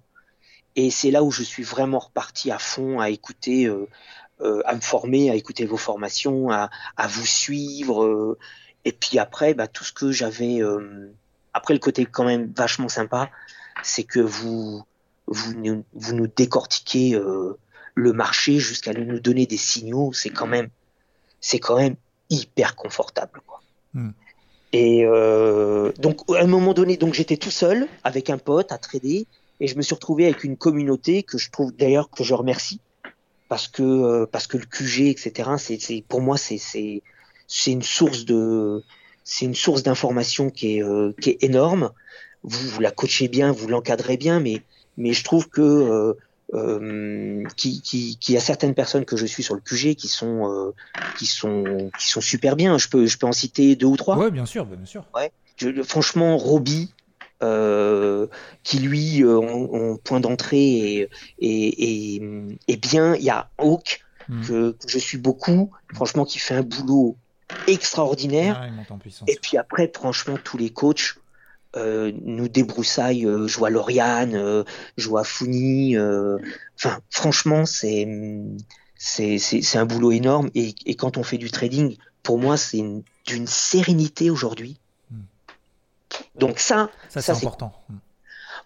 Et 0.76 0.90
c'est 0.90 1.10
là 1.10 1.24
où 1.24 1.32
je 1.32 1.42
suis 1.42 1.64
vraiment 1.64 1.98
reparti 1.98 2.52
à 2.52 2.58
fond 2.58 3.00
à 3.00 3.10
écouter, 3.10 3.68
à 4.40 4.74
me 4.74 4.80
former, 4.80 5.30
à 5.30 5.34
écouter 5.34 5.66
vos 5.66 5.76
formations, 5.76 6.50
à, 6.50 6.70
à 6.96 7.06
vous 7.06 7.26
suivre. 7.26 8.04
Euh, 8.04 8.38
et 8.84 8.92
puis 8.92 9.18
après, 9.18 9.54
bah, 9.54 9.66
tout 9.66 9.84
ce 9.84 9.92
que 9.92 10.12
j'avais. 10.12 10.60
Euh, 10.62 11.10
après, 11.54 11.74
le 11.74 11.80
côté 11.80 12.04
quand 12.04 12.24
même 12.24 12.52
vachement 12.54 12.88
sympa, 12.88 13.30
c'est 13.82 14.04
que 14.04 14.20
vous, 14.20 14.82
vous, 15.26 15.54
nous, 15.54 15.84
vous 15.94 16.14
nous 16.14 16.26
décortiquez 16.26 17.18
le 17.94 18.12
marché 18.12 18.58
jusqu'à 18.58 18.92
nous 18.92 19.20
donner 19.20 19.46
des 19.46 19.56
signaux. 19.56 20.12
C'est 20.12 20.28
quand 20.30 20.46
même, 20.46 20.68
c'est 21.40 21.58
quand 21.58 21.76
même 21.76 21.96
hyper 22.28 22.76
confortable. 22.76 23.40
Quoi. 23.46 23.62
Hmm. 23.94 24.10
Et 24.72 25.06
euh, 25.06 25.92
donc, 25.98 26.20
à 26.34 26.42
un 26.42 26.46
moment 26.46 26.74
donné, 26.74 26.98
donc 26.98 27.14
j'étais 27.14 27.38
tout 27.38 27.50
seul 27.50 27.88
avec 28.04 28.28
un 28.28 28.36
pote 28.36 28.72
à 28.72 28.78
trader, 28.78 29.26
et 29.60 29.66
je 29.66 29.76
me 29.76 29.82
suis 29.82 29.94
retrouvé 29.94 30.26
avec 30.26 30.44
une 30.44 30.56
communauté 30.56 31.22
que 31.22 31.38
je 31.38 31.50
trouve 31.50 31.74
d'ailleurs 31.74 32.10
que 32.10 32.22
je 32.24 32.34
remercie 32.34 32.80
parce 33.48 33.68
que 33.68 33.82
euh, 33.82 34.26
parce 34.26 34.46
que 34.46 34.56
le 34.56 34.64
QG 34.64 35.08
etc 35.08 35.50
c'est 35.58 36.04
pour 36.08 36.20
moi 36.20 36.36
c'est 36.36 36.58
c'est 36.58 37.02
c'est 37.46 37.72
une 37.72 37.82
source 37.82 38.24
de 38.24 38.82
c'est 39.24 39.44
une 39.44 39.54
source 39.54 39.82
d'information 39.82 40.50
qui 40.50 40.76
est 40.76 40.82
euh, 40.82 41.12
qui 41.20 41.30
est 41.30 41.42
énorme 41.42 41.90
vous 42.42 42.68
vous 42.68 42.80
la 42.80 42.90
coachez 42.90 43.28
bien 43.28 43.52
vous 43.52 43.68
l'encadrez 43.68 44.16
bien 44.16 44.40
mais 44.40 44.62
mais 44.96 45.12
je 45.12 45.24
trouve 45.24 45.48
que 45.48 45.62
euh, 45.62 46.14
euh, 46.54 47.42
qui, 47.56 47.82
qui, 47.82 48.16
qui 48.18 48.34
y 48.34 48.36
a 48.36 48.40
certaines 48.40 48.74
personnes 48.74 49.04
que 49.04 49.16
je 49.16 49.26
suis 49.26 49.42
sur 49.42 49.54
le 49.54 49.60
QG 49.60 49.96
qui 49.96 50.08
sont 50.08 50.48
euh, 50.48 50.74
qui 51.18 51.26
sont 51.26 51.90
qui 51.98 52.06
sont 52.06 52.20
super 52.20 52.54
bien. 52.54 52.78
Je 52.78 52.88
peux 52.88 53.06
je 53.06 53.18
peux 53.18 53.26
en 53.26 53.32
citer 53.32 53.74
deux 53.74 53.86
ou 53.86 53.96
trois. 53.96 54.16
Ouais, 54.16 54.30
bien 54.30 54.46
sûr, 54.46 54.64
bien 54.64 54.86
sûr. 54.86 55.04
Ouais. 55.14 55.32
Je, 55.56 55.82
franchement, 55.82 56.36
Roby, 56.36 56.92
euh, 56.92 56.95
qui 57.40 58.78
lui 58.78 59.22
euh, 59.22 59.38
en, 59.38 59.96
point 59.96 60.20
d'entrée 60.20 61.08
et, 61.38 62.18
et, 62.68 62.76
bien. 62.76 63.14
Il 63.14 63.22
y 63.22 63.30
a 63.30 63.50
Hawk 63.58 64.00
hmm. 64.28 64.42
que, 64.42 64.76
je 64.86 64.98
suis 64.98 65.18
beaucoup, 65.18 65.70
franchement, 65.94 66.24
qui 66.24 66.38
fait 66.38 66.54
un 66.54 66.62
boulot 66.62 67.16
extraordinaire. 67.66 68.68
et 69.26 69.38
puis 69.40 69.56
après, 69.56 69.90
franchement, 69.94 70.36
tous 70.42 70.56
les 70.56 70.70
coachs 70.70 71.16
euh, 71.76 72.10
nous 72.22 72.48
débroussaillent. 72.48 73.26
Euh, 73.26 73.46
je 73.46 73.58
vois 73.58 73.68
Lauriane, 73.68 74.34
euh, 74.34 74.64
je 74.96 75.08
vois 75.08 75.24
Founi. 75.24 75.96
Enfin, 75.98 77.00
franchement, 77.10 77.66
c'est 77.66 78.08
c'est 78.96 79.76
un 79.76 79.84
boulot 79.84 80.12
énorme. 80.12 80.50
Et, 80.54 80.74
et, 80.86 80.94
quand 80.94 81.18
on 81.18 81.22
fait 81.22 81.36
du 81.38 81.50
trading, 81.50 81.96
pour 82.22 82.38
moi, 82.38 82.56
c'est 82.56 82.82
d'une 83.26 83.46
sérénité 83.46 84.30
aujourd'hui. 84.30 84.78
Donc 86.34 86.58
ça, 86.58 86.90
ça, 87.08 87.20
c'est 87.20 87.32
important. 87.32 87.72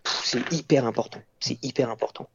C'est 0.05 0.53
hyper 0.53 0.87
important. 0.87 1.21
C'est 1.41 1.63
hyper 1.65 1.91
important. 1.91 2.29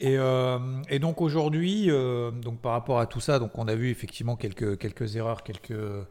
Et, 0.00 0.16
euh, 0.18 0.58
et 0.88 0.98
donc 0.98 1.20
aujourd'hui, 1.20 1.90
euh, 1.90 2.30
donc 2.30 2.60
par 2.60 2.72
rapport 2.72 3.00
à 3.00 3.06
tout 3.06 3.20
ça, 3.20 3.38
donc 3.38 3.56
on 3.56 3.68
a 3.68 3.74
vu 3.74 3.90
effectivement 3.90 4.36
quelques, 4.36 4.78
quelques 4.78 5.16
erreurs, 5.16 5.42
quelques 5.42 5.70
euh, 5.70 6.04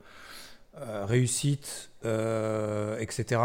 réussites, 1.06 1.92
etc. 2.04 3.42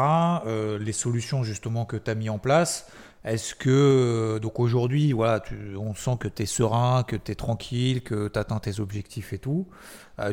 les 0.81 0.93
solutions 0.93 1.45
justement 1.45 1.85
que 1.85 1.97
tu 1.97 2.11
as 2.11 2.15
mis 2.15 2.31
en 2.31 2.39
place. 2.39 2.87
Est-ce 3.25 3.55
que, 3.55 4.39
donc 4.41 4.59
aujourd'hui, 4.61 5.13
voilà, 5.13 5.43
on 5.77 5.95
sent 5.95 6.17
que 6.21 6.29
tu 6.29 6.45
es 6.45 6.47
serein, 6.47 7.03
que 7.03 7.17
tu 7.17 7.33
es 7.33 7.35
tranquille, 7.35 8.03
que 8.03 8.29
tu 8.29 8.39
atteins 8.39 8.59
tes 8.59 8.81
objectifs 8.81 9.33
et 9.33 9.39
tout. 9.39 9.67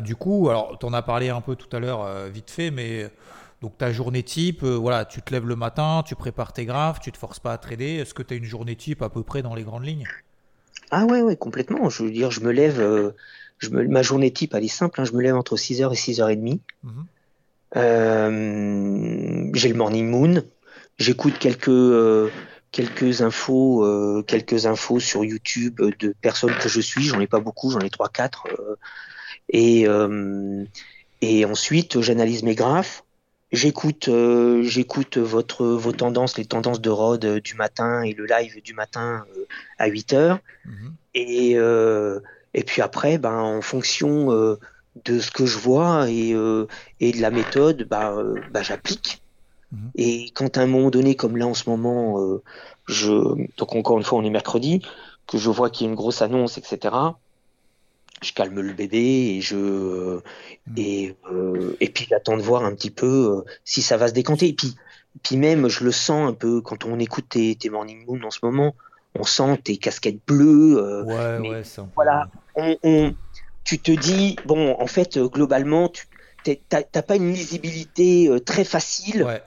du 0.00 0.16
coup, 0.16 0.48
alors 0.48 0.78
tu 0.78 0.86
en 0.86 0.92
as 0.92 1.02
parlé 1.02 1.28
un 1.28 1.40
peu 1.40 1.56
tout 1.56 1.74
à 1.76 1.80
l'heure, 1.80 2.28
vite 2.28 2.50
fait, 2.50 2.70
mais 2.70 3.10
donc 3.66 3.78
ta 3.78 3.90
journée 3.90 4.22
type, 4.22 4.62
euh, 4.62 4.76
voilà, 4.76 5.04
tu 5.04 5.20
te 5.22 5.32
lèves 5.32 5.44
le 5.44 5.56
matin, 5.56 6.04
tu 6.06 6.14
prépares 6.14 6.52
tes 6.52 6.64
graphes, 6.64 7.00
tu 7.00 7.10
te 7.10 7.18
forces 7.18 7.40
pas 7.40 7.52
à 7.52 7.58
trader. 7.58 7.96
Est-ce 7.96 8.14
que 8.14 8.22
tu 8.22 8.34
as 8.34 8.36
une 8.36 8.44
journée 8.44 8.76
type 8.76 9.02
à 9.02 9.08
peu 9.08 9.24
près 9.24 9.42
dans 9.42 9.56
les 9.56 9.64
grandes 9.64 9.84
lignes? 9.84 10.06
Ah 10.92 11.04
ouais, 11.04 11.20
ouais, 11.20 11.34
complètement. 11.34 11.90
Je 11.90 12.04
veux 12.04 12.12
dire, 12.12 12.30
je 12.30 12.42
me 12.42 12.52
lève, 12.52 12.80
euh, 12.80 13.10
je 13.58 13.70
me, 13.70 13.84
ma 13.88 14.02
journée 14.02 14.32
type, 14.32 14.54
elle 14.54 14.62
est 14.62 14.68
simple. 14.68 15.00
Hein. 15.00 15.04
je 15.04 15.14
me 15.14 15.20
lève 15.20 15.34
entre 15.34 15.56
6h 15.56 15.92
et 15.92 15.96
6h30. 15.96 16.60
Mhm. 16.84 17.06
Euh, 17.74 19.50
j'ai 19.52 19.68
le 19.68 19.74
morning 19.74 20.08
moon. 20.08 20.44
J'écoute 20.98 21.36
quelques 21.40 22.30
quelques 22.70 23.22
infos, 23.22 24.22
quelques 24.28 24.66
infos 24.66 25.00
sur 25.00 25.24
YouTube 25.24 25.80
de 25.98 26.14
personnes 26.20 26.54
que 26.60 26.68
je 26.68 26.80
suis. 26.80 27.02
J'en 27.02 27.18
ai 27.18 27.26
pas 27.26 27.40
beaucoup, 27.40 27.72
j'en 27.72 27.80
ai 27.80 27.90
trois, 27.90 28.10
quatre. 28.10 28.46
et 29.48 29.88
et 31.20 31.44
ensuite, 31.44 32.00
j'analyse 32.00 32.42
mes 32.42 32.54
graphes. 32.54 33.02
J'écoute, 33.52 34.08
euh, 34.08 34.62
j'écoute 34.64 35.18
votre 35.18 35.64
vos 35.64 35.92
tendances, 35.92 36.36
les 36.36 36.46
tendances 36.46 36.80
de 36.80 36.90
Rod 36.90 37.24
euh, 37.24 37.40
du 37.40 37.54
matin 37.54 38.02
et 38.02 38.12
le 38.12 38.26
live 38.26 38.60
du 38.60 38.74
matin 38.74 39.24
euh, 39.36 39.46
à 39.78 39.86
8 39.86 40.12
heures. 40.14 40.38
Mhm. 40.64 40.94
Et 41.14 41.56
et 42.54 42.62
puis 42.64 42.82
après, 42.82 43.18
ben 43.18 43.38
en 43.38 43.62
fonction 43.62 44.28
de 45.04 45.18
ce 45.18 45.30
que 45.30 45.46
je 45.46 45.58
vois 45.58 46.10
et 46.10 46.34
et 47.00 47.12
de 47.12 47.20
la 47.22 47.30
méthode, 47.30 47.86
bah, 47.88 48.14
bah 48.50 48.62
j'applique. 48.62 49.22
Mhm. 49.72 49.90
Et 49.94 50.30
quand 50.34 50.58
à 50.58 50.62
un 50.62 50.66
moment 50.66 50.90
donné, 50.90 51.14
comme 51.14 51.38
là 51.38 51.46
en 51.46 51.54
ce 51.54 51.70
moment, 51.70 52.40
je 52.86 53.12
donc 53.56 53.74
encore 53.74 53.96
une 53.96 54.04
fois 54.04 54.18
on 54.18 54.24
est 54.24 54.30
mercredi, 54.30 54.82
que 55.26 55.38
je 55.38 55.48
vois 55.48 55.70
qu'il 55.70 55.86
y 55.86 55.88
a 55.88 55.90
une 55.90 55.96
grosse 55.96 56.20
annonce, 56.20 56.58
etc 56.58 56.94
je 58.22 58.32
calme 58.32 58.60
le 58.60 58.72
bébé 58.72 59.36
et 59.36 59.40
je 59.40 59.56
hmm. 59.56 60.20
et 60.76 61.16
euh, 61.30 61.76
et 61.80 61.88
puis 61.88 62.06
j'attends 62.08 62.36
de 62.36 62.42
voir 62.42 62.64
un 62.64 62.74
petit 62.74 62.90
peu 62.90 63.06
euh, 63.06 63.50
si 63.64 63.82
ça 63.82 63.96
va 63.96 64.08
se 64.08 64.12
décanter 64.12 64.48
et 64.48 64.52
puis 64.52 64.74
puis 65.22 65.36
même 65.36 65.68
je 65.68 65.84
le 65.84 65.92
sens 65.92 66.28
un 66.28 66.32
peu 66.32 66.60
quand 66.60 66.84
on 66.84 66.98
écoute 66.98 67.26
tes, 67.30 67.54
tes 67.56 67.70
morning 67.70 68.04
moon 68.06 68.22
en 68.24 68.30
ce 68.30 68.40
moment 68.42 68.74
on 69.14 69.24
sent 69.24 69.58
tes 69.64 69.76
casquettes 69.76 70.20
bleues 70.26 70.76
euh, 70.78 71.04
ouais 71.04 71.48
ouais 71.48 71.64
ça 71.64 71.86
voilà 71.94 72.28
on, 72.54 72.76
on, 72.82 73.14
tu 73.64 73.78
te 73.78 73.92
dis 73.92 74.36
bon 74.46 74.76
en 74.78 74.86
fait 74.86 75.18
globalement 75.18 75.88
tu 75.88 76.06
t'as 76.68 77.02
pas 77.02 77.16
une 77.16 77.32
lisibilité 77.32 78.30
très 78.44 78.64
facile 78.64 79.24
ouais. 79.24 79.42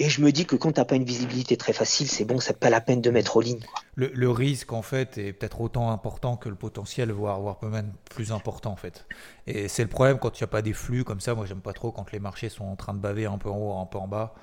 Et 0.00 0.10
je 0.10 0.20
me 0.22 0.32
dis 0.32 0.44
que 0.44 0.56
quand 0.56 0.72
tu 0.72 0.80
n'as 0.80 0.84
pas 0.84 0.96
une 0.96 1.04
visibilité 1.04 1.56
très 1.56 1.72
facile, 1.72 2.08
c'est 2.08 2.24
bon, 2.24 2.40
c'est 2.40 2.58
pas 2.58 2.68
la 2.68 2.80
peine 2.80 3.00
de 3.00 3.10
mettre 3.10 3.36
au 3.36 3.40
ligne. 3.40 3.60
Le, 3.94 4.28
risque, 4.28 4.72
en 4.72 4.82
fait, 4.82 5.18
est 5.18 5.32
peut-être 5.32 5.60
autant 5.60 5.92
important 5.92 6.36
que 6.36 6.48
le 6.48 6.56
potentiel, 6.56 7.12
voire, 7.12 7.40
voire 7.40 7.62
même 7.62 7.92
plus 8.10 8.32
important, 8.32 8.72
en 8.72 8.76
fait. 8.76 9.06
Et 9.46 9.68
c'est 9.68 9.84
le 9.84 9.88
problème 9.88 10.18
quand 10.18 10.40
il 10.40 10.42
n'y 10.42 10.44
a 10.44 10.48
pas 10.48 10.62
des 10.62 10.72
flux 10.72 11.04
comme 11.04 11.20
ça. 11.20 11.36
Moi, 11.36 11.46
j'aime 11.46 11.60
pas 11.60 11.72
trop 11.72 11.92
quand 11.92 12.10
les 12.10 12.18
marchés 12.18 12.48
sont 12.48 12.64
en 12.64 12.74
train 12.74 12.92
de 12.92 12.98
baver 12.98 13.26
un 13.26 13.38
peu 13.38 13.50
en 13.50 13.56
haut, 13.56 13.78
un 13.78 13.86
peu 13.86 13.98
en 13.98 14.08
bas. 14.08 14.34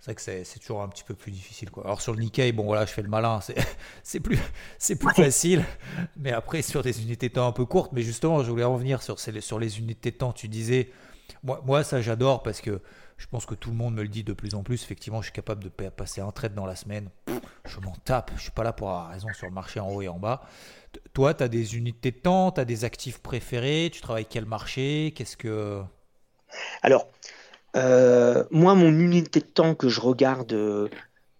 C'est 0.00 0.12
vrai 0.12 0.14
que 0.14 0.44
c'est 0.44 0.58
toujours 0.60 0.82
un 0.82 0.88
petit 0.88 1.02
peu 1.02 1.14
plus 1.14 1.32
difficile. 1.32 1.70
Quoi. 1.70 1.84
Alors 1.84 2.00
sur 2.00 2.12
le 2.12 2.20
Nikkei, 2.20 2.52
bon 2.52 2.64
voilà, 2.64 2.86
je 2.86 2.92
fais 2.92 3.02
le 3.02 3.08
malin, 3.08 3.40
c'est 4.04 4.20
plus, 4.20 4.38
plus 4.78 5.14
facile. 5.14 5.64
Mais 6.16 6.30
après, 6.30 6.62
sur 6.62 6.82
des 6.82 7.02
unités 7.02 7.30
de 7.30 7.34
temps 7.34 7.48
un 7.48 7.52
peu 7.52 7.64
courtes, 7.64 7.90
mais 7.92 8.02
justement, 8.02 8.44
je 8.44 8.50
voulais 8.50 8.62
revenir 8.62 9.02
sur, 9.02 9.18
sur 9.18 9.58
les 9.58 9.78
unités 9.80 10.12
de 10.12 10.16
temps. 10.16 10.32
Tu 10.32 10.46
disais, 10.46 10.90
moi, 11.42 11.60
moi 11.66 11.82
ça 11.82 12.00
j'adore 12.00 12.44
parce 12.44 12.60
que 12.60 12.80
je 13.18 13.26
pense 13.26 13.46
que 13.46 13.54
tout 13.54 13.70
le 13.70 13.76
monde 13.76 13.94
me 13.94 14.02
le 14.02 14.08
dit 14.08 14.22
de 14.22 14.32
plus 14.32 14.54
en 14.54 14.62
plus. 14.62 14.82
Effectivement, 14.82 15.20
je 15.20 15.26
suis 15.26 15.32
capable 15.32 15.62
de 15.64 15.68
passer 15.68 16.20
un 16.20 16.30
trade 16.30 16.54
dans 16.54 16.66
la 16.66 16.76
semaine. 16.76 17.10
je 17.64 17.80
m'en 17.80 17.94
tape. 18.04 18.30
Je 18.36 18.42
suis 18.42 18.50
pas 18.52 18.62
là 18.62 18.72
pour 18.72 18.88
avoir 18.88 19.10
raison 19.10 19.28
sur 19.34 19.46
le 19.46 19.52
marché 19.52 19.80
en 19.80 19.90
haut 19.90 20.02
et 20.02 20.08
en 20.08 20.18
bas. 20.18 20.42
Toi, 21.12 21.34
tu 21.34 21.42
as 21.42 21.48
des 21.48 21.76
unités 21.76 22.12
de 22.12 22.16
temps, 22.16 22.52
tu 22.52 22.60
as 22.60 22.64
des 22.64 22.84
actifs 22.84 23.18
préférés. 23.18 23.90
Tu 23.92 24.00
travailles 24.00 24.26
quel 24.26 24.46
marché 24.46 25.12
Qu'est-ce 25.16 25.36
que. 25.36 25.82
Alors, 26.82 27.08
euh, 27.76 28.44
moi, 28.52 28.76
mon 28.76 28.92
unité 28.92 29.40
de 29.40 29.46
temps 29.46 29.74
que 29.74 29.88
je 29.88 30.00
regarde 30.00 30.52
euh, 30.52 30.88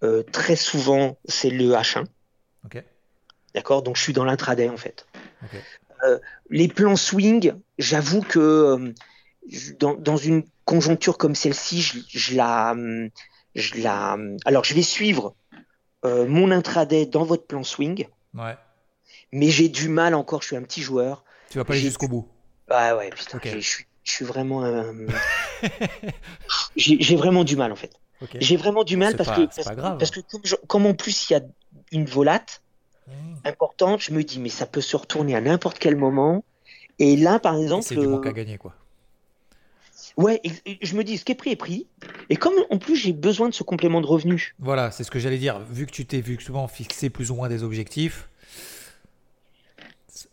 euh, 0.03 0.25
très 0.25 0.57
souvent, 0.57 1.17
c'est 1.27 1.51
le 1.51 1.75
H1. 1.75 2.07
Ok. 2.65 2.83
D'accord? 3.55 3.83
Donc, 3.83 3.97
je 3.97 4.03
suis 4.03 4.13
dans 4.13 4.25
l'intraday, 4.25 4.69
en 4.69 4.77
fait. 4.77 5.07
Ok. 5.45 5.61
les 6.51 6.69
plans 6.69 6.97
swing, 6.97 7.55
j'avoue 7.79 8.23
que 8.23 8.95
dans 9.79 10.17
une 10.17 10.45
conjoncture 10.73 11.17
comme 11.17 11.35
celle-ci, 11.35 11.81
je, 11.81 11.99
je 12.09 12.37
la, 12.37 12.75
je 13.55 13.81
la. 13.83 14.17
Alors, 14.45 14.65
je 14.65 14.75
vais 14.75 14.83
suivre 14.83 15.35
euh, 16.05 16.27
mon 16.29 16.51
intraday 16.51 17.07
dans 17.07 17.25
votre 17.25 17.47
plan 17.47 17.65
swing, 17.65 18.07
Ouais. 18.35 18.55
mais 19.33 19.49
j'ai 19.49 19.69
du 19.71 19.89
mal 19.89 20.15
encore. 20.15 20.43
Je 20.43 20.49
suis 20.49 20.57
un 20.57 20.63
petit 20.63 20.83
joueur. 20.83 21.25
Tu 21.51 21.57
vas 21.59 21.65
pas 21.65 21.73
aller 21.73 21.83
jusqu'au 21.83 22.09
bout. 22.09 22.29
Ah 22.69 22.97
ouais, 22.99 23.09
putain, 23.11 23.39
Ok. 23.39 23.45
j'ai- 23.51 23.61
je 23.63 23.69
suis, 23.69 23.85
je 24.05 24.13
suis 24.13 24.25
vraiment. 24.27 24.63
un- 24.63 24.95
j'ai 26.77 27.17
vraiment 27.17 27.45
du 27.45 27.57
mal 27.57 27.73
en 27.73 27.77
fait. 27.77 27.93
Ok. 28.21 28.37
J'ai 28.41 28.57
vraiment 28.57 28.85
du 28.85 28.97
mal 28.97 29.17
parce 29.17 29.31
pas- 29.31 29.37
que 29.37 29.45
parce, 29.47 29.65
pas 29.69 29.75
grave. 29.75 29.99
parce 29.99 30.11
que 30.11 30.21
comme, 30.21 30.41
je- 30.45 30.57
comme 30.67 30.87
en 30.87 30.95
plus 30.95 31.31
il 31.31 31.33
y 31.33 31.37
a 31.37 31.41
une 31.93 32.05
volate 32.05 32.63
Mmh. 33.07 33.37
importante, 33.47 34.01
je 34.03 34.13
me 34.13 34.23
dis 34.23 34.39
mais 34.39 34.51
ça 34.51 34.67
peut 34.67 34.83
se 34.83 34.95
retourner 34.95 35.35
à 35.35 35.41
n'importe 35.41 35.79
quel 35.79 35.97
moment. 35.97 36.45
Et 36.99 37.17
là 37.17 37.39
par 37.39 37.57
exemple, 37.57 37.85
C'est 37.87 37.97
du 37.97 38.07
manque 38.07 38.27
euh, 38.27 38.31
à 38.31 38.33
gagner, 38.35 38.59
quoi. 38.59 38.75
Ouais, 40.19 40.41
et- 40.45 40.79
je 40.83 40.95
me 40.97 41.03
dis 41.05 41.17
ce 41.19 41.25
qui 41.25 41.33
est 41.33 41.35
pris 41.35 41.51
est 41.53 41.57
pris. 41.57 41.87
Et 42.29 42.37
comme 42.37 42.55
en 42.71 42.79
plus 42.79 42.97
j'ai 42.97 43.13
besoin 43.13 43.49
de 43.49 43.55
ce 43.55 43.63
complément 43.63 44.01
de 44.03 44.07
revenu, 44.07 44.55
Voilà, 44.59 44.91
c'est 44.91 45.03
ce 45.05 45.11
que 45.11 45.19
j'allais 45.19 45.39
dire. 45.39 45.61
Vu 45.61 45.87
que 45.87 45.93
tu 45.93 46.05
t'es 46.05 46.21
vu 46.21 46.37
que 46.37 46.43
souvent 46.43 46.69
fixé 46.69 47.09
plus 47.11 47.31
ou 47.31 47.35
moins 47.37 47.49
des 47.49 47.63
objectifs, 47.63 48.29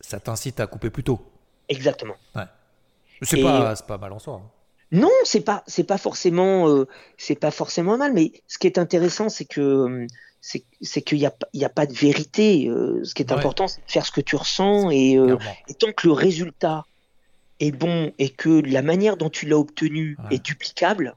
ça 0.02 0.20
t'incite 0.20 0.60
à 0.60 0.68
couper 0.68 0.90
plus 0.90 1.04
tôt. 1.04 1.20
exactement. 1.70 2.16
C'est 3.22 3.42
pas, 3.42 3.74
pas 3.88 3.98
mal 3.98 4.12
en 4.12 4.20
soi. 4.20 4.42
hein. 4.44 4.52
Non, 4.92 5.10
c'est 5.24 5.42
pas 5.42 5.64
c'est 5.68 5.86
pas 5.86 5.98
forcément 5.98 6.68
euh, 6.70 6.86
c'est 7.18 7.40
pas 7.40 7.50
forcément 7.52 7.98
mal, 7.98 8.14
mais 8.14 8.32
ce 8.48 8.58
qui 8.58 8.68
est 8.68 8.78
intéressant, 8.78 9.30
c'est 9.30 9.46
que 9.46 9.62
euh, 9.62 10.08
c'est 10.42 11.02
qu'il 11.02 11.18
y 11.18 11.26
a 11.26 11.34
y 11.54 11.64
a 11.66 11.70
pas 11.70 11.86
de 11.88 11.94
vérité. 11.94 12.68
euh, 12.68 13.04
ce 13.04 13.16
qui 13.16 13.24
est 13.24 13.32
Ouais. 13.32 13.38
important, 13.38 13.68
c'est 13.68 13.84
de 13.86 13.92
faire 13.92 14.06
ce 14.06 14.12
que 14.12 14.22
tu 14.22 14.36
ressens 14.36 14.92
et, 14.92 15.18
euh, 15.18 15.38
et 15.70 15.74
tant 15.74 15.92
que 15.92 16.06
le 16.08 16.14
résultat 16.14 16.84
est 17.60 17.72
bon 17.72 18.14
et 18.20 18.30
que 18.32 18.50
la 18.50 18.82
manière 18.82 19.18
dont 19.18 19.30
tu 19.30 19.46
l'as 19.48 19.58
obtenu 19.60 20.20
Ouais. 20.20 20.26
est 20.30 20.44
duplicable, 20.46 21.16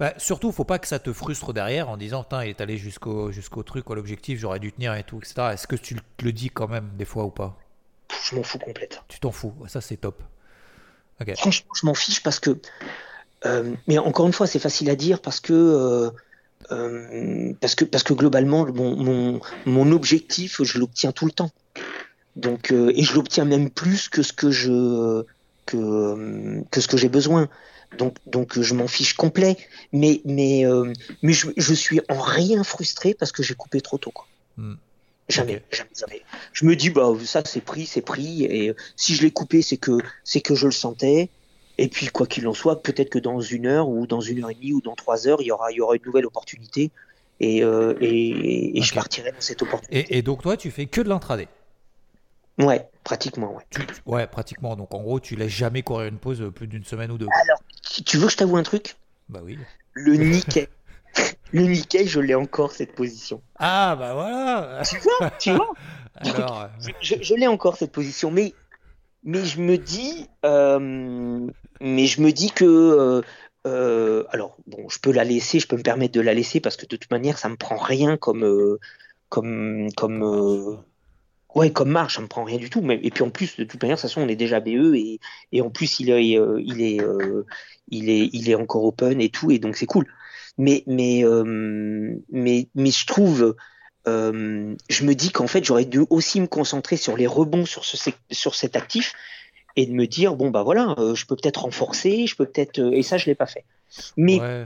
Bah, 0.00 0.14
surtout, 0.18 0.50
faut 0.50 0.64
pas 0.64 0.78
que 0.80 0.88
ça 0.88 0.98
te 0.98 1.12
frustre 1.12 1.52
derrière 1.52 1.88
en 1.90 1.96
disant, 1.96 2.22
Putain, 2.24 2.44
il 2.44 2.48
est 2.50 2.60
allé 2.60 2.76
jusqu'au 2.76 3.30
jusqu'au 3.30 3.62
truc, 3.62 3.84
à 3.90 3.94
l'objectif, 3.94 4.38
j'aurais 4.40 4.58
dû 4.58 4.72
tenir 4.72 4.94
et 4.94 5.04
tout, 5.04 5.20
etc. 5.20 5.52
Est-ce 5.52 5.66
que 5.68 5.76
tu 5.76 5.96
le 6.22 6.32
dis 6.32 6.50
quand 6.50 6.66
même 6.68 6.90
des 6.96 7.04
fois 7.04 7.24
ou 7.24 7.30
pas? 7.30 7.56
Je 8.22 8.36
m'en 8.36 8.44
fous 8.44 8.58
complètement. 8.60 9.02
Tu 9.08 9.20
t'en 9.20 9.30
fous. 9.30 9.54
Ça, 9.66 9.80
c'est 9.82 9.98
top. 9.98 10.22
Franchement, 11.36 11.70
je 11.74 11.86
m'en 11.86 11.94
fiche 11.94 12.22
parce 12.22 12.40
que, 12.40 12.60
euh, 13.46 13.76
mais 13.88 13.98
encore 13.98 14.26
une 14.26 14.32
fois, 14.32 14.46
c'est 14.46 14.58
facile 14.58 14.90
à 14.90 14.96
dire 14.96 15.20
parce 15.22 15.40
que, 15.40 15.52
euh, 15.52 16.10
euh, 16.72 17.54
parce 17.60 17.74
que, 17.76 17.84
parce 17.84 18.04
que 18.04 18.14
globalement, 18.14 18.66
mon, 18.66 18.96
mon, 18.96 19.40
mon 19.66 19.92
objectif, 19.92 20.62
je 20.62 20.78
l'obtiens 20.78 21.12
tout 21.12 21.26
le 21.26 21.32
temps. 21.32 21.52
Donc, 22.36 22.72
et 22.72 23.02
je 23.04 23.14
l'obtiens 23.14 23.44
même 23.46 23.70
plus 23.70 24.08
que 24.08 24.22
ce 24.22 24.32
que 24.32 24.50
je, 24.50 25.24
que, 25.70 26.62
que 26.70 26.80
ce 26.80 26.88
que 26.88 26.96
j'ai 26.96 27.08
besoin. 27.08 27.48
Donc, 27.98 28.16
donc, 28.26 28.60
je 28.60 28.74
m'en 28.74 28.86
fiche 28.86 29.14
complet. 29.14 29.56
Mais, 29.92 30.20
mais, 30.24 30.64
euh, 30.64 30.92
mais 31.22 31.32
je, 31.32 31.48
je 31.56 31.74
suis 31.74 32.00
en 32.08 32.20
rien 32.20 32.62
frustré 32.62 33.14
parce 33.14 33.32
que 33.32 33.42
j'ai 33.42 33.54
coupé 33.54 33.80
trop 33.80 33.98
tôt. 33.98 34.12
Quoi. 34.12 34.26
Hmm. 34.56 34.74
Jamais, 35.28 35.62
jamais, 35.70 35.90
jamais. 35.98 36.22
Je 36.52 36.64
me 36.64 36.74
dis, 36.76 36.90
bah, 36.90 37.08
ça, 37.24 37.42
c'est 37.44 37.60
pris, 37.60 37.86
c'est 37.86 38.00
pris. 38.00 38.44
Et 38.44 38.70
euh, 38.70 38.74
si 38.96 39.14
je 39.14 39.22
l'ai 39.22 39.30
coupé, 39.30 39.62
c'est 39.62 39.76
que, 39.76 39.98
c'est 40.24 40.40
que 40.40 40.54
je 40.54 40.66
le 40.66 40.72
sentais. 40.72 41.30
Et 41.78 41.88
puis, 41.88 42.06
quoi 42.08 42.26
qu'il 42.26 42.46
en 42.46 42.54
soit, 42.54 42.82
peut-être 42.82 43.10
que 43.10 43.18
dans 43.18 43.40
une 43.40 43.66
heure 43.66 43.88
ou 43.88 44.06
dans 44.06 44.20
une 44.20 44.42
heure 44.42 44.50
et 44.50 44.54
demie 44.54 44.72
ou 44.72 44.80
dans 44.80 44.96
trois 44.96 45.26
heures, 45.26 45.40
il 45.40 45.46
y 45.46 45.52
aura, 45.52 45.72
il 45.72 45.76
y 45.76 45.80
aura 45.80 45.96
une 45.96 46.04
nouvelle 46.04 46.26
opportunité. 46.26 46.90
Et, 47.40 47.64
euh, 47.64 47.94
et, 48.00 48.78
et 48.78 48.82
je 48.82 48.94
partirai 48.94 49.32
dans 49.32 49.40
cette 49.40 49.62
opportunité. 49.62 50.14
Et, 50.14 50.18
et 50.18 50.22
donc, 50.22 50.42
toi, 50.42 50.56
tu 50.56 50.70
fais 50.70 50.86
que 50.86 51.00
de 51.00 51.08
l'intraday? 51.08 51.48
Ouais, 52.64 52.88
pratiquement, 53.04 53.54
ouais. 53.54 53.64
Tu- 53.70 53.86
tu- 53.86 53.94
ouais, 54.06 54.26
pratiquement. 54.26 54.76
Donc, 54.76 54.94
en 54.94 55.02
gros, 55.02 55.20
tu 55.20 55.36
laisses 55.36 55.52
jamais 55.52 55.82
courir 55.82 56.08
une 56.08 56.18
pause 56.18 56.40
euh, 56.42 56.50
plus 56.50 56.66
d'une 56.66 56.84
semaine 56.84 57.10
ou 57.10 57.18
deux. 57.18 57.28
Alors, 57.42 57.58
tu 58.04 58.16
veux 58.18 58.26
que 58.26 58.32
je 58.32 58.36
t'avoue 58.36 58.56
un 58.56 58.62
truc? 58.62 58.96
Bah 59.28 59.40
oui. 59.42 59.58
Le 59.94 60.14
Nikkei. 60.14 60.68
le 61.52 61.62
Nikkei, 61.62 62.06
je 62.06 62.20
l'ai 62.20 62.34
encore, 62.34 62.72
cette 62.72 62.94
position. 62.94 63.42
Ah, 63.58 63.96
bah 63.98 64.14
voilà 64.14 64.82
Tu 64.84 64.96
vois, 64.98 65.30
tu 65.32 65.50
vois? 65.52 65.72
Alors, 66.16 66.62
euh, 66.62 66.66
je, 66.80 66.90
je- 67.16 67.22
je 67.22 67.34
l'ai 67.34 67.46
encore 67.46 67.76
cette 67.76 67.92
position, 67.92 68.30
mais 68.30 68.54
mais 69.22 69.44
je 69.44 69.60
me 69.60 69.76
dis, 69.76 70.28
euh, 70.46 70.78
mais 71.80 72.06
je 72.06 72.20
me 72.22 72.32
dis 72.32 72.50
que, 72.50 72.64
euh, 72.64 73.22
euh, 73.66 74.24
alors 74.30 74.56
bon, 74.66 74.88
je 74.88 74.98
peux 74.98 75.12
la 75.12 75.24
laisser, 75.24 75.60
je 75.60 75.66
peux 75.68 75.76
me 75.76 75.82
permettre 75.82 76.14
de 76.14 76.20
la 76.20 76.32
laisser 76.34 76.60
parce 76.60 76.76
que 76.76 76.86
de 76.86 76.96
toute 76.96 77.10
manière, 77.10 77.38
ça 77.38 77.48
me 77.48 77.56
prend 77.56 77.76
rien 77.76 78.16
comme 78.16 78.78
comme 79.28 79.88
comme 79.96 80.84
ouais 81.54 81.72
comme 81.72 81.90
marge, 81.90 82.16
ça 82.16 82.22
me 82.22 82.26
prend 82.26 82.44
rien 82.44 82.58
du 82.58 82.70
tout. 82.70 82.80
Mais 82.80 82.98
et 83.02 83.10
puis 83.10 83.22
en 83.22 83.30
plus, 83.30 83.56
de 83.56 83.64
toute 83.64 83.82
manière, 83.82 83.96
de 83.96 84.00
toute 84.00 84.10
façon, 84.10 84.22
on 84.22 84.28
est 84.28 84.36
déjà 84.36 84.60
BE 84.60 84.94
et 84.94 85.20
et 85.52 85.60
en 85.62 85.70
plus, 85.70 86.00
il 86.00 86.10
est 86.10 86.38
euh, 86.38 86.60
il 86.64 86.80
est 86.80 87.00
euh, 87.00 87.44
il 87.88 88.08
est 88.10 88.30
il 88.32 88.50
est 88.50 88.54
encore 88.54 88.84
open 88.84 89.20
et 89.20 89.30
tout, 89.30 89.50
et 89.50 89.58
donc 89.58 89.76
c'est 89.76 89.86
cool. 89.86 90.06
Mais 90.58 90.82
mais 90.86 91.24
euh, 91.24 92.14
mais 92.30 92.68
mais 92.74 92.90
je 92.90 93.06
trouve 93.06 93.56
je 94.06 95.04
me 95.04 95.12
dis 95.14 95.30
qu'en 95.30 95.46
fait, 95.46 95.64
j'aurais 95.64 95.84
dû 95.84 96.00
aussi 96.10 96.40
me 96.40 96.48
concentrer 96.48 96.96
sur 96.96 97.16
les 97.16 97.28
rebonds 97.28 97.64
sur, 97.64 97.84
ce, 97.84 98.10
sur 98.32 98.56
cet 98.56 98.74
actif 98.74 99.14
et 99.76 99.86
de 99.86 99.92
me 99.92 100.06
dire, 100.06 100.34
bon, 100.34 100.50
bah 100.50 100.64
voilà, 100.64 100.96
je 101.14 101.24
peux 101.26 101.36
peut-être 101.36 101.62
renforcer, 101.62 102.26
je 102.26 102.34
peux 102.34 102.46
peut-être. 102.46 102.80
et 102.92 103.04
ça, 103.04 103.18
je 103.18 103.26
l'ai 103.26 103.36
pas 103.36 103.46
fait. 103.46 103.64
Mais 104.16 104.40
ouais. 104.40 104.64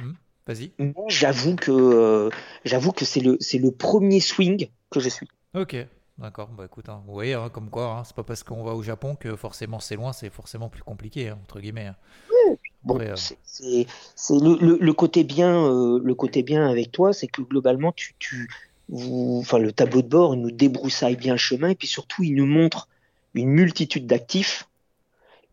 Hmm, 0.00 0.14
Vas-y. 0.48 0.72
j'avoue 1.06 1.54
que, 1.54 2.30
j'avoue 2.64 2.90
que 2.90 3.04
c'est 3.04 3.20
le, 3.20 3.36
c'est 3.38 3.58
le 3.58 3.70
premier 3.70 4.18
swing 4.18 4.68
que 4.90 4.98
je 4.98 5.08
suis. 5.08 5.28
Ok. 5.54 5.76
D'accord. 6.18 6.48
Bah 6.50 6.64
écoute, 6.66 6.88
hein, 6.88 7.02
vous 7.06 7.12
voyez, 7.14 7.34
hein, 7.34 7.48
comme 7.48 7.70
quoi, 7.70 7.96
hein, 7.98 8.04
c'est 8.04 8.14
pas 8.14 8.22
parce 8.22 8.42
qu'on 8.42 8.62
va 8.62 8.72
au 8.74 8.82
Japon 8.82 9.16
que 9.16 9.34
forcément 9.34 9.80
c'est 9.80 9.96
loin, 9.96 10.12
c'est 10.12 10.30
forcément 10.30 10.68
plus 10.68 10.82
compliqué, 10.82 11.30
hein, 11.30 11.38
entre 11.42 11.58
guillemets. 11.60 11.86
hein. 11.86 11.96
Bon, 12.84 12.98
Ouais, 12.98 13.08
euh. 13.10 13.18
c'est 13.44 13.86
le, 14.30 14.56
le, 14.60 14.78
le 14.80 14.92
côté 14.92 15.24
bien, 15.24 15.64
euh, 15.66 16.00
le 16.02 16.14
côté 16.14 16.42
bien 16.42 16.68
avec 16.68 16.90
toi, 16.92 17.12
c'est 17.12 17.28
que 17.28 17.42
globalement, 17.42 17.92
tu, 17.92 18.14
tu, 18.18 18.48
vous, 18.88 19.38
enfin, 19.40 19.58
le 19.58 19.72
tableau 19.72 20.02
de 20.02 20.08
bord 20.08 20.36
nous 20.36 20.50
débroussaille 20.50 21.16
bien 21.16 21.34
le 21.34 21.38
chemin 21.38 21.68
et 21.70 21.74
puis 21.76 21.86
surtout, 21.88 22.22
il 22.24 22.34
nous 22.34 22.46
montre 22.46 22.88
une 23.34 23.48
multitude 23.50 24.06
d'actifs 24.06 24.68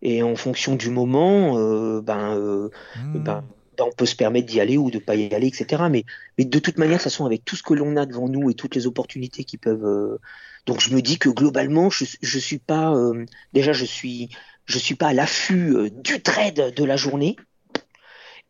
et 0.01 0.23
en 0.23 0.35
fonction 0.35 0.75
du 0.75 0.89
moment, 0.91 1.57
euh, 1.59 2.01
ben, 2.01 2.35
euh, 2.37 2.69
Hmm. 2.95 3.15
ben, 3.15 3.43
on 3.85 3.91
peut 3.91 4.05
se 4.05 4.15
permettre 4.15 4.47
d'y 4.47 4.59
aller 4.59 4.77
ou 4.77 4.91
de 4.91 4.99
pas 4.99 5.15
y 5.15 5.33
aller, 5.33 5.47
etc. 5.47 5.89
Mais, 5.89 6.05
mais 6.37 6.45
de 6.45 6.59
toute 6.59 6.77
manière, 6.77 6.97
de 6.97 7.03
toute 7.03 7.11
façon, 7.11 7.25
avec 7.25 7.45
tout 7.45 7.55
ce 7.55 7.63
que 7.63 7.73
l'on 7.73 7.95
a 7.97 8.05
devant 8.05 8.27
nous 8.29 8.49
et 8.49 8.53
toutes 8.55 8.75
les 8.75 8.87
opportunités 8.87 9.43
qui 9.43 9.57
peuvent, 9.57 9.85
euh, 9.85 10.17
donc 10.65 10.81
je 10.81 10.93
me 10.93 11.01
dis 11.01 11.17
que 11.19 11.29
globalement, 11.29 11.89
je, 11.89 12.05
je 12.21 12.39
suis 12.39 12.59
pas, 12.59 12.93
euh, 12.95 13.25
déjà, 13.53 13.73
je 13.73 13.85
suis, 13.85 14.29
je 14.65 14.77
suis 14.79 14.95
pas 14.95 15.07
à 15.09 15.13
l'affût 15.13 15.75
euh, 15.75 15.89
du 15.89 16.21
trade 16.21 16.73
de 16.75 16.83
la 16.83 16.97
journée. 16.97 17.35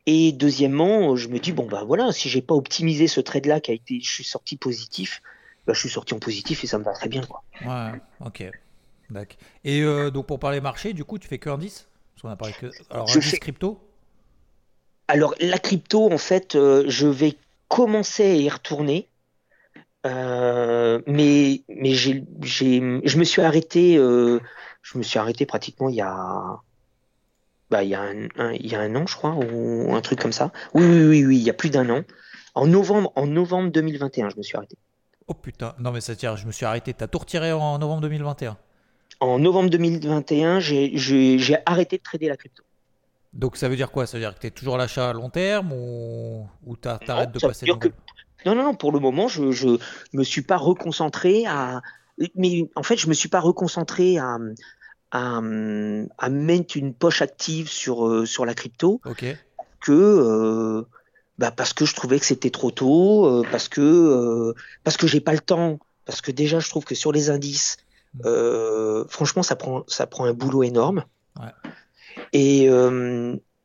Et 0.06 0.32
deuxièmement, 0.32 1.16
je 1.16 1.28
me 1.28 1.40
dis 1.40 1.52
bon 1.52 1.68
bah 1.68 1.84
voilà, 1.86 2.12
si 2.12 2.30
j'ai 2.30 2.42
pas 2.42 2.56
optimisé 2.56 3.08
ce 3.08 3.20
trade-là 3.22 3.60
qui 3.60 3.72
a 3.72 3.74
été, 3.74 4.00
je 4.02 4.12
suis 4.12 4.24
sorti 4.24 4.58
positif, 4.58 5.22
bah, 5.68 5.74
je 5.74 5.80
suis 5.80 5.90
sorti 5.90 6.14
en 6.14 6.20
positif 6.20 6.64
et 6.64 6.68
ça 6.68 6.80
me 6.80 6.84
va 6.84 6.94
très 6.94 7.10
bien 7.10 7.22
quoi. 7.26 7.44
Ouais, 7.64 8.00
ok. 8.26 8.44
D'accord. 9.12 9.38
Et 9.64 9.82
donc 10.12 10.26
pour 10.26 10.40
parler 10.40 10.62
marché, 10.62 10.94
du 10.94 11.04
coup, 11.04 11.20
tu 11.20 11.28
fais 11.28 11.38
que 11.38 11.50
indice 11.50 11.88
Parce 12.16 12.22
qu'on 12.24 12.30
a 12.30 12.36
parlé 12.36 12.54
que. 12.54 12.72
Alors, 12.90 13.08
Je 13.08 13.18
indice 13.20 13.32
fais- 13.32 13.40
crypto? 13.40 13.80
Alors 15.10 15.34
la 15.42 15.58
crypto, 15.58 16.10
en 16.12 16.18
fait, 16.18 16.56
euh, 16.56 16.86
je 16.88 17.08
vais 17.08 17.36
commencer 17.68 18.24
à 18.24 18.36
y 18.36 18.48
retourner, 18.50 19.08
Euh, 20.06 21.02
mais 21.08 21.62
je 21.70 23.18
me 23.18 23.24
suis 23.26 23.42
arrêté, 23.42 23.98
euh, 23.98 24.40
je 24.82 24.98
me 24.98 25.04
suis 25.04 25.20
arrêté 25.20 25.46
pratiquement 25.46 25.90
il 25.90 25.96
y 25.96 26.02
a 26.02 26.16
bah 27.70 27.84
il 27.84 27.90
y 27.90 27.96
a 27.96 28.02
un, 28.02 28.28
un- 28.38 28.54
il 28.54 28.66
y 28.68 28.76
a 28.76 28.80
un 28.80 28.96
an 28.96 29.06
je 29.06 29.16
crois 29.18 29.36
ou 29.36 29.94
un 29.94 30.02
truc 30.02 30.20
comme 30.22 30.32
ça. 30.32 30.52
Oui 30.74 30.86
oui 30.86 31.04
oui 31.10 31.26
oui, 31.26 31.38
il 31.38 31.44
y 31.44 31.50
a 31.50 31.54
plus 31.54 31.70
d'un 31.70 31.90
an. 31.90 32.04
En 32.56 32.66
novembre 32.66 33.12
en 33.18 33.28
novembre 33.28 33.72
2021, 33.72 34.30
je 34.30 34.38
me 34.38 34.42
suis 34.42 34.56
arrêté. 34.58 34.78
Oh 35.28 35.34
putain, 35.34 35.76
non 35.80 35.92
mais 35.92 36.00
ça 36.02 36.16
tire, 36.16 36.38
je 36.38 36.48
me 36.48 36.54
suis 36.54 36.66
arrêté. 36.66 36.94
T'as 36.94 37.08
tout 37.08 37.20
retiré 37.20 37.52
en 37.52 37.78
novembre 37.78 38.02
2021. 38.02 38.58
En 39.20 39.38
novembre 39.38 39.70
2021, 39.70 40.62
j'ai 40.62 40.92
j'ai 40.98 41.38
j'ai 41.40 41.58
arrêté 41.66 41.98
de 41.98 42.04
trader 42.04 42.30
la 42.30 42.38
crypto. 42.38 42.64
Donc 43.34 43.58
ça 43.58 43.70
veut 43.70 43.76
dire 43.76 43.92
quoi? 43.92 44.06
Ça 44.08 44.18
veut 44.18 44.24
dire 44.24 44.34
que 44.36 44.40
tu 44.40 44.48
es 44.48 44.52
toujours 44.52 44.76
à 44.76 44.78
l'achat 44.78 45.10
à 45.10 45.14
long 45.14 45.30
terme 45.30 45.72
ou, 45.72 46.48
ou 46.66 46.76
t'arrêtes 46.76 47.32
de 47.32 47.40
passer 47.40 47.68
que- 47.68 47.90
Non, 48.46 48.56
non, 48.56 48.64
non, 48.64 48.76
pour 48.76 48.92
le 48.92 49.00
moment, 49.00 49.28
je, 49.28 49.52
je 49.52 49.68
me 50.14 50.24
suis 50.24 50.42
pas 50.42 50.58
reconcentré 50.58 51.46
à. 51.46 51.82
Mais 52.36 52.70
en 52.76 52.84
fait, 52.84 52.98
je 52.98 53.08
me 53.08 53.14
suis 53.14 53.30
pas 53.30 53.40
reconcentré 53.40 54.18
à, 54.18 54.38
à, 55.12 55.38
à 56.18 56.30
mettre 56.30 56.76
une 56.78 56.94
poche 56.94 57.22
active 57.22 57.70
sur, 57.70 58.06
euh, 58.08 58.26
sur 58.26 58.46
la 58.46 58.54
crypto 58.54 59.02
Ok. 59.06 59.26
que. 59.82 59.92
euh, 59.92 60.84
bah 61.38 61.52
parce 61.52 61.72
que 61.72 61.86
je 61.86 61.96
trouvais 61.96 62.20
que 62.20 62.26
c'était 62.26 62.50
trop 62.50 62.70
tôt, 62.70 63.26
euh, 63.26 63.44
parce 63.50 63.70
que 63.70 63.80
euh, 63.80 64.54
parce 64.84 64.98
que 64.98 65.08
j'ai 65.08 65.22
pas 65.22 65.32
le 65.32 65.40
temps, 65.40 65.80
parce 66.04 66.20
que 66.20 66.32
déjà 66.32 66.60
je 66.60 66.68
trouve 66.68 66.84
que 66.84 66.96
sur 66.96 67.14
les 67.14 67.30
indices, 67.30 67.78
euh, 68.26 69.06
franchement 69.08 69.42
ça 69.42 69.56
prend 69.56 69.86
ça 69.88 70.06
prend 70.06 70.26
un 70.26 70.34
boulot 70.34 70.64
énorme. 70.64 71.06
Ouais. 71.40 71.54
Et, 72.34 72.66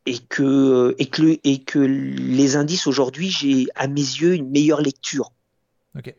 et, 0.05 0.19
que, 0.29 0.95
et, 0.97 1.05
que, 1.07 1.39
et 1.43 1.63
que 1.63 1.79
les 1.79 2.55
indices 2.55 2.87
aujourd'hui, 2.87 3.29
j'ai 3.29 3.67
à 3.75 3.87
mes 3.87 4.01
yeux 4.01 4.33
une 4.33 4.49
meilleure 4.49 4.81
lecture. 4.81 5.31
Ok. 5.97 6.13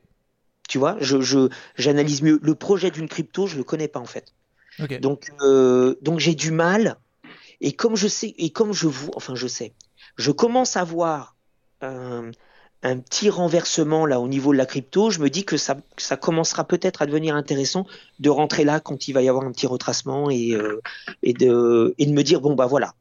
Tu 0.69 0.79
vois, 0.79 0.97
je, 1.01 1.49
j'analyse 1.77 2.23
mieux. 2.23 2.41
Le 2.43 2.55
projet 2.55 2.91
d'une 2.91 3.09
crypto, 3.09 3.47
je 3.47 3.57
le 3.57 3.65
connais 3.65 3.89
pas 3.89 4.01
en 4.01 4.07
fait. 4.07 4.35
Ok. 4.81 5.01
Donc, 5.01 5.31
donc 6.03 6.19
j'ai 6.21 6.35
du 6.35 6.51
mal. 6.51 6.97
Et 7.61 7.73
comme 7.73 7.97
je 7.97 8.09
sais, 8.09 8.35
et 8.37 8.51
comme 8.51 8.73
je 8.73 8.87
vous, 8.87 9.11
enfin 9.15 9.35
je 9.35 9.47
sais, 9.47 9.73
je 10.17 10.31
commence 10.31 10.77
à 10.77 10.85
voir 10.85 11.37
un, 11.81 12.31
un 12.89 12.99
petit 12.99 13.31
renversement 13.31 14.07
là 14.07 14.21
au 14.21 14.29
niveau 14.29 14.53
de 14.53 14.59
la 14.59 14.67
crypto, 14.67 15.11
je 15.11 15.21
me 15.21 15.31
dis 15.31 15.45
que 15.45 15.57
ça, 15.57 15.77
ça 15.97 16.17
commencera 16.17 16.65
peut-être 16.65 17.03
à 17.03 17.07
devenir 17.07 17.35
intéressant 17.35 17.87
de 18.19 18.31
rentrer 18.31 18.65
là 18.65 18.81
quand 18.81 19.09
il 19.09 19.13
va 19.13 19.23
y 19.23 19.29
avoir 19.29 19.45
un 19.45 19.53
petit 19.53 19.67
retracement 19.67 20.31
et, 20.31 20.53
euh, 20.53 20.81
et, 21.23 21.33
de, 21.33 21.95
et 21.99 22.07
de 22.07 22.13
me 22.13 22.23
dire 22.23 22.41
bon 22.41 22.55
bah 22.55 22.67
voilà, 22.67 22.95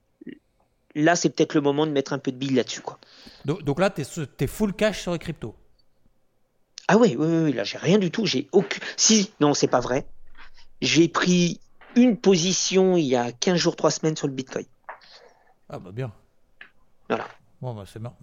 là 0.96 1.16
c'est 1.16 1.30
peut-être 1.30 1.54
le 1.54 1.62
moment 1.62 1.86
de 1.86 1.92
mettre 1.92 2.14
un 2.14 2.20
peu 2.20 2.32
de 2.32 2.38
bille 2.38 2.54
là-dessus 2.54 2.82
quoi. 2.82 3.00
Donc, 3.46 3.64
donc 3.64 3.80
là 3.80 3.90
tu 3.90 4.02
es, 4.02 4.48
full 4.48 4.74
cash 4.74 5.02
sur 5.02 5.14
les 5.14 5.20
cryptos? 5.20 5.56
Ah 6.88 6.98
oui, 6.98 7.16
oui, 7.18 7.28
oui, 7.28 7.54
là 7.54 7.64
j'ai 7.64 7.78
rien 7.78 7.98
du 7.98 8.12
tout, 8.12 8.26
j'ai 8.26 8.48
aucun. 8.52 8.80
Si, 8.96 9.32
non, 9.40 9.54
c'est 9.54 9.68
pas 9.68 9.80
vrai. 9.80 10.06
J'ai 10.82 11.08
pris 11.08 11.60
une 11.96 12.18
position 12.18 12.98
il 12.98 13.06
y 13.06 13.16
a 13.16 13.32
15 13.32 13.58
jours, 13.58 13.76
3 13.76 13.92
semaines 13.92 14.16
sur 14.16 14.28
le 14.28 14.34
Bitcoin. 14.34 14.66
Ah 15.70 15.80
bah 15.80 15.92
bien. 15.92 16.12
Voilà. 17.10 17.28
Bon 17.62 17.74
bah 17.74 17.86
c'est 17.92 18.00
bien. 18.00 18.14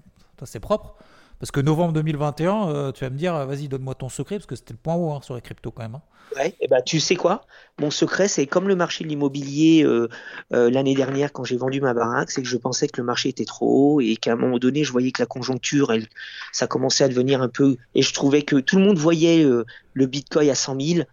C'est 0.44 0.60
propre. 0.60 0.96
Parce 1.42 1.50
que 1.50 1.58
novembre 1.58 1.92
2021, 1.94 2.68
euh, 2.68 2.92
tu 2.92 3.02
vas 3.02 3.10
me 3.10 3.16
dire, 3.16 3.34
vas-y, 3.46 3.66
donne-moi 3.66 3.96
ton 3.96 4.08
secret, 4.08 4.36
parce 4.36 4.46
que 4.46 4.54
c'était 4.54 4.74
le 4.74 4.78
point 4.78 4.94
haut 4.94 5.10
hein, 5.10 5.18
sur 5.22 5.34
les 5.34 5.40
cryptos 5.40 5.72
quand 5.72 5.82
même. 5.82 5.96
Hein. 5.96 6.02
Ouais, 6.36 6.54
et 6.60 6.68
ben, 6.68 6.80
tu 6.86 7.00
sais 7.00 7.16
quoi? 7.16 7.46
Mon 7.80 7.90
secret, 7.90 8.28
c'est 8.28 8.46
comme 8.46 8.68
le 8.68 8.76
marché 8.76 9.02
de 9.02 9.08
l'immobilier 9.08 9.82
euh, 9.82 10.08
euh, 10.52 10.70
l'année 10.70 10.94
dernière 10.94 11.32
quand 11.32 11.42
j'ai 11.42 11.56
vendu 11.56 11.80
ma 11.80 11.94
baraque, 11.94 12.30
c'est 12.30 12.42
que 12.42 12.48
je 12.48 12.56
pensais 12.56 12.86
que 12.86 13.00
le 13.00 13.04
marché 13.04 13.28
était 13.28 13.44
trop 13.44 13.94
haut 13.96 14.00
et 14.00 14.14
qu'à 14.14 14.34
un 14.34 14.36
moment 14.36 14.60
donné, 14.60 14.84
je 14.84 14.92
voyais 14.92 15.10
que 15.10 15.20
la 15.20 15.26
conjoncture, 15.26 15.92
elle, 15.92 16.06
ça 16.52 16.68
commençait 16.68 17.02
à 17.02 17.08
devenir 17.08 17.42
un 17.42 17.48
peu. 17.48 17.76
Et 17.96 18.02
je 18.02 18.14
trouvais 18.14 18.42
que 18.42 18.60
tout 18.60 18.78
le 18.78 18.84
monde 18.84 18.98
voyait 18.98 19.42
le 19.42 20.06
bitcoin 20.06 20.48
à 20.48 20.54
100 20.54 20.80
000. 20.80 21.06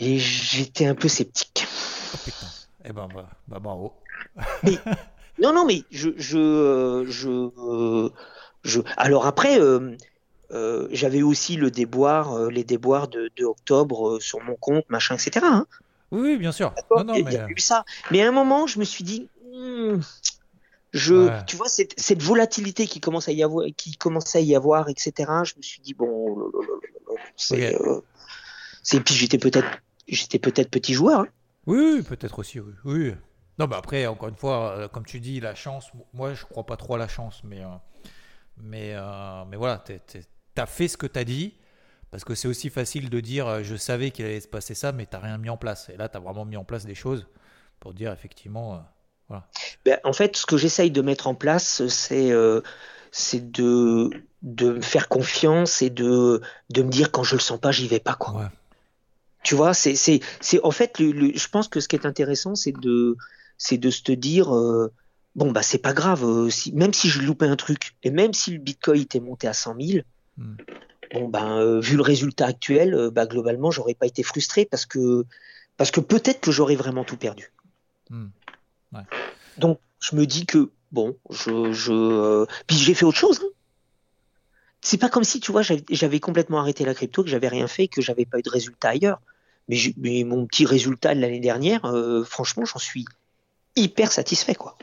Et 0.00 0.18
j'étais 0.18 0.84
un 0.84 0.94
peu 0.94 1.08
sceptique. 1.08 1.66
Oh, 2.12 2.18
putain. 2.22 2.46
Eh 2.84 2.92
ben, 2.92 3.08
bah, 3.14 3.30
bah 3.48 3.58
bravo. 3.58 3.94
non, 5.42 5.54
non, 5.54 5.64
mais 5.64 5.82
je, 5.90 6.10
je, 6.18 7.06
je, 7.08 8.10
alors 8.96 9.26
après, 9.26 9.60
euh, 9.60 9.96
euh, 10.52 10.88
j'avais 10.90 11.22
aussi 11.22 11.56
le 11.56 11.70
déboire, 11.70 12.34
euh, 12.34 12.50
les 12.50 12.64
déboires 12.64 13.08
de, 13.08 13.30
octobre 13.44 14.18
sur 14.20 14.42
mon 14.42 14.54
compte, 14.56 14.84
machin, 14.88 15.14
etc. 15.14 15.44
Hein. 15.44 15.66
Oui, 16.10 16.36
bien 16.36 16.52
sûr. 16.52 16.74
mais... 17.06 17.24
ça. 17.58 17.84
Mais 18.10 18.22
à 18.22 18.28
un 18.28 18.32
moment, 18.32 18.66
je 18.66 18.78
me 18.78 18.84
suis 18.84 19.02
dit, 19.02 19.28
hmm, 19.52 20.00
je, 20.92 21.44
tu 21.46 21.56
vois, 21.56 21.68
cette, 21.68 22.22
volatilité 22.22 22.86
qui 22.86 23.00
commence 23.00 23.28
à 23.28 23.32
y 23.32 23.42
avoir, 23.42 23.66
qui 23.76 23.96
commence 23.96 24.36
à 24.36 24.40
y 24.40 24.54
avoir, 24.54 24.88
etc. 24.88 25.12
Je 25.44 25.54
me 25.56 25.62
suis 25.62 25.80
dit 25.80 25.94
bon, 25.94 26.52
c'est, 27.36 27.78
puis 29.00 29.14
j'étais 29.14 29.38
peut-être, 29.38 29.68
j'étais 30.06 30.38
peut-être 30.38 30.70
petit 30.70 30.92
joueur. 30.92 31.20
Hein. 31.20 31.28
Oui, 31.66 32.02
peut-être 32.02 32.38
aussi. 32.40 32.60
Oui. 32.60 32.72
oui. 32.84 33.14
Non, 33.58 33.66
mais 33.68 33.76
après, 33.76 34.06
encore 34.06 34.28
une 34.28 34.36
fois, 34.36 34.88
comme 34.92 35.04
tu 35.06 35.20
dis, 35.20 35.40
la 35.40 35.54
chance. 35.54 35.90
Moi, 36.12 36.34
je 36.34 36.44
crois 36.44 36.64
pas 36.64 36.76
trop 36.76 36.96
à 36.96 36.98
la 36.98 37.08
chance, 37.08 37.42
mais 37.44 37.62
mais, 38.56 38.92
euh, 38.94 39.44
mais 39.48 39.56
voilà, 39.56 39.82
tu 39.84 40.20
as 40.56 40.66
fait 40.66 40.88
ce 40.88 40.96
que 40.96 41.06
tu 41.06 41.18
as 41.18 41.24
dit. 41.24 41.54
Parce 42.10 42.24
que 42.24 42.34
c'est 42.34 42.46
aussi 42.48 42.68
facile 42.68 43.08
de 43.08 43.20
dire 43.20 43.46
euh, 43.48 43.62
je 43.62 43.74
savais 43.74 44.10
qu'il 44.10 44.26
allait 44.26 44.40
se 44.40 44.48
passer 44.48 44.74
ça, 44.74 44.92
mais 44.92 45.06
tu 45.06 45.16
n'as 45.16 45.22
rien 45.22 45.38
mis 45.38 45.48
en 45.48 45.56
place. 45.56 45.88
Et 45.88 45.96
là, 45.96 46.10
tu 46.10 46.18
as 46.18 46.20
vraiment 46.20 46.44
mis 46.44 46.58
en 46.58 46.64
place 46.64 46.84
des 46.84 46.94
choses 46.94 47.26
pour 47.80 47.94
dire 47.94 48.12
effectivement. 48.12 48.74
Euh, 48.74 48.78
voilà. 49.28 49.48
Ben, 49.86 49.98
en 50.04 50.12
fait, 50.12 50.36
ce 50.36 50.44
que 50.44 50.58
j'essaye 50.58 50.90
de 50.90 51.00
mettre 51.00 51.26
en 51.26 51.34
place, 51.34 51.86
c'est 51.88 52.32
c'est 53.14 53.50
de, 53.50 54.10
de 54.42 54.72
me 54.72 54.80
faire 54.80 55.08
confiance 55.08 55.82
et 55.82 55.90
de, 55.90 56.40
de 56.70 56.82
me 56.82 56.90
dire 56.90 57.12
quand 57.12 57.22
je 57.22 57.34
le 57.34 57.40
sens 57.40 57.58
pas, 57.58 57.70
j'y 57.70 57.86
vais 57.86 58.00
pas. 58.00 58.14
Quoi. 58.14 58.50
Tu 59.42 59.54
vois, 59.54 59.72
c'est 59.74 60.20
en 60.62 60.70
fait, 60.70 60.92
je 60.98 61.48
pense 61.48 61.68
que 61.68 61.80
ce 61.80 61.88
qui 61.88 61.96
est 61.96 62.06
intéressant, 62.06 62.54
c'est 62.54 62.72
de, 62.72 63.16
de 63.70 63.90
se 63.90 64.12
dire 64.12 64.52
bon 65.34 65.50
bah 65.50 65.62
c'est 65.62 65.78
pas 65.78 65.92
grave, 65.92 66.24
euh, 66.24 66.50
si, 66.50 66.72
même 66.72 66.92
si 66.92 67.08
je 67.08 67.20
loupais 67.20 67.46
un 67.46 67.56
truc 67.56 67.94
et 68.02 68.10
même 68.10 68.32
si 68.34 68.52
le 68.52 68.58
Bitcoin 68.58 69.00
était 69.00 69.20
monté 69.20 69.48
à 69.48 69.54
100 69.54 69.76
000, 69.80 70.04
hmm. 70.36 70.56
bon 71.14 71.28
ben 71.28 71.58
euh, 71.58 71.80
vu 71.80 71.96
le 71.96 72.02
résultat 72.02 72.46
actuel, 72.46 72.94
euh, 72.94 73.10
bah 73.10 73.26
globalement 73.26 73.70
j'aurais 73.70 73.94
pas 73.94 74.06
été 74.06 74.22
frustré 74.22 74.64
parce 74.64 74.86
que 74.86 75.24
parce 75.76 75.90
que 75.90 76.00
peut-être 76.00 76.40
que 76.40 76.50
j'aurais 76.50 76.76
vraiment 76.76 77.04
tout 77.04 77.16
perdu. 77.16 77.52
Hmm. 78.10 78.28
Donc 79.56 79.80
je 80.00 80.16
me 80.16 80.26
dis 80.26 80.44
que 80.44 80.70
bon, 80.90 81.16
je, 81.30 81.72
je 81.72 82.46
puis 82.66 82.76
j'ai 82.76 82.94
fait 82.94 83.06
autre 83.06 83.18
chose. 83.18 83.40
Hein. 83.42 83.48
C'est 84.82 84.98
pas 84.98 85.08
comme 85.08 85.24
si 85.24 85.40
tu 85.40 85.52
vois 85.52 85.62
j'avais 85.62 86.20
complètement 86.20 86.58
arrêté 86.58 86.84
la 86.84 86.92
crypto, 86.92 87.22
que 87.22 87.30
j'avais 87.30 87.48
rien 87.48 87.68
fait, 87.68 87.88
que 87.88 88.02
j'avais 88.02 88.26
pas 88.26 88.38
eu 88.38 88.42
de 88.42 88.50
résultat 88.50 88.90
ailleurs. 88.90 89.20
Mais, 89.68 89.78
mais 89.96 90.24
mon 90.24 90.44
petit 90.44 90.66
résultat 90.66 91.14
de 91.14 91.20
l'année 91.20 91.38
dernière, 91.38 91.82
franchement, 92.26 92.64
j'en 92.64 92.80
suis 92.80 93.04
hyper 93.76 94.10
satisfait 94.10 94.56
quoi. 94.56 94.76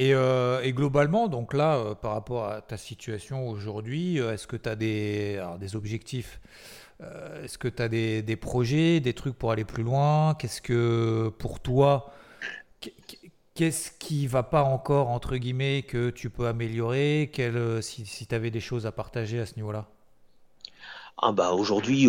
Euh, 0.00 0.62
et, 0.62 0.72
globalement, 0.72 1.28
donc 1.28 1.52
là, 1.52 1.76
euh, 1.76 1.94
par 1.94 2.12
rapport 2.12 2.46
à 2.46 2.60
ta 2.62 2.76
situation 2.76 3.48
aujourd'hui, 3.48 4.18
euh, 4.20 4.32
est-ce 4.32 4.46
que 4.46 4.56
tu 4.56 4.68
as 4.68 4.76
des, 4.76 5.40
objectifs 5.74 6.40
Est-ce 7.42 7.58
que 7.58 7.68
tu 7.68 7.82
as 7.82 7.88
des, 7.88 8.22
des, 8.22 8.36
projets, 8.36 9.00
des 9.00 9.14
trucs 9.14 9.36
pour 9.36 9.52
aller 9.52 9.64
plus 9.64 9.82
loin? 9.82 10.34
Qu'est-ce 10.38 10.62
que 10.62 11.30
pour 11.38 11.60
toi, 11.60 12.12
qu'est-ce 13.54 13.90
qui 13.98 14.26
va 14.26 14.42
pas 14.42 14.62
encore, 14.62 15.08
entre 15.08 15.36
guillemets, 15.36 15.82
que 15.82 16.10
tu 16.10 16.30
peux 16.30 16.46
améliorer? 16.46 17.30
Quel, 17.32 17.82
Si, 17.82 18.06
si 18.06 18.26
tu 18.26 18.34
avais 18.34 18.50
des 18.50 18.60
choses 18.60 18.86
à 18.86 18.92
partager 18.92 19.38
à 19.40 19.46
ce 19.46 19.56
niveau-là? 19.56 19.86
Ah 21.18 21.32
bah 21.32 21.52
Aujourd'hui, 21.52 22.08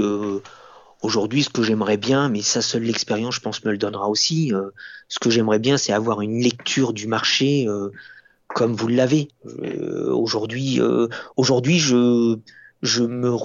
Aujourd'hui, 1.01 1.41
ce 1.43 1.49
que 1.49 1.63
j'aimerais 1.63 1.97
bien, 1.97 2.29
mais 2.29 2.41
ça 2.41 2.61
seule 2.61 2.83
l'expérience, 2.83 3.35
je 3.35 3.39
pense, 3.39 3.63
me 3.65 3.71
le 3.71 3.77
donnera 3.77 4.07
aussi. 4.07 4.53
Euh, 4.53 4.69
ce 5.07 5.17
que 5.17 5.31
j'aimerais 5.31 5.57
bien, 5.57 5.77
c'est 5.77 5.93
avoir 5.93 6.21
une 6.21 6.39
lecture 6.39 6.93
du 6.93 7.07
marché 7.07 7.67
euh, 7.67 7.89
comme 8.47 8.75
vous 8.75 8.87
l'avez. 8.87 9.29
Euh, 9.63 10.13
aujourd'hui, 10.13 10.79
aujourd'hui, 11.37 11.79
je, 11.79 12.37
je 12.83 13.03
me, 13.03 13.35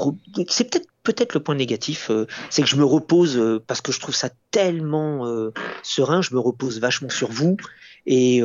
c'est 0.48 0.70
peut-être 0.70 0.88
peut-être 1.02 1.34
le 1.34 1.40
point 1.40 1.54
négatif, 1.54 2.11
c'est 2.50 2.62
que 2.62 2.68
je 2.68 2.74
me 2.74 2.84
repose 2.84 3.40
parce 3.68 3.80
que 3.80 3.92
je 3.92 4.00
trouve 4.00 4.14
ça 4.14 4.28
tellement 4.50 5.24
serein. 5.84 6.20
Je 6.20 6.34
me 6.34 6.40
repose 6.40 6.80
vachement 6.80 7.11
sur 7.11 7.30
vous 7.30 7.57
et 8.07 8.42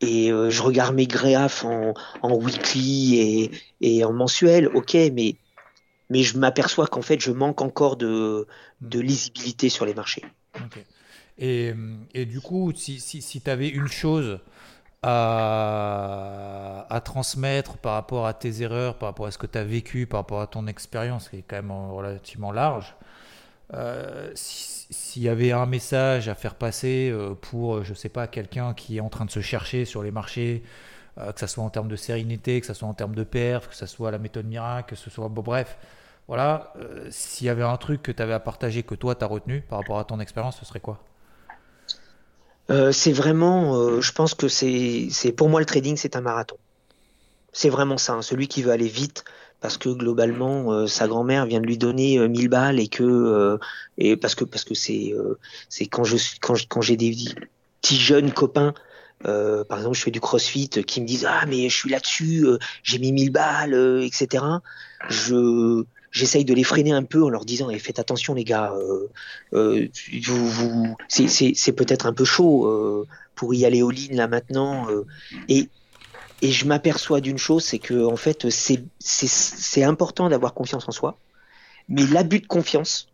et 0.00 0.28
je 0.30 0.62
regarde 0.62 0.96
mes 0.96 1.06
graphes 1.06 1.64
en, 1.64 1.94
en 2.22 2.34
weekly 2.34 3.14
et, 3.20 3.50
et 3.80 4.04
en 4.04 4.12
mensuel. 4.12 4.66
Ok, 4.74 4.94
mais 4.94 5.36
mais 6.12 6.22
je 6.22 6.36
m'aperçois 6.36 6.86
qu'en 6.86 7.00
fait, 7.00 7.20
je 7.20 7.32
manque 7.32 7.62
encore 7.62 7.96
de, 7.96 8.46
de 8.82 8.98
hmm. 8.98 9.02
lisibilité 9.02 9.68
sur 9.70 9.86
les 9.86 9.94
marchés. 9.94 10.22
Et, 11.38 11.72
et, 12.12 12.26
du 12.26 12.40
coup, 12.42 12.70
si, 12.74 13.00
si, 13.00 13.22
si 13.22 13.40
tu 13.40 13.50
avais 13.50 13.68
une 13.68 13.88
chose 13.88 14.40
à, 15.02 16.86
à, 16.90 17.00
transmettre 17.00 17.78
par 17.78 17.94
rapport 17.94 18.26
à 18.26 18.34
tes 18.34 18.60
erreurs, 18.60 18.98
par 18.98 19.08
rapport 19.08 19.24
à 19.26 19.30
ce 19.30 19.38
que 19.38 19.46
tu 19.46 19.56
as 19.56 19.64
vécu, 19.64 20.06
par 20.06 20.20
rapport 20.20 20.42
à 20.42 20.46
ton 20.46 20.66
expérience 20.66 21.30
qui 21.30 21.38
est 21.38 21.44
quand 21.48 21.56
même 21.56 21.72
relativement 21.72 22.52
large, 22.52 22.94
euh, 23.72 24.30
s'il 24.34 25.22
y 25.22 25.30
avait 25.30 25.52
un 25.52 25.64
message 25.64 26.28
à 26.28 26.34
faire 26.34 26.56
passer 26.56 27.10
euh, 27.10 27.34
pour, 27.34 27.82
je 27.84 27.94
sais 27.94 28.10
pas, 28.10 28.26
quelqu'un 28.26 28.74
qui 28.74 28.98
est 28.98 29.00
en 29.00 29.08
train 29.08 29.24
de 29.24 29.30
se 29.30 29.40
chercher 29.40 29.86
sur 29.86 30.02
les 30.02 30.10
marchés, 30.10 30.62
euh, 31.16 31.32
que 31.32 31.40
ce 31.40 31.46
soit 31.46 31.64
en 31.64 31.70
termes 31.70 31.88
de 31.88 31.96
sérénité, 31.96 32.60
que 32.60 32.66
ce 32.66 32.74
soit 32.74 32.86
en 32.86 32.94
termes 32.94 33.14
de 33.14 33.24
perf, 33.24 33.68
que 33.68 33.74
ce 33.74 33.86
soit 33.86 34.10
la 34.10 34.18
méthode 34.18 34.46
miracle, 34.46 34.90
que 34.90 34.96
ce 34.96 35.08
soit, 35.08 35.28
bon, 35.28 35.40
bref, 35.40 35.78
voilà, 36.32 36.72
euh, 36.78 37.08
s'il 37.10 37.46
y 37.46 37.50
avait 37.50 37.62
un 37.62 37.76
truc 37.76 38.00
que 38.00 38.10
tu 38.10 38.22
avais 38.22 38.32
à 38.32 38.40
partager 38.40 38.82
que 38.82 38.94
toi 38.94 39.14
tu 39.14 39.22
as 39.22 39.26
retenu 39.26 39.60
par 39.68 39.80
rapport 39.80 39.98
à 39.98 40.04
ton 40.04 40.18
expérience, 40.18 40.56
ce 40.58 40.64
serait 40.64 40.80
quoi? 40.80 40.98
Euh, 42.70 42.90
C'est 42.90 43.12
vraiment, 43.12 43.76
euh, 43.76 44.00
je 44.00 44.12
pense 44.12 44.32
que 44.32 44.48
c'est, 44.48 45.10
pour 45.36 45.50
moi 45.50 45.60
le 45.60 45.66
trading 45.66 45.94
c'est 45.98 46.16
un 46.16 46.22
marathon. 46.22 46.56
C'est 47.52 47.68
vraiment 47.68 47.98
ça, 47.98 48.14
hein. 48.14 48.22
celui 48.22 48.48
qui 48.48 48.62
veut 48.62 48.70
aller 48.70 48.88
vite 48.88 49.24
parce 49.60 49.76
que 49.76 49.90
globalement 49.90 50.86
sa 50.86 51.06
grand-mère 51.06 51.44
vient 51.44 51.60
de 51.60 51.66
lui 51.66 51.76
donner 51.76 52.26
1000 52.26 52.48
balles 52.48 52.80
et 52.80 52.88
que 52.88 53.58
parce 54.18 54.34
que 54.34 54.46
c'est 54.72 55.12
quand 55.90 56.04
je 56.04 56.16
quand 56.40 56.54
quand 56.66 56.80
j'ai 56.80 56.96
des 56.96 57.14
petits 57.82 58.00
jeunes 58.00 58.32
copains 58.32 58.72
par 59.22 59.76
exemple, 59.76 59.98
je 59.98 60.02
fais 60.02 60.10
du 60.10 60.20
crossfit 60.20 60.70
qui 60.70 61.02
me 61.02 61.06
disent 61.06 61.26
ah 61.28 61.44
mais 61.46 61.68
je 61.68 61.76
suis 61.76 61.90
là-dessus, 61.90 62.46
j'ai 62.82 62.98
mis 62.98 63.12
1000 63.12 63.32
balles, 63.32 63.74
etc. 64.02 64.44
Je 65.10 65.84
j'essaye 66.12 66.44
de 66.44 66.54
les 66.54 66.62
freiner 66.62 66.92
un 66.92 67.02
peu 67.02 67.24
en 67.24 67.28
leur 67.28 67.44
disant 67.44 67.70
eh, 67.70 67.78
faites 67.78 67.98
attention 67.98 68.34
les 68.34 68.44
gars, 68.44 68.72
euh, 68.72 69.08
euh, 69.54 69.88
vous, 70.24 70.48
vous, 70.48 70.96
c'est 71.08 71.72
peut-être 71.72 72.06
un 72.06 72.12
peu 72.12 72.24
chaud 72.24 72.66
euh, 72.66 73.06
pour 73.34 73.54
y 73.54 73.64
aller 73.64 73.82
au 73.82 73.90
ligne 73.90 74.16
là 74.16 74.28
maintenant. 74.28 74.86
et, 75.48 75.68
et 76.42 76.50
je 76.50 76.66
m'aperçois 76.66 77.20
d'une 77.20 77.38
chose, 77.38 77.64
c'est 77.64 77.78
que 77.78 78.04
en 78.04 78.16
fait 78.16 78.48
c'est 78.50 79.82
important 79.82 80.28
d'avoir 80.28 80.54
confiance 80.54 80.88
en 80.88 80.92
soi, 80.92 81.16
mais 81.88 82.06
l'abus 82.06 82.40
de 82.40 82.46
confiance, 82.46 83.08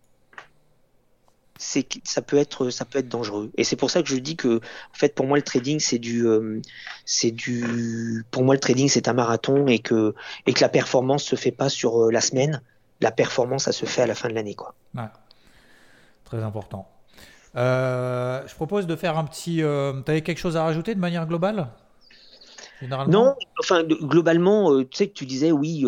c'est 1.59 1.87
ça 2.05 2.23
peut 2.23 2.37
être 2.37 2.71
ça 2.71 2.85
peut 2.85 3.01
être 3.01 3.09
dangereux. 3.09 3.51
Et 3.57 3.65
c'est 3.65 3.77
pour 3.77 3.91
ça 3.91 4.03
que 4.03 4.09
je 4.09 4.17
dis 4.17 4.37
que 4.37 4.57
en 4.59 4.95
fait 4.95 5.15
pour 5.15 5.27
moi 5.27 5.37
le 5.37 5.43
trading 5.43 5.81
c'est 5.81 5.99
du 5.99 6.27
euh, 6.27 6.61
c'est 7.05 7.33
du 7.33 8.25
pour 8.31 8.45
moi 8.45 8.55
le 8.55 8.61
trading 8.61 8.89
c'est 8.89 9.09
un 9.09 9.13
marathon 9.13 9.67
et 9.67 9.81
que 9.81 10.15
et 10.47 10.53
que 10.53 10.61
la 10.61 10.69
performance 10.69 11.25
se 11.25 11.37
fait 11.37 11.51
pas 11.51 11.69
sur 11.69 12.05
euh, 12.05 12.13
la 12.13 12.21
semaine. 12.21 12.63
La 13.01 13.11
performance 13.11 13.65
ça 13.65 13.73
se 13.73 13.87
fait 13.87 14.03
à 14.03 14.07
la 14.07 14.15
fin 14.15 14.29
de 14.29 14.35
l'année 14.35 14.55
quoi. 14.55 14.75
Ouais. 14.95 15.03
Très 16.25 16.43
important. 16.43 16.89
Euh, 17.57 18.43
je 18.47 18.55
propose 18.55 18.87
de 18.87 18.97
faire 18.97 19.17
un 19.17 19.25
petit. 19.25 19.57
tu 19.57 20.11
avais 20.11 20.23
quelque 20.23 20.39
chose 20.39 20.57
à 20.57 20.65
rajouter 20.65 20.95
de 20.95 21.01
manière 21.01 21.27
globale? 21.27 21.69
Non, 23.09 23.35
enfin 23.59 23.83
globalement, 23.83 24.85
tu 24.85 24.89
sais 24.93 25.09
que 25.09 25.15
tu 25.15 25.27
disais 25.27 25.51
oui. 25.51 25.85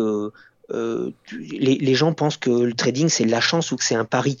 les, 0.69 1.77
les, 1.77 1.95
gens 1.95 2.13
pensent 2.13 2.35
que 2.35 2.49
le 2.49 2.73
trading 2.73 3.07
c'est 3.07 3.23
de 3.23 3.31
la 3.31 3.39
chance 3.39 3.71
ou 3.71 3.77
que 3.77 3.83
c'est 3.83 3.95
un 3.95 4.03
pari. 4.03 4.39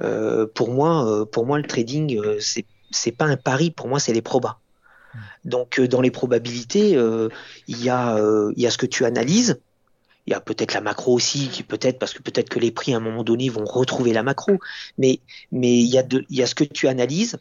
Euh, 0.00 0.46
pour 0.52 0.70
moi, 0.72 1.06
euh, 1.06 1.24
pour 1.24 1.46
moi, 1.46 1.58
le 1.58 1.64
trading, 1.64 2.18
euh, 2.18 2.38
c'est 2.40 2.64
c'est 2.90 3.12
pas 3.12 3.26
un 3.26 3.36
pari. 3.36 3.70
Pour 3.70 3.88
moi, 3.88 3.98
c'est 3.98 4.12
les 4.12 4.22
probas. 4.22 4.58
Hmm. 5.14 5.18
Donc, 5.44 5.80
dans 5.80 6.00
les 6.00 6.10
probabilités, 6.10 6.92
il 7.68 7.78
y 7.80 7.84
y 7.84 7.90
a 7.90 8.70
ce 8.70 8.78
que 8.78 8.86
tu 8.86 9.04
analyses. 9.04 9.60
Il 10.26 10.30
y 10.30 10.34
a 10.34 10.40
peut-être 10.40 10.74
la 10.74 10.80
macro 10.80 11.12
aussi, 11.12 11.48
qui 11.48 11.62
peut-être 11.62 11.98
parce 11.98 12.14
que 12.14 12.22
peut-être 12.22 12.48
que 12.48 12.58
les 12.58 12.70
prix 12.70 12.94
à 12.94 12.96
un 12.96 13.00
moment 13.00 13.24
donné 13.24 13.48
vont 13.48 13.64
retrouver 13.64 14.12
la 14.12 14.22
macro. 14.22 14.58
Mais 14.98 15.20
mais 15.52 15.78
il 15.78 15.86
y 15.86 15.98
a 15.98 16.02
de, 16.02 16.24
il 16.30 16.36
y 16.36 16.42
a 16.42 16.46
ce 16.46 16.54
que 16.54 16.64
tu 16.64 16.88
analyses. 16.88 17.38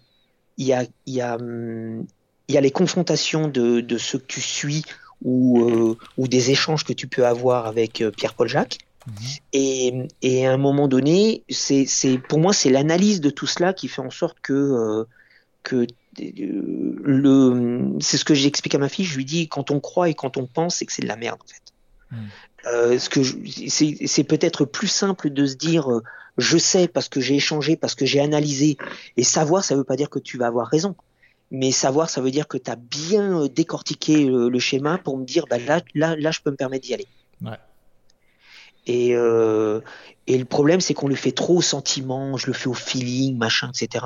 Il 0.57 0.65
y 0.65 0.73
a 0.73 0.83
il 1.05 1.13
y 1.13 1.21
a 1.21 1.35
hum, 1.35 2.05
il 2.49 2.55
y 2.55 2.57
a 2.57 2.61
les 2.61 2.71
confrontations 2.71 3.47
de, 3.47 3.81
de 3.81 3.97
ceux 3.97 4.19
que 4.19 4.25
tu 4.25 4.41
suis 4.41 4.83
ou, 5.23 5.95
ou 6.17 6.27
des 6.27 6.51
échanges 6.51 6.83
que 6.83 6.91
tu 6.91 7.07
peux 7.07 7.25
avoir 7.25 7.65
avec 7.65 8.03
Pierre-Paul 8.17 8.49
Jacques. 8.49 8.79
Mhm. 9.07 9.13
Et, 9.53 10.07
et, 10.21 10.47
à 10.47 10.53
un 10.53 10.57
moment 10.57 10.87
donné, 10.87 11.43
c'est, 11.49 11.85
pour 12.29 12.39
moi, 12.39 12.53
c'est 12.53 12.69
l'analyse 12.69 13.21
de 13.21 13.29
tout 13.29 13.47
cela 13.47 13.73
qui 13.73 13.87
fait 13.87 14.01
en 14.01 14.09
sorte 14.09 14.37
que, 14.41 14.53
euh, 14.53 15.03
que 15.63 15.87
euh, 16.19 16.95
le, 17.03 17.97
c'est 17.99 18.17
ce 18.17 18.25
que 18.25 18.33
j'explique 18.33 18.75
à 18.75 18.77
ma 18.77 18.89
fille. 18.89 19.05
Je 19.05 19.15
lui 19.17 19.25
dis 19.25 19.47
quand 19.47 19.71
on 19.71 19.79
croit 19.79 20.09
et 20.09 20.13
quand 20.13 20.37
on 20.37 20.45
pense, 20.45 20.77
c'est 20.77 20.85
que 20.85 20.93
c'est 20.93 21.01
de 21.01 21.07
la 21.07 21.17
merde 21.17 21.39
en 21.43 21.47
fait. 21.47 21.61
Mhm. 22.11 22.29
Euh, 22.65 22.97
ce 22.97 23.09
que 23.09 23.21
c'est, 24.07 24.23
peut-être 24.23 24.65
plus 24.65 24.87
simple 24.87 25.29
de 25.29 25.45
se 25.45 25.55
dire 25.55 26.01
je 26.37 26.57
sais 26.57 26.87
parce 26.87 27.09
que 27.09 27.19
j'ai 27.19 27.35
échangé, 27.35 27.75
parce 27.75 27.95
que 27.95 28.05
j'ai 28.05 28.19
analysé. 28.19 28.77
Et 29.17 29.23
savoir, 29.23 29.63
ça 29.63 29.75
veut 29.75 29.83
pas 29.83 29.95
dire 29.95 30.09
que 30.09 30.19
tu 30.19 30.37
vas 30.37 30.47
avoir 30.47 30.67
raison. 30.67 30.95
Mais 31.51 31.71
savoir, 31.71 32.09
ça 32.09 32.21
veut 32.21 32.31
dire 32.31 32.47
que 32.47 32.57
tu 32.57 32.71
as 32.71 32.75
bien 32.75 33.45
décortiqué 33.47 34.25
le, 34.25 34.59
schéma 34.59 34.97
pour 34.97 35.17
me 35.17 35.25
dire 35.25 35.45
bah 35.49 35.59
là, 35.59 35.81
là, 35.93 36.15
là, 36.15 36.31
je 36.31 36.39
peux 36.41 36.51
me 36.51 36.55
permettre 36.55 36.85
d'y 36.85 36.93
aller. 36.93 37.07
Ouais. 37.41 37.59
Et, 38.85 39.15
euh, 39.15 39.79
et 40.27 40.37
le 40.37 40.45
problème, 40.45 40.81
c'est 40.81 40.93
qu'on 40.93 41.07
le 41.07 41.15
fait 41.15 41.31
trop 41.31 41.57
au 41.57 41.61
sentiment, 41.61 42.37
je 42.37 42.47
le 42.47 42.53
fais 42.53 42.67
au 42.67 42.73
feeling, 42.73 43.37
machin, 43.37 43.71
etc. 43.73 44.05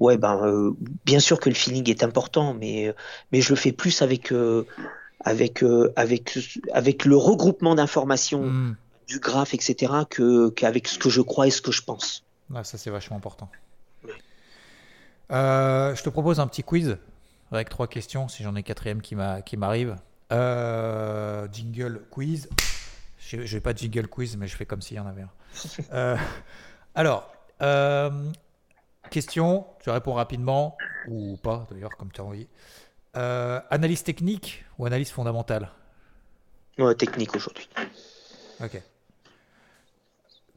Ouais, 0.00 0.16
ben, 0.16 0.40
euh, 0.44 0.72
bien 1.04 1.20
sûr 1.20 1.40
que 1.40 1.48
le 1.48 1.54
feeling 1.54 1.88
est 1.90 2.02
important, 2.02 2.54
mais, 2.54 2.94
mais 3.32 3.40
je 3.40 3.50
le 3.50 3.56
fais 3.56 3.72
plus 3.72 4.00
avec, 4.02 4.32
euh, 4.32 4.66
avec, 5.24 5.62
euh, 5.62 5.92
avec, 5.96 6.38
avec 6.72 7.04
le 7.04 7.16
regroupement 7.16 7.74
d'informations 7.74 8.44
hmm. 8.44 8.76
du 9.06 9.18
graphe, 9.18 9.54
etc., 9.54 9.92
qu'avec 10.54 10.88
ce 10.88 10.98
que 10.98 11.10
je 11.10 11.20
crois 11.20 11.46
et 11.46 11.50
ce 11.50 11.62
que 11.62 11.72
je 11.72 11.82
pense. 11.82 12.24
Ouais, 12.50 12.64
ça, 12.64 12.78
c'est 12.78 12.90
vachement 12.90 13.16
important. 13.16 13.48
je 15.30 16.02
te 16.02 16.08
propose 16.10 16.40
un 16.40 16.46
petit 16.46 16.62
quiz 16.62 16.96
avec 17.50 17.68
trois 17.68 17.86
questions, 17.86 18.28
si 18.28 18.42
j'en 18.42 18.54
ai 18.56 18.62
quatrième 18.62 19.00
qui, 19.00 19.14
m'a, 19.14 19.42
qui 19.42 19.56
m'arrive. 19.56 19.96
jingle 20.30 22.02
quiz. 22.10 22.48
Je 23.26 23.54
n'ai 23.54 23.60
pas 23.60 23.72
de 23.72 23.78
jingle 23.78 24.08
quiz, 24.08 24.36
mais 24.36 24.46
je 24.46 24.56
fais 24.56 24.66
comme 24.66 24.82
s'il 24.82 24.96
y 24.96 25.00
en 25.00 25.06
avait 25.06 25.22
un. 25.22 25.30
Euh, 25.92 26.16
alors, 26.94 27.32
euh, 27.62 28.10
question, 29.10 29.66
tu 29.80 29.90
réponds 29.90 30.12
rapidement, 30.12 30.76
ou 31.08 31.36
pas 31.36 31.66
d'ailleurs, 31.70 31.96
comme 31.96 32.10
tu 32.10 32.20
as 32.20 32.24
envie. 32.24 32.48
Euh, 33.16 33.60
analyse 33.70 34.02
technique 34.02 34.64
ou 34.78 34.86
analyse 34.86 35.10
fondamentale? 35.10 35.70
Ouais, 36.78 36.94
Technique 36.94 37.34
aujourd'hui. 37.36 37.68
Ok. 38.62 38.80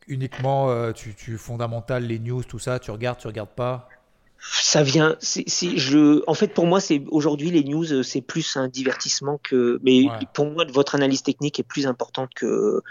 Uniquement, 0.08 0.94
tu, 0.94 1.14
tu 1.14 1.38
fondamental, 1.38 2.04
les 2.04 2.18
news, 2.18 2.44
tout 2.44 2.60
ça, 2.60 2.80
tu 2.80 2.92
regardes, 2.92 3.20
tu 3.20 3.28
regardes 3.28 3.50
pas? 3.50 3.90
Ça 4.40 4.84
vient. 4.84 5.18
je, 5.22 6.24
en 6.28 6.34
fait, 6.34 6.50
pour 6.50 6.68
moi, 6.68 6.80
c'est 6.80 7.04
aujourd'hui 7.10 7.52
les 7.52 7.64
news, 7.64 7.92
euh, 7.92 8.04
c'est 8.04 8.22
plus 8.22 8.56
un 8.56 8.68
divertissement 8.68 9.40
que. 9.42 9.80
Mais 9.84 10.06
pour 10.34 10.46
moi, 10.46 10.66
votre 10.70 10.96
analyse 10.96 11.24
technique 11.24 11.60
est 11.60 11.64
plus 11.64 11.88
importante 11.88 12.30
que 12.36 12.82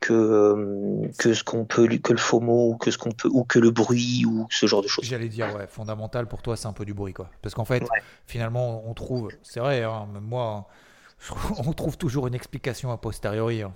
que 0.00 0.12
euh, 0.12 1.08
que 1.18 1.34
ce 1.34 1.42
qu'on 1.42 1.64
peut 1.64 1.86
que 1.86 2.12
le 2.12 2.18
FOMO 2.18 2.70
ou 2.70 2.76
que 2.76 2.90
ce 2.90 2.98
qu'on 2.98 3.10
peut 3.10 3.28
ou 3.32 3.44
que 3.44 3.58
le 3.58 3.70
bruit 3.70 4.24
ou 4.26 4.46
ce 4.50 4.66
genre 4.66 4.82
de 4.82 4.88
choses. 4.88 5.04
J'allais 5.04 5.28
dire 5.28 5.54
ouais, 5.56 5.66
fondamental 5.66 6.26
pour 6.28 6.42
toi, 6.42 6.56
c'est 6.56 6.68
un 6.68 6.72
peu 6.72 6.84
du 6.84 6.94
bruit 6.94 7.12
quoi. 7.12 7.30
Parce 7.42 7.54
qu'en 7.54 7.64
fait, 7.64 7.84
finalement, 8.26 8.88
on 8.88 8.94
trouve, 8.94 9.30
c'est 9.42 9.60
vrai, 9.60 9.82
hein, 9.82 10.06
moi, 10.20 10.68
on 11.58 11.72
trouve 11.72 11.96
toujours 11.96 12.26
une 12.26 12.34
explication 12.34 12.92
a 12.92 12.96
posteriori. 12.96 13.62
Hein. 13.62 13.72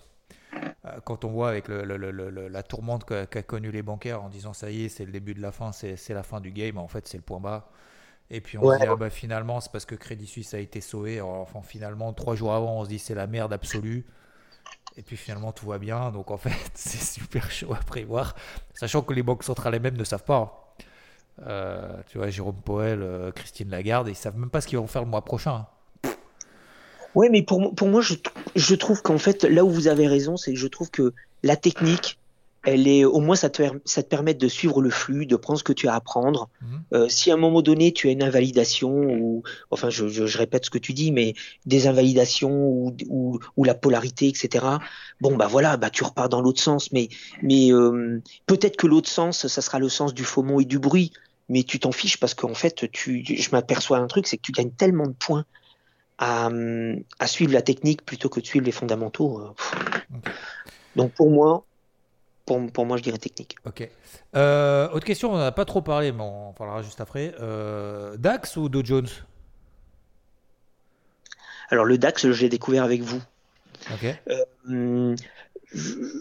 Euh, 0.85 1.01
quand 1.05 1.25
on 1.25 1.31
voit 1.31 1.49
avec 1.49 1.67
la 1.69 2.63
tourmente 2.63 3.05
qu'a 3.05 3.43
connu 3.43 3.71
les 3.71 3.83
bancaires 3.83 4.23
en 4.23 4.29
disant 4.29 4.53
ça 4.53 4.71
y 4.71 4.85
est, 4.85 4.89
c'est 4.89 5.05
le 5.05 5.13
début 5.13 5.35
de 5.35 5.41
la 5.41 5.51
fin, 5.51 5.73
c'est 5.73 6.09
la 6.11 6.23
fin 6.23 6.41
du 6.41 6.53
game, 6.53 6.79
en 6.79 6.89
fait 6.89 7.09
c'est 7.09 7.17
le 7.17 7.23
point 7.23 7.41
bas. 7.41 7.71
Et 8.31 8.41
puis 8.41 8.57
on 8.59 8.71
se 8.73 8.79
dit 8.79 8.87
ah 8.89 8.97
bah, 8.97 9.11
finalement 9.11 9.61
c'est 9.61 9.73
parce 9.73 9.85
que 9.85 9.95
Crédit 9.95 10.27
Suisse 10.27 10.55
a 10.55 10.59
été 10.59 10.81
sauvé. 10.81 11.21
Enfin 11.21 11.63
finalement 11.63 12.13
trois 12.13 12.35
jours 12.35 12.55
avant 12.55 12.81
on 12.81 12.85
se 12.85 12.89
dit 12.89 12.99
c'est 12.99 13.15
la 13.15 13.27
merde 13.27 13.53
absolue. 13.53 14.07
Et 14.97 15.03
puis 15.03 15.17
finalement 15.17 15.53
tout 15.53 15.67
va 15.67 15.79
bien. 15.79 16.11
Donc 16.11 16.31
en 16.31 16.37
fait 16.37 16.51
c'est 16.75 17.03
super 17.03 17.51
chaud 17.51 17.75
à 17.75 17.79
prévoir, 17.79 18.35
sachant 18.75 19.03
que 19.03 19.15
les 19.15 19.23
banques 19.23 19.45
centrales 19.45 19.75
elles-mêmes 19.75 19.97
ne 19.97 20.05
savent 20.05 20.25
pas. 20.25 20.75
Euh, 21.47 21.97
tu 22.09 22.19
vois 22.19 22.29
Jérôme 22.29 22.61
Poel, 22.63 23.03
euh, 23.03 23.33
Christine 23.33 23.71
Lagarde, 23.71 24.09
ils 24.09 24.15
savent 24.15 24.37
même 24.37 24.51
pas 24.51 24.61
ce 24.61 24.67
qu'ils 24.67 24.79
vont 24.79 24.87
faire 24.87 25.03
le 25.03 25.09
mois 25.09 25.25
prochain. 25.25 25.67
Hein. 26.05 26.11
Ouais, 27.15 27.29
mais 27.29 27.43
pour, 27.43 27.75
pour 27.75 27.89
moi, 27.89 28.01
je 28.55 28.75
trouve 28.75 29.03
qu'en 29.03 29.19
fait, 29.19 29.45
là 29.45 29.65
où 29.65 29.71
vous 29.71 29.89
avez 29.89 30.07
raison, 30.07 30.37
c'est 30.37 30.53
que 30.53 30.59
je 30.59 30.67
trouve 30.67 30.91
que 30.91 31.13
la 31.43 31.57
technique, 31.57 32.19
elle 32.65 32.87
est, 32.87 33.05
au 33.05 33.19
moins, 33.19 33.35
ça 33.35 33.51
te, 33.51 33.63
ça 33.85 34.03
te 34.03 34.09
permet 34.09 34.35
de 34.35 34.49
suivre 34.49 34.81
le 34.81 34.91
flux, 34.91 35.27
de 35.27 35.37
prendre 35.37 35.59
ce 35.59 35.65
que 35.65 35.73
tu 35.73 35.89
as 35.89 35.95
à 35.95 35.97
apprendre. 35.97 36.49
Mhm. 36.61 36.83
Euh, 36.95 37.09
si 37.09 37.31
à 37.31 37.35
un 37.35 37.37
moment 37.37 37.61
donné, 37.61 37.93
tu 37.93 38.09
as 38.09 38.13
une 38.13 38.23
invalidation, 38.23 38.91
ou, 38.91 39.43
enfin, 39.71 39.91
je, 39.91 40.07
je, 40.09 40.39
répète 40.39 40.65
ce 40.65 40.71
que 40.71 40.79
tu 40.79 40.93
dis, 40.93 41.11
mais 41.11 41.35
des 41.67 41.89
invalidations 41.89 42.53
ou, 42.53 42.97
ou, 43.09 43.41
ou, 43.57 43.65
la 43.65 43.75
polarité, 43.75 44.29
etc. 44.29 44.65
Bon, 45.21 45.37
bah 45.37 45.49
voilà, 45.49 45.77
bah 45.77 45.91
tu 45.91 46.05
repars 46.05 46.29
dans 46.29 46.41
l'autre 46.41 46.63
sens, 46.63 46.93
mais, 46.93 47.09
mais 47.43 47.73
euh, 47.73 48.23
peut-être 48.47 48.77
que 48.77 48.87
l'autre 48.87 49.09
sens, 49.09 49.47
ça 49.47 49.63
sera 49.63 49.81
le 49.81 49.89
sens 49.89 50.15
du 50.15 50.25
faux 50.25 50.43
mot 50.43 50.61
et 50.61 50.65
du 50.65 50.79
bruit, 50.79 51.13
mais 51.49 51.65
tu 51.65 51.81
t'en 51.81 51.93
fiches 51.93 52.19
parce 52.19 52.35
qu'en 52.35 52.55
fait, 52.55 52.91
tu, 52.93 53.25
je 53.25 53.51
m'aperçois 53.51 53.99
un 53.99 54.07
truc, 54.07 54.29
c'est 54.29 54.37
que 54.37 54.43
tu 54.43 54.53
gagnes 54.53 54.71
tellement 54.71 55.07
de 55.07 55.15
points 55.15 55.45
à, 56.19 57.27
suivre 57.27 57.53
la 57.53 57.63
technique 57.63 58.05
plutôt 58.05 58.29
que 58.29 58.39
de 58.39 58.47
suivre 58.47 58.65
les 58.65 58.73
fondamentaux. 58.73 59.41
Euh, 59.41 60.17
Donc 60.95 61.13
pour 61.13 61.31
moi, 61.31 61.65
pour, 62.47 62.73
pour, 62.73 62.87
moi, 62.87 62.97
je 62.97 63.03
dirais 63.03 63.19
technique. 63.19 63.57
Ok. 63.65 63.89
Euh, 64.35 64.89
autre 64.91 65.05
question, 65.05 65.33
on 65.33 65.39
n'a 65.39 65.53
pas 65.53 65.65
trop 65.65 65.83
parlé, 65.83 66.13
mais 66.13 66.23
on 66.23 66.49
en 66.49 66.53
parlera 66.53 66.83
juste 66.83 67.01
après. 67.01 67.35
Euh, 67.41 68.17
DAX 68.17 68.57
ou 68.57 68.69
Dow 68.69 68.85
Jones? 68.85 69.09
Alors 71.71 71.85
le 71.85 71.97
DAX, 71.99 72.31
je 72.31 72.41
l'ai 72.43 72.49
découvert 72.49 72.85
avec 72.85 73.03
vous. 73.03 73.23
Ok. 73.93 74.15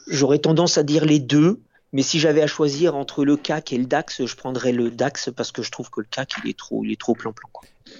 J'aurais 0.07 0.39
tendance 0.39 0.77
à 0.77 0.83
dire 0.83 1.05
les 1.05 1.19
deux, 1.19 1.59
mais 1.91 2.03
si 2.03 2.19
j'avais 2.19 2.41
à 2.41 2.47
choisir 2.47 2.95
entre 2.95 3.25
le 3.25 3.35
CAC 3.35 3.73
et 3.73 3.77
le 3.77 3.85
DAX, 3.85 4.25
je 4.25 4.35
prendrais 4.35 4.71
le 4.71 4.89
DAX 4.89 5.29
parce 5.35 5.51
que 5.51 5.61
je 5.61 5.71
trouve 5.71 5.89
que 5.89 5.99
le 5.99 6.07
CAC 6.09 6.35
il 6.43 6.49
est 6.49 6.57
trop, 6.57 6.85
il 6.85 6.91
est 6.91 6.99
trop 6.99 7.15
plan-plan. 7.15 7.49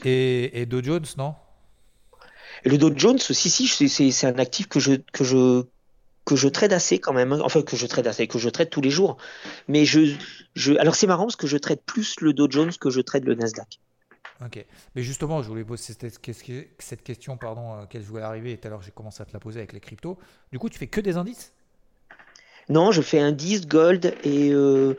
Et, 0.05 0.61
et 0.61 0.65
Dow 0.65 0.81
Jones, 0.81 1.05
non? 1.17 1.35
Et 2.63 2.69
le 2.69 2.77
Dow 2.77 2.91
Jones, 2.95 3.19
si, 3.19 3.49
si, 3.49 3.89
c'est 3.89 4.27
un 4.27 4.39
actif 4.39 4.67
que 4.67 4.79
je, 4.79 4.93
que 5.11 5.23
je, 5.23 5.63
que 6.25 6.35
je 6.35 6.47
trade 6.47 6.73
assez 6.73 6.99
quand 6.99 7.13
même. 7.13 7.33
Enfin, 7.33 7.61
que 7.61 7.75
je 7.75 7.85
trade 7.85 8.07
assez, 8.07 8.27
que 8.27 8.39
je 8.39 8.49
trade 8.49 8.69
tous 8.69 8.81
les 8.81 8.91
jours. 8.91 9.17
Mais 9.67 9.85
je, 9.85 10.15
je, 10.55 10.73
alors 10.73 10.95
c'est 10.95 11.07
marrant 11.07 11.23
parce 11.23 11.35
que 11.35 11.47
je 11.47 11.57
trade 11.57 11.81
plus 11.85 12.19
le 12.21 12.33
Dow 12.33 12.49
Jones 12.49 12.71
que 12.79 12.89
je 12.89 13.01
trade 13.01 13.25
le 13.25 13.35
Nasdaq. 13.35 13.79
Ok. 14.43 14.65
Mais 14.95 15.03
justement, 15.03 15.41
je 15.43 15.47
voulais 15.47 15.63
poser 15.63 15.93
cette, 15.93 17.03
question 17.03 17.37
pardon, 17.37 17.73
à 17.73 17.81
laquelle 17.81 18.01
je 18.01 18.07
voulais 18.07 18.23
arriver 18.23 18.53
et 18.53 18.57
tout 18.57 18.67
à 18.67 18.71
l'heure 18.71 18.81
j'ai 18.81 18.91
commencé 18.91 19.21
à 19.21 19.25
te 19.25 19.33
la 19.33 19.39
poser 19.39 19.59
avec 19.59 19.73
les 19.73 19.79
cryptos. 19.79 20.17
Du 20.51 20.59
coup, 20.59 20.69
tu 20.69 20.79
fais 20.79 20.87
que 20.87 21.01
des 21.01 21.17
indices? 21.17 21.53
Non, 22.69 22.91
je 22.91 23.01
fais 23.01 23.19
indice, 23.19 23.67
gold 23.67 24.15
et, 24.23 24.51
euh, 24.51 24.95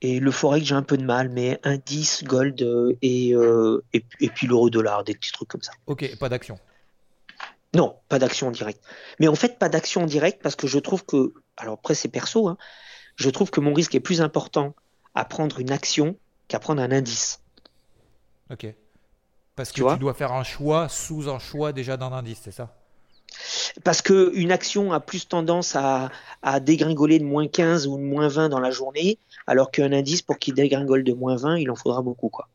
et 0.00 0.20
le 0.20 0.30
forex, 0.30 0.66
j'ai 0.66 0.74
un 0.74 0.82
peu 0.82 0.96
de 0.96 1.04
mal, 1.04 1.28
mais 1.28 1.60
indice, 1.62 2.24
gold 2.24 2.60
euh, 2.62 2.94
et, 3.02 3.34
euh, 3.34 3.82
et, 3.92 4.04
et, 4.20 4.28
puis 4.28 4.46
l'euro 4.46 4.68
dollar, 4.70 5.04
des 5.04 5.14
petits 5.14 5.32
trucs 5.32 5.48
comme 5.48 5.62
ça. 5.62 5.72
Ok, 5.86 6.16
pas 6.18 6.28
d'action 6.28 6.58
non, 7.74 7.96
pas 8.08 8.18
d'action 8.18 8.48
en 8.48 8.50
direct. 8.50 8.82
Mais 9.20 9.28
en 9.28 9.34
fait, 9.34 9.58
pas 9.58 9.68
d'action 9.68 10.02
en 10.02 10.06
direct 10.06 10.42
parce 10.42 10.56
que 10.56 10.66
je 10.66 10.78
trouve 10.78 11.04
que, 11.04 11.34
alors 11.56 11.74
après 11.74 11.94
c'est 11.94 12.08
perso, 12.08 12.48
hein, 12.48 12.56
je 13.16 13.28
trouve 13.30 13.50
que 13.50 13.60
mon 13.60 13.74
risque 13.74 13.94
est 13.94 14.00
plus 14.00 14.20
important 14.20 14.74
à 15.14 15.24
prendre 15.24 15.60
une 15.60 15.72
action 15.72 16.16
qu'à 16.46 16.58
prendre 16.58 16.80
un 16.80 16.92
indice. 16.92 17.40
Ok. 18.50 18.66
Parce 19.56 19.72
que 19.72 19.92
tu, 19.92 19.98
dois 19.98 20.14
faire 20.14 20.32
un 20.32 20.44
choix 20.44 20.88
sous 20.88 21.28
un 21.28 21.38
choix 21.38 21.72
déjà 21.72 21.96
d'un 21.96 22.12
indice, 22.12 22.40
c'est 22.44 22.52
ça? 22.52 22.74
Parce 23.84 24.00
que 24.00 24.30
une 24.34 24.52
action 24.52 24.92
a 24.92 25.00
plus 25.00 25.28
tendance 25.28 25.76
à, 25.76 26.10
à 26.42 26.60
dégringoler 26.60 27.18
de 27.18 27.24
moins 27.24 27.48
15 27.48 27.86
ou 27.86 27.98
de 27.98 28.02
moins 28.02 28.28
20 28.28 28.48
dans 28.48 28.60
la 28.60 28.70
journée, 28.70 29.18
alors 29.46 29.70
qu'un 29.70 29.92
indice, 29.92 30.22
pour 30.22 30.38
qu'il 30.38 30.54
dégringole 30.54 31.04
de 31.04 31.12
moins 31.12 31.36
20, 31.36 31.58
il 31.58 31.70
en 31.70 31.74
faudra 31.74 32.00
beaucoup. 32.00 32.28
Quoi. 32.28 32.48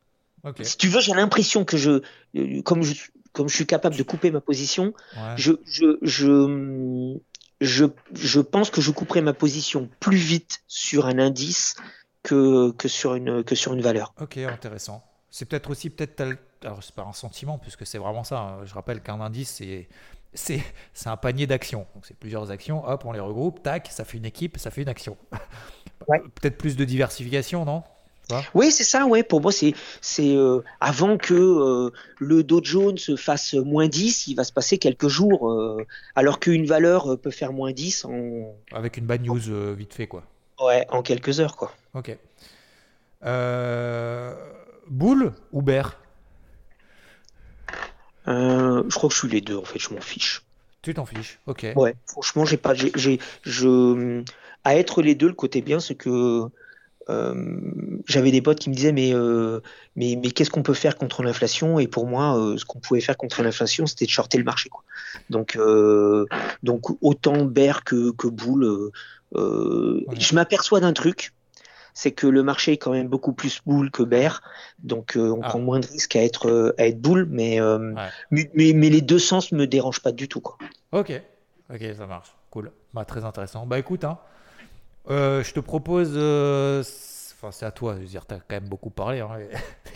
Si 0.62 0.76
tu 0.76 0.88
veux, 0.88 1.00
j'ai 1.00 1.14
l'impression 1.14 1.64
que 1.64 1.76
je, 1.76 2.02
euh, 2.36 2.62
comme 2.62 2.82
je, 2.82 2.94
comme 3.34 3.48
je 3.48 3.54
suis 3.56 3.66
capable 3.66 3.96
de 3.96 4.02
couper 4.02 4.30
ma 4.30 4.40
position, 4.40 4.94
je, 5.36 5.52
je, 5.66 5.98
je, 6.00 7.18
je, 7.60 7.84
je 8.14 8.40
pense 8.40 8.70
que 8.70 8.80
je 8.80 8.90
couperai 8.90 9.20
ma 9.20 9.34
position 9.34 9.90
plus 10.00 10.16
vite 10.16 10.62
sur 10.68 11.06
un 11.06 11.18
indice 11.18 11.74
que, 12.22 12.70
que, 12.70 12.88
sur, 12.88 13.14
une, 13.16 13.44
que 13.44 13.54
sur 13.54 13.74
une 13.74 13.82
valeur. 13.82 14.14
Ok, 14.20 14.38
intéressant. 14.38 15.04
C'est 15.30 15.46
peut-être 15.46 15.68
aussi, 15.68 15.90
peut-être, 15.90 16.22
alors 16.62 16.82
c'est 16.82 16.94
pas 16.94 17.02
un 17.02 17.12
sentiment, 17.12 17.58
puisque 17.58 17.84
c'est 17.84 17.98
vraiment 17.98 18.22
ça. 18.24 18.38
Hein. 18.38 18.64
Je 18.64 18.72
rappelle 18.72 19.02
qu'un 19.02 19.20
indice, 19.20 19.50
c'est 19.50 19.88
c'est 20.32 21.08
un 21.08 21.16
panier 21.16 21.46
d'actions. 21.46 21.86
Donc 21.94 22.06
c'est 22.06 22.16
plusieurs 22.16 22.50
actions, 22.50 22.86
hop, 22.88 23.04
on 23.04 23.12
les 23.12 23.20
regroupe, 23.20 23.62
tac, 23.62 23.88
ça 23.90 24.04
fait 24.04 24.18
une 24.18 24.24
équipe, 24.24 24.58
ça 24.58 24.70
fait 24.70 24.82
une 24.82 24.88
action. 24.88 25.16
Peut-être 26.08 26.56
plus 26.56 26.76
de 26.76 26.84
diversification, 26.84 27.64
non? 27.64 27.82
Oui, 28.54 28.70
c'est 28.70 28.84
ça, 28.84 29.06
ouais. 29.06 29.22
Pour 29.22 29.40
moi, 29.40 29.52
c'est 29.52 29.74
euh, 30.20 30.60
avant 30.80 31.16
que 31.16 31.34
euh, 31.34 31.90
le 32.18 32.42
Dow 32.42 32.60
Jones 32.62 32.98
fasse 33.16 33.54
moins 33.54 33.88
10, 33.88 34.28
il 34.28 34.34
va 34.34 34.44
se 34.44 34.52
passer 34.52 34.78
quelques 34.78 35.08
jours, 35.08 35.50
euh, 35.50 35.84
alors 36.14 36.40
qu'une 36.40 36.66
valeur 36.66 37.18
peut 37.20 37.30
faire 37.30 37.52
moins 37.52 37.72
10 37.72 38.04
en. 38.06 38.54
Avec 38.72 38.96
une 38.96 39.06
bad 39.06 39.22
news 39.22 39.74
vite 39.74 39.94
fait, 39.94 40.06
quoi. 40.06 40.24
Ouais, 40.60 40.86
en 40.90 41.02
quelques 41.02 41.40
heures, 41.40 41.56
quoi. 41.56 41.72
Ok. 41.94 42.16
boule 44.88 45.32
ou 45.52 45.62
bear? 45.62 45.98
Je 48.26 48.94
crois 48.94 49.08
que 49.08 49.14
je 49.14 49.20
suis 49.20 49.28
les 49.28 49.40
deux, 49.40 49.56
en 49.56 49.64
fait, 49.64 49.78
je 49.78 49.92
m'en 49.92 50.00
fiche. 50.00 50.42
Tu 50.84 50.92
t'en 50.92 51.06
fiches, 51.06 51.38
ok. 51.46 51.66
Ouais, 51.76 51.94
franchement, 52.06 52.44
j'ai 52.44 52.58
pas. 52.58 52.74
J'ai, 52.74 53.18
je, 53.42 54.22
à 54.64 54.76
être 54.76 55.00
les 55.00 55.14
deux, 55.14 55.28
le 55.28 55.34
côté 55.34 55.62
bien, 55.62 55.80
c'est 55.80 55.94
que 55.94 56.10
euh, 56.10 56.48
j'avais 57.08 58.30
des 58.30 58.42
potes 58.42 58.58
qui 58.58 58.70
me 58.70 58.74
disaient 58.74 58.92
mais 58.92 59.14
euh, 59.14 59.60
mais, 59.96 60.18
mais 60.20 60.30
qu'est-ce 60.30 60.50
qu'on 60.50 60.62
peut 60.62 60.74
faire 60.74 60.96
contre 60.96 61.22
l'inflation? 61.22 61.78
Et 61.78 61.86
pour 61.86 62.06
moi 62.06 62.38
euh, 62.38 62.56
ce 62.56 62.64
qu'on 62.64 62.78
pouvait 62.78 63.00
faire 63.00 63.16
contre 63.16 63.42
l'inflation 63.42 63.86
c'était 63.86 64.06
de 64.06 64.10
shorter 64.10 64.38
le 64.38 64.44
marché 64.44 64.68
quoi. 64.68 64.82
donc 65.30 65.58
donc 66.62 67.02
autant 67.02 67.44
bear 67.44 67.84
que 67.84 68.12
que 68.12 68.28
boule 68.28 68.90
je 69.32 70.34
m'aperçois 70.34 70.80
d'un 70.80 70.92
truc 70.92 71.32
c'est 71.96 72.10
que 72.10 72.26
le 72.26 72.42
marché 72.42 72.72
est 72.72 72.76
quand 72.76 72.92
même 72.92 73.08
beaucoup 73.08 73.32
plus 73.32 73.60
boule 73.64 73.90
que 73.90 74.02
bear 74.02 74.42
donc 74.82 75.14
on 75.16 75.40
ah. 75.42 75.48
prend 75.48 75.58
moins 75.58 75.80
de 75.80 75.86
risques 75.86 76.16
à 76.16 76.22
être 76.22 76.74
à 76.78 76.86
être 76.86 77.00
boule 77.00 77.26
mais, 77.30 77.58
mais, 78.30 78.50
mais 78.54 78.90
les 78.90 79.02
deux 79.02 79.18
sens 79.18 79.52
me 79.52 79.66
dérangent 79.66 80.02
pas 80.02 80.12
du 80.12 80.28
tout 80.28 80.40
quoi. 80.40 80.56
Ok. 80.92 81.12
Ok 81.72 81.82
ça 81.96 82.06
marche. 82.06 82.34
Cool. 82.50 82.70
Bah, 82.92 83.04
très 83.04 83.24
intéressant. 83.24 83.66
Bah 83.66 83.78
écoute 83.80 84.04
hein 84.04 84.18
euh, 85.10 85.42
je 85.42 85.52
te 85.52 85.60
propose, 85.60 86.12
euh, 86.14 86.82
enfin 87.34 87.50
c'est 87.52 87.66
à 87.66 87.70
toi, 87.70 87.96
tu 88.10 88.16
as 88.16 88.20
quand 88.20 88.42
même 88.50 88.68
beaucoup 88.68 88.90
parlé, 88.90 89.20
hein, 89.20 89.38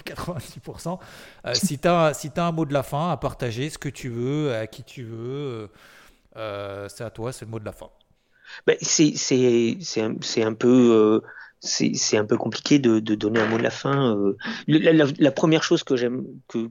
90%. 0.04 0.98
Euh, 1.46 1.54
si 1.54 1.78
tu 1.78 1.88
as, 1.88 2.12
si 2.14 2.30
as 2.36 2.46
un 2.46 2.52
mot 2.52 2.66
de 2.66 2.72
la 2.74 2.82
fin 2.82 3.10
à 3.10 3.16
partager, 3.16 3.70
ce 3.70 3.78
que 3.78 3.88
tu 3.88 4.08
veux, 4.08 4.54
à 4.54 4.66
qui 4.66 4.82
tu 4.82 5.04
veux, 5.04 5.70
c'est 6.34 7.04
à 7.04 7.10
toi, 7.10 7.32
c'est 7.32 7.44
le 7.44 7.50
mot 7.50 7.58
de 7.58 7.64
la 7.64 7.72
fin. 7.72 7.88
Ben, 8.66 8.76
c'est 8.80 9.14
un, 10.00 10.14
un 10.46 10.54
peu 10.54 11.22
c'est 11.60 12.16
un 12.16 12.24
peu 12.24 12.36
compliqué 12.36 12.78
de, 12.78 12.98
donner 13.00 13.40
un 13.40 13.46
mot 13.46 13.58
de 13.58 13.62
la 13.62 13.70
fin. 13.70 14.16
La, 14.66 15.32
première 15.32 15.62
chose 15.62 15.84
que 15.84 15.96
j'aime 15.96 16.24
que 16.48 16.68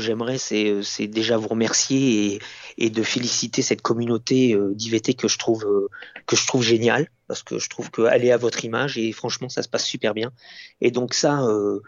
j'aimerais, 0.00 0.38
c'est, 0.38 0.82
c'est 0.82 1.06
déjà 1.06 1.36
vous 1.36 1.48
remercier 1.48 2.40
et, 2.78 2.90
de 2.90 3.02
féliciter 3.02 3.62
cette 3.62 3.82
communauté 3.82 4.56
d'IVT 4.74 5.14
que 5.14 5.28
je 5.28 5.38
trouve 5.38 5.88
que 6.26 6.36
je 6.36 6.46
trouve 6.46 6.62
géniale 6.62 7.08
parce 7.26 7.42
que 7.42 7.58
je 7.58 7.68
trouve 7.68 7.90
qu'elle 7.90 8.24
est 8.24 8.32
à 8.32 8.36
votre 8.36 8.64
image 8.64 8.98
et 8.98 9.12
franchement 9.12 9.48
ça 9.48 9.62
se 9.62 9.68
passe 9.68 9.84
super 9.84 10.14
bien. 10.14 10.32
Et 10.80 10.90
donc 10.90 11.14
ça, 11.14 11.42
euh, 11.42 11.80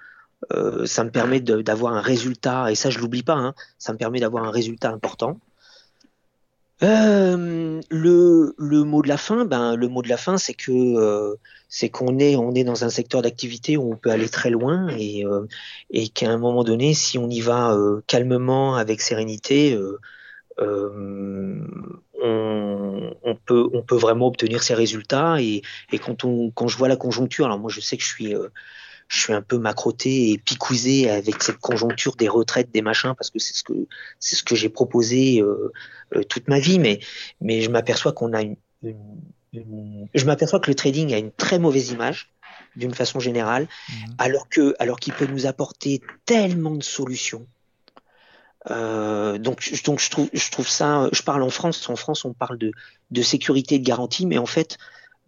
euh, 0.53 0.87
ça 0.87 1.05
me 1.05 1.11
permet 1.11 1.41
d'avoir 1.41 1.95
un 1.95 2.01
résultat, 2.01 2.71
et 2.71 2.75
ça 2.75 2.91
je 2.91 2.99
l'oublie 2.99 3.23
pas, 3.23 3.35
hein, 3.35 3.55
ça 3.79 3.93
me 3.93 3.99
permet 3.99 4.21
d'avoir 4.21 4.45
un 4.45 4.51
résultat 4.51 4.91
important. 4.91 5.39
Euh, 6.83 7.81
le, 7.91 8.85
mot 8.85 9.03
de 9.03 9.09
la 9.09 9.17
fin, 9.17 9.45
ben 9.45 9.75
le 9.75 9.89
mot 9.89 10.03
de 10.03 10.09
la 10.09 10.17
fin, 10.17 10.39
c'est 10.39 10.55
que 10.55 11.37
c'est 11.69 11.89
qu'on 11.89 12.19
est 12.19 12.37
on 12.37 12.55
est 12.55 12.65
dans 12.65 12.85
un 12.85 12.91
secteur 12.91 13.21
d'activité 13.23 13.77
où 13.77 13.93
on 13.93 13.97
peut 13.97 14.11
aller 14.11 14.29
très 14.29 14.51
loin 14.51 14.89
et, 14.97 15.25
et 15.91 16.09
qu'à 16.09 16.31
un 16.31 16.39
moment 16.39 16.65
donné, 16.65 16.95
si 16.95 17.19
on 17.19 17.29
y 17.29 17.41
va 17.41 17.77
calmement 18.07 18.77
avec 18.77 19.01
sérénité, 19.01 19.77
euh, 20.61 21.67
on, 22.23 23.35
peut, 23.45 23.69
on 23.73 23.83
peut 23.83 23.97
vraiment 23.97 24.27
obtenir 24.27 24.63
ces 24.63 24.75
résultats. 24.75 25.41
Et, 25.41 25.63
et, 25.93 25.99
quand, 25.99 26.25
on, 26.25 26.51
quand 26.51 26.69
je 26.69 26.77
vois 26.77 26.89
la 26.89 26.97
conjoncture, 26.97 27.47
alors 27.47 27.59
moi 27.59 27.71
je 27.71 27.81
sais 27.81 27.97
que 27.97 28.03
je 28.03 28.09
suis, 28.09 28.35
euh, 28.35 28.49
je 29.09 29.21
suis 29.21 29.33
un 29.33 29.43
peu 29.43 29.59
macroté 29.59 30.33
et 30.33 30.39
picousé 30.39 31.11
avec 31.11 31.43
cette 31.43 31.59
conjoncture 31.59 32.17
des 32.17 32.29
retraites, 32.29 32.71
des 32.71 32.83
machins, 32.83 33.15
parce 33.17 33.31
que 33.31 33.39
c'est 33.39 33.55
ce 33.55 33.65
que, 33.65 33.87
c'est 34.21 34.37
ce 34.37 34.43
que 34.43 34.55
j'ai 34.55 34.69
proposé 34.69 35.41
euh, 35.41 35.73
toute 36.29 36.49
ma 36.49 36.59
vie. 36.59 36.79
Mais, 36.79 37.01
mais 37.41 37.63
je 37.63 37.71
m'aperçois 37.71 38.13
qu'on 38.13 38.33
a 38.35 38.43
une, 38.43 38.57
une, 38.83 40.09
je 40.15 40.25
m'aperçois 40.25 40.61
que 40.61 40.71
le 40.71 40.75
trading 40.75 41.13
a 41.15 41.19
une 41.19 41.33
très 41.33 41.59
mauvaise 41.59 41.91
image 41.91 42.31
d'une 42.77 42.95
façon 42.95 43.19
générale, 43.19 43.65
mmh. 43.89 43.93
alors 44.19 44.49
que 44.49 44.75
alors 44.79 45.01
qu'il 45.01 45.15
peut 45.15 45.27
nous 45.27 45.47
apporter 45.47 46.01
tellement 46.27 46.75
de 46.75 46.83
solutions 46.83 47.47
euh, 48.71 49.39
donc, 49.39 49.71
donc 49.85 50.01
je 50.01 50.11
trouve, 50.11 50.29
je 50.33 50.51
trouve 50.51 50.69
ça. 50.69 51.09
Je 51.13 51.23
parle 51.23 51.43
en 51.43 51.51
France. 51.51 51.89
En 51.89 51.97
France, 51.97 52.25
on 52.25 52.33
parle 52.33 52.59
de, 52.59 52.73
de 53.11 53.23
sécurité 53.23 53.77
et 53.77 53.79
de 53.79 53.85
garantie, 53.85 54.27
mais 54.27 54.39
en 54.39 54.47
fait, 54.47 54.79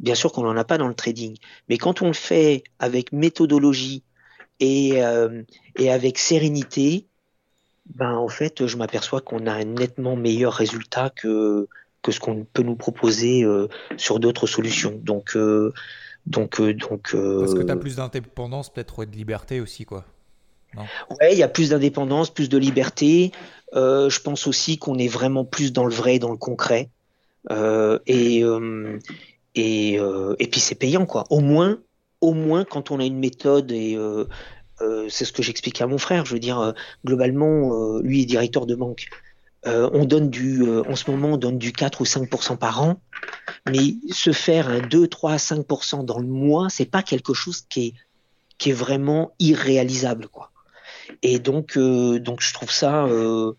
bien 0.01 0.15
sûr 0.15 0.33
qu'on 0.33 0.43
n'en 0.43 0.57
a 0.57 0.65
pas 0.65 0.79
dans 0.79 0.89
le 0.89 0.95
trading. 0.95 1.37
Mais 1.69 1.79
quand 1.79 2.03
on 2.03 2.09
le 2.09 2.13
fait 2.13 2.65
avec 2.79 3.13
méthodologie 3.13 4.03
et, 4.59 5.03
euh, 5.03 5.43
et 5.77 5.91
avec 5.91 6.19
sérénité, 6.19 7.07
ben 7.95 8.15
en 8.15 8.29
fait, 8.29 8.67
je 8.67 8.77
m'aperçois 8.77 9.21
qu'on 9.21 9.47
a 9.47 9.53
un 9.53 9.65
nettement 9.65 10.17
meilleur 10.17 10.53
résultat 10.53 11.11
que 11.11 11.69
que 12.03 12.13
ce 12.13 12.21
qu'on 12.21 12.47
peut 12.51 12.63
nous 12.63 12.77
proposer 12.77 13.45
euh, 13.45 13.69
sur 13.99 14.21
d'autres 14.21 14.47
solutions. 14.47 14.99
Donc 15.03 15.37
donc 16.27 16.61
donc. 16.61 17.13
Parce 17.13 17.55
que 17.55 17.63
tu 17.63 17.71
as 17.71 17.77
plus 17.77 17.97
d'indépendance, 17.97 18.73
peut-être, 18.73 19.03
et 19.03 19.07
de 19.07 19.17
liberté 19.17 19.61
aussi, 19.61 19.85
quoi. 19.85 20.05
Ouais, 20.77 21.33
il 21.33 21.39
y 21.39 21.43
a 21.43 21.49
plus 21.49 21.71
d'indépendance, 21.71 22.31
plus 22.31 22.49
de 22.49 22.59
liberté. 22.59 23.33
Euh, 23.75 24.09
je 24.11 24.21
pense 24.21 24.47
aussi 24.47 24.79
qu'on 24.79 24.99
est 24.99 25.09
vraiment 25.09 25.45
plus 25.45 25.73
dans 25.73 25.85
le 25.85 25.95
vrai, 25.95 26.19
dans 26.19 26.31
le 26.31 26.37
concret. 26.37 26.91
Euh, 27.51 27.99
et, 29.55 29.99
euh, 29.99 30.35
et, 30.39 30.47
puis 30.47 30.61
c'est 30.61 30.75
payant, 30.75 31.07
quoi. 31.07 31.25
Au 31.31 31.41
moins, 31.41 31.79
au 32.21 32.35
moins 32.35 32.65
quand 32.65 32.91
on 32.91 33.01
a 33.01 33.05
une 33.05 33.19
méthode 33.19 33.73
et 33.73 33.99
c'est 35.09 35.25
ce 35.27 35.33
que 35.33 35.43
j'expliquais 35.43 35.85
à 35.85 35.87
mon 35.87 35.99
frère. 35.99 36.25
Je 36.25 36.35
veux 36.35 36.41
dire, 36.41 36.75
globalement, 37.05 37.99
lui 38.01 38.23
est 38.23 38.27
directeur 38.27 38.67
de 38.67 38.75
banque. 38.75 39.07
on 39.65 40.05
donne 40.05 40.31
du, 40.31 40.63
en 40.69 40.97
ce 40.97 41.11
moment, 41.11 41.33
on 41.33 41.37
donne 41.37 41.59
du 41.59 41.73
4 41.73 42.01
ou 42.01 42.05
5% 42.05 42.57
par 42.57 42.83
an, 42.83 43.01
mais 43.69 43.95
se 44.11 44.33
faire 44.33 44.69
un 44.69 44.81
2, 44.81 45.09
3, 45.09 45.37
5% 45.37 46.05
dans 46.05 46.19
le 46.19 46.27
mois, 46.27 46.69
c'est 46.71 46.91
pas 46.91 47.03
quelque 47.03 47.35
chose 47.35 47.63
qui 47.69 47.89
est, 47.89 47.95
qui 48.59 48.71
est 48.71 48.75
vraiment 48.75 49.33
irréalisable, 49.39 50.29
quoi. 50.29 50.51
Et 51.23 51.39
donc, 51.39 51.77
euh, 51.77 52.19
donc 52.19 52.41
je 52.41 52.53
trouve 52.53 52.71
ça, 52.71 53.05
euh, 53.07 53.53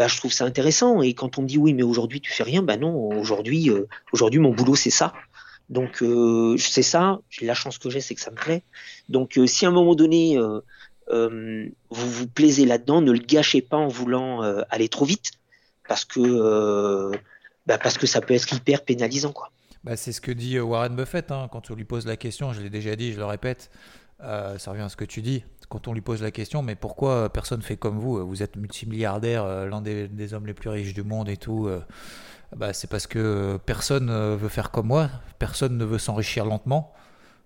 bah, 0.00 0.08
je 0.08 0.16
trouve 0.16 0.32
ça 0.32 0.46
intéressant. 0.46 1.02
Et 1.02 1.12
quand 1.12 1.36
on 1.36 1.42
me 1.42 1.46
dit 1.46 1.58
oui, 1.58 1.74
mais 1.74 1.82
aujourd'hui 1.82 2.22
tu 2.22 2.32
fais 2.32 2.42
rien, 2.42 2.62
bah 2.62 2.78
non, 2.78 3.10
aujourd'hui, 3.20 3.68
euh, 3.68 3.86
aujourd'hui 4.12 4.40
mon 4.40 4.54
boulot 4.54 4.74
c'est 4.74 4.88
ça. 4.88 5.12
Donc 5.68 5.98
je 6.00 6.56
sais 6.56 6.80
ça. 6.80 7.18
La 7.42 7.52
chance 7.52 7.76
que 7.76 7.90
j'ai, 7.90 8.00
c'est 8.00 8.14
que 8.14 8.22
ça 8.22 8.30
me 8.30 8.36
plaît. 8.36 8.62
Donc 9.10 9.38
si 9.44 9.66
à 9.66 9.68
un 9.68 9.72
moment 9.72 9.94
donné 9.94 10.38
vous 11.10 11.70
vous 11.90 12.26
plaisez 12.28 12.64
là-dedans, 12.64 13.02
ne 13.02 13.12
le 13.12 13.18
gâchez 13.18 13.60
pas 13.60 13.76
en 13.76 13.88
voulant 13.88 14.40
aller 14.70 14.88
trop 14.88 15.04
vite, 15.04 15.32
parce 15.86 16.06
que 16.06 17.12
bah, 17.66 17.76
parce 17.76 17.98
que 17.98 18.06
ça 18.06 18.22
peut 18.22 18.32
être 18.32 18.54
hyper 18.54 18.82
pénalisant, 18.86 19.32
quoi. 19.32 19.50
C'est 19.96 20.12
ce 20.12 20.22
que 20.22 20.32
dit 20.32 20.58
Warren 20.58 20.96
Buffett 20.96 21.30
hein, 21.30 21.48
quand 21.52 21.70
on 21.70 21.74
lui 21.74 21.84
pose 21.84 22.06
la 22.06 22.16
question. 22.16 22.54
Je 22.54 22.62
l'ai 22.62 22.70
déjà 22.70 22.96
dit, 22.96 23.12
je 23.12 23.18
le 23.18 23.26
répète. 23.26 23.70
ça 24.18 24.70
revient 24.70 24.84
à 24.84 24.88
ce 24.88 24.96
que 24.96 25.04
tu 25.04 25.20
dis 25.20 25.44
quand 25.70 25.88
on 25.88 25.94
lui 25.94 26.00
pose 26.02 26.20
la 26.20 26.32
question, 26.32 26.62
mais 26.62 26.74
pourquoi 26.74 27.32
personne 27.32 27.62
fait 27.62 27.76
comme 27.76 27.98
vous 27.98 28.26
Vous 28.26 28.42
êtes 28.42 28.56
multimilliardaire, 28.56 29.44
euh, 29.44 29.66
l'un 29.66 29.80
des, 29.80 30.34
hommes 30.34 30.46
les 30.46 30.52
plus 30.52 30.68
riches 30.68 30.92
du 30.92 31.04
monde 31.04 31.28
et 31.28 31.36
tout. 31.36 31.68
Euh, 31.68 31.80
bah, 32.54 32.72
c'est 32.72 32.90
parce 32.90 33.06
que 33.06 33.58
personne 33.64 34.10
veut 34.34 34.48
faire 34.48 34.72
comme 34.72 34.88
moi, 34.88 35.08
personne 35.38 35.78
ne 35.78 35.84
veut 35.84 35.98
s'enrichir 35.98 36.44
lentement. 36.44 36.92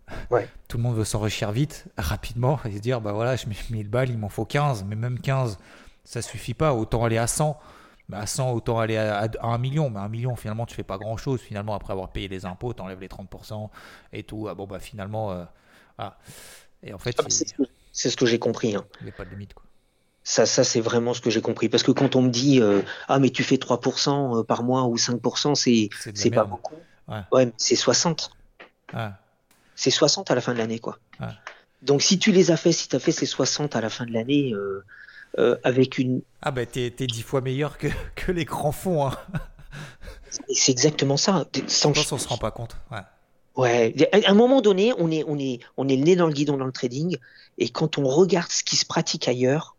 Tout 0.69 0.79
le 0.79 0.83
monde 0.83 0.97
veut 0.97 1.05
s'enrichir 1.05 1.53
vite, 1.53 1.87
rapidement, 1.99 2.59
et 2.65 2.73
se 2.73 2.79
dire 2.79 3.01
bah 3.01 3.13
voilà, 3.13 3.37
je 3.37 3.47
mets 3.47 3.57
1000 3.71 3.89
balles, 3.89 4.11
il 4.11 4.19
m'en 4.19 4.31
faut 4.31 4.47
15, 4.47 4.85
mais 4.89 4.97
même 4.97 5.21
15, 5.21 5.59
ça 6.05 6.23
suffit 6.23 6.55
pas, 6.55 6.73
autant 6.73 7.05
aller 7.05 7.19
à 7.19 7.27
100. 7.27 7.59
Bah, 8.09 8.21
à 8.21 8.27
100, 8.27 8.53
autant 8.53 8.79
aller 8.79 8.97
à, 8.97 9.29
1 9.43 9.59
million. 9.59 9.91
Mais 9.91 10.01
1 10.01 10.09
million, 10.09 10.37
finalement, 10.37 10.67
tu 10.67 10.75
fais 10.75 10.83
pas 10.83 10.99
grand 10.99 11.17
chose. 11.17 11.41
Finalement, 11.41 11.75
après 11.75 11.93
avoir 11.93 12.11
payé 12.11 12.29
les 12.29 12.45
impôts, 12.45 12.75
tu 12.75 12.83
enlèves 12.83 13.01
les 13.01 13.09
30% 13.09 13.71
et 14.13 14.23
tout. 14.25 14.47
Ah, 14.49 14.55
bon, 14.55 14.67
bah 14.67 14.79
finalement, 14.79 15.33
euh, 15.33 15.45
Et 16.83 16.93
en 16.93 16.99
fait, 16.99 17.17
ah, 17.19 17.65
c'est 17.95 18.11
ce 18.11 18.17
que 18.19 18.27
j'ai 18.27 18.39
compris. 18.39 18.77
Hein. 18.77 18.85
Il 19.01 19.05
n'y 19.05 19.11
a 19.11 19.15
pas 19.15 19.25
de 19.25 19.31
limite. 19.31 19.55
Quoi. 19.55 19.65
Ça, 20.25 20.45
ça 20.45 20.65
c'est 20.65 20.81
vraiment 20.81 21.15
ce 21.15 21.23
que 21.23 21.31
j'ai 21.31 21.41
compris. 21.41 21.71
Parce 21.71 21.83
que 21.83 21.93
quand 21.93 22.17
on 22.17 22.23
me 22.23 22.29
dit 22.29 22.61
euh, 22.61 22.83
Ah, 23.09 23.19
mais 23.19 23.31
tu 23.31 23.43
fais 23.43 23.57
3% 23.57 24.41
euh, 24.41 24.43
par 24.43 24.63
mois 24.63 24.85
ou 24.85 24.97
5%, 24.97 25.55
c'est, 25.55 26.31
pas 26.31 26.45
beaucoup. 26.45 26.75
Ouais, 27.33 27.51
c'est 27.57 27.77
60. 27.77 28.31
C'est 29.77 29.91
60 29.91 30.31
à 30.31 30.35
la 30.35 30.41
fin 30.41 30.53
de 30.53 30.59
l'année, 30.59 30.79
quoi. 30.79 30.99
Donc 31.83 32.03
si 32.03 32.19
tu 32.19 32.33
les 32.33 32.51
as 32.51 32.57
fait, 32.57 32.73
si 32.73 32.89
tu 32.89 32.97
as 32.97 32.99
fait 32.99 33.13
ces 33.13 33.27
60 33.27 33.77
à 33.77 33.81
la 33.81 33.91
fin 33.91 34.07
de 34.07 34.13
l'année, 34.13 34.53
euh, 34.55 34.85
euh, 35.39 35.57
avec 35.65 35.99
une... 35.99 36.23
Ah 36.41 36.51
bah 36.51 36.65
t'es, 36.65 36.91
t'es 36.91 37.07
10 37.07 37.23
fois 37.23 37.43
meilleur 37.43 37.77
que, 37.77 37.89
que 38.15 38.33
les 38.33 38.45
grands 38.45 38.73
fonds. 38.73 39.07
Hein. 39.07 39.19
C'est 40.49 40.73
exactement 40.73 41.17
ça. 41.17 41.45
Sans... 41.67 41.93
Je 41.93 42.01
pense 42.01 42.13
on 42.13 42.19
se 42.19 42.29
rend 42.29 42.39
pas 42.39 42.51
compte. 42.51 42.77
Ouais. 42.91 43.01
Ouais, 43.57 43.95
à 44.13 44.31
un 44.31 44.35
moment 44.35 44.61
donné, 44.61 44.93
on 44.99 45.11
est, 45.11 45.25
on 45.29 45.39
est, 45.39 45.61
on 45.77 45.89
est 45.89 45.97
le 45.97 46.03
nez 46.03 46.17
dans 46.17 46.27
le 46.27 46.33
guidon 46.33 46.57
dans 46.57 46.67
le 46.67 46.73
trading, 46.73 47.19
et 47.59 47.69
quand 47.69 47.99
on 47.99 48.09
regarde 48.09 48.51
ce 48.51 48.65
qui 48.65 48.77
se 48.77 48.85
pratique 48.85 49.29
ailleurs, 49.29 49.77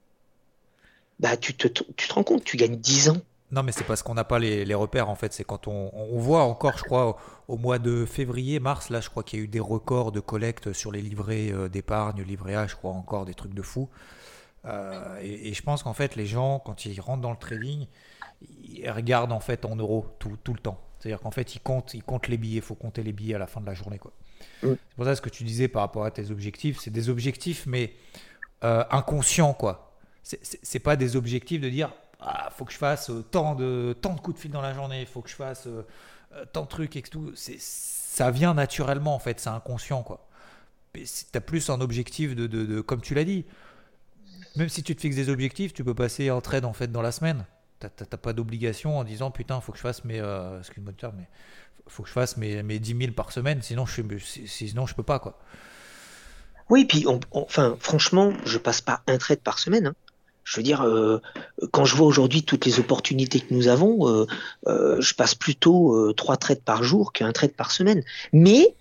bah 1.19 1.35
tu 1.37 1.53
te, 1.53 1.67
tu 1.67 2.07
te 2.07 2.13
rends 2.13 2.23
compte, 2.23 2.43
tu 2.43 2.57
gagnes 2.57 2.77
10 2.77 3.09
ans. 3.09 3.17
Non, 3.51 3.63
mais 3.63 3.71
c'est 3.71 3.83
parce 3.83 4.01
qu'on 4.01 4.15
n'a 4.15 4.23
pas 4.23 4.39
les, 4.39 4.65
les, 4.65 4.73
repères 4.73 5.09
en 5.09 5.15
fait. 5.15 5.31
C'est 5.31 5.43
quand 5.43 5.67
on, 5.67 5.91
on, 5.93 6.17
voit 6.19 6.43
encore, 6.43 6.77
je 6.77 6.83
crois, 6.83 7.17
au, 7.47 7.57
mois 7.57 7.77
de 7.79 8.05
février, 8.05 8.59
mars, 8.59 8.89
là, 8.89 9.01
je 9.01 9.09
crois 9.09 9.23
qu'il 9.23 9.39
y 9.39 9.41
a 9.41 9.45
eu 9.45 9.47
des 9.47 9.59
records 9.59 10.11
de 10.11 10.19
collecte 10.19 10.73
sur 10.73 10.91
les 10.91 11.01
livrets 11.01 11.51
euh, 11.51 11.69
d'épargne, 11.69 12.23
livrets 12.23 12.55
A, 12.55 12.67
je 12.67 12.75
crois 12.75 12.91
encore 12.91 13.25
des 13.25 13.33
trucs 13.33 13.53
de 13.53 13.61
fou. 13.61 13.87
Euh, 14.65 15.19
et, 15.21 15.49
et, 15.49 15.53
je 15.53 15.61
pense 15.61 15.83
qu'en 15.83 15.93
fait, 15.93 16.15
les 16.15 16.25
gens, 16.25 16.59
quand 16.65 16.85
ils 16.85 16.99
rentrent 16.99 17.21
dans 17.21 17.31
le 17.31 17.37
trading, 17.37 17.85
ils 18.63 18.89
regardent 18.89 19.31
en 19.31 19.39
fait 19.39 19.63
en 19.63 19.75
euros 19.75 20.07
tout, 20.19 20.37
tout 20.43 20.53
le 20.53 20.59
temps. 20.59 20.79
C'est-à-dire 21.05 21.21
qu'en 21.21 21.29
fait, 21.29 21.53
ils 21.53 21.59
comptent, 21.59 21.93
ils 21.93 22.01
comptent 22.01 22.27
les 22.29 22.37
billets. 22.37 22.55
Il 22.55 22.61
faut 22.63 22.73
compter 22.73 23.03
les 23.03 23.13
billets 23.13 23.35
à 23.35 23.37
la 23.37 23.45
fin 23.45 23.61
de 23.61 23.67
la 23.67 23.75
journée. 23.75 23.99
Quoi. 23.99 24.11
C'est 24.61 24.75
pour 24.95 25.05
ça 25.05 25.15
ce 25.15 25.21
que 25.21 25.29
tu 25.29 25.43
disais 25.43 25.67
par 25.67 25.83
rapport 25.83 26.03
à 26.03 26.09
tes 26.09 26.31
objectifs, 26.31 26.79
c'est 26.81 26.89
des 26.89 27.09
objectifs, 27.09 27.67
mais 27.67 27.93
euh, 28.63 28.83
inconscients. 28.89 29.53
quoi. 29.53 29.95
C'est 30.23 30.79
pas 30.79 30.95
des 30.95 31.15
objectifs 31.15 31.61
de 31.61 31.69
dire 31.69 31.93
ah, 32.19 32.49
faut 32.57 32.65
que 32.65 32.73
je 32.73 32.79
fasse 32.79 33.11
euh, 33.11 33.21
tant, 33.21 33.53
de, 33.53 33.95
tant 34.01 34.15
de 34.15 34.19
coups 34.19 34.37
de 34.37 34.41
fil 34.41 34.49
dans 34.49 34.63
la 34.63 34.73
journée, 34.73 35.01
il 35.01 35.05
faut 35.05 35.21
que 35.21 35.29
je 35.29 35.35
fasse 35.35 35.67
euh, 35.67 35.83
tant 36.53 36.63
de 36.63 36.67
trucs 36.69 36.95
et 36.95 37.03
tout. 37.03 37.31
Ça 37.35 38.31
vient 38.31 38.55
naturellement, 38.55 39.13
en 39.13 39.19
fait, 39.19 39.39
c'est 39.39 39.49
inconscient. 39.49 40.01
quoi. 40.01 40.27
Tu 40.95 41.03
as 41.35 41.41
plus 41.41 41.69
un 41.69 41.81
objectif 41.81 42.35
de, 42.35 42.47
de, 42.47 42.65
de 42.65 42.81
comme 42.81 43.01
tu 43.01 43.13
l'as 43.13 43.25
dit. 43.25 43.45
Même 44.55 44.69
si 44.69 44.81
tu 44.81 44.95
te 44.95 45.01
fixes 45.01 45.17
des 45.17 45.29
objectifs, 45.29 45.71
tu 45.71 45.83
peux 45.83 45.93
passer 45.93 46.31
en 46.31 46.41
trade 46.41 46.65
en 46.65 46.73
fait 46.73 46.91
dans 46.91 47.03
la 47.03 47.11
semaine. 47.11 47.45
T'as 47.79 48.17
pas 48.17 48.33
d'obligation 48.33 48.97
en 48.97 49.03
disant 49.03 49.31
putain, 49.31 49.59
faut 49.61 49.71
que 49.71 49.77
je 49.77 49.83
fasse 49.83 50.05
mes, 50.05 50.19
euh, 50.19 50.59
excuse-moi 50.59 50.93
mais 51.15 51.27
faut 51.87 52.03
que 52.03 52.09
je 52.09 52.13
fasse 52.13 52.37
mes, 52.37 52.63
mes 52.63 52.79
10 52.79 52.97
000 52.97 53.11
par 53.11 53.31
semaine, 53.31 53.61
sinon 53.61 53.85
je, 53.85 54.01
sinon 54.45 54.85
je 54.85 54.95
peux 54.95 55.03
pas 55.03 55.19
quoi. 55.19 55.39
Oui, 56.69 56.85
puis 56.85 57.05
enfin, 57.31 57.77
franchement, 57.79 58.33
je 58.45 58.57
passe 58.57 58.81
pas 58.81 59.01
un 59.05 59.17
trade 59.19 59.39
par 59.39 59.59
semaine. 59.59 59.87
Hein. 59.87 59.95
Je 60.43 60.57
veux 60.57 60.63
dire, 60.63 60.81
euh, 60.81 61.19
quand 61.71 61.85
je 61.85 61.95
vois 61.95 62.07
aujourd'hui 62.07 62.43
toutes 62.43 62.65
les 62.65 62.79
opportunités 62.79 63.39
que 63.39 63.53
nous 63.53 63.67
avons, 63.67 64.25
euh, 64.67 65.01
je 65.01 65.13
passe 65.13 65.35
plutôt 65.35 66.13
trois 66.13 66.37
trades 66.37 66.61
par 66.61 66.83
jour 66.83 67.13
qu'un 67.13 67.31
trade 67.33 67.53
par 67.53 67.71
semaine. 67.71 68.03
Mais 68.33 68.73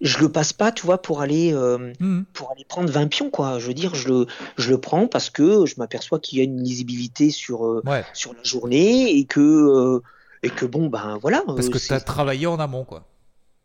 je 0.00 0.18
le 0.18 0.30
passe 0.30 0.52
pas, 0.52 0.72
tu 0.72 0.86
vois, 0.86 1.02
pour 1.02 1.20
aller 1.20 1.52
euh, 1.52 1.92
mmh. 2.00 2.22
pour 2.32 2.50
aller 2.52 2.64
prendre 2.64 2.90
20 2.90 3.08
pions, 3.08 3.30
quoi. 3.30 3.58
Je 3.58 3.66
veux 3.66 3.74
dire, 3.74 3.94
je 3.94 4.08
le 4.08 4.26
je 4.56 4.70
le 4.70 4.78
prends 4.78 5.06
parce 5.06 5.30
que 5.30 5.66
je 5.66 5.74
m'aperçois 5.78 6.18
qu'il 6.18 6.38
y 6.38 6.40
a 6.40 6.44
une 6.44 6.62
lisibilité 6.62 7.30
sur 7.30 7.66
euh, 7.66 7.82
sur 8.14 8.32
la 8.34 8.42
journée 8.42 9.16
et 9.16 9.24
que 9.24 9.40
euh, 9.40 10.02
et 10.42 10.50
que 10.50 10.64
bon 10.64 10.88
ben 10.88 11.18
voilà. 11.20 11.42
Parce 11.46 11.68
que 11.68 11.78
tu 11.78 11.92
as 11.92 12.00
travaillé 12.00 12.46
en 12.46 12.58
amont, 12.58 12.84
quoi. 12.84 13.06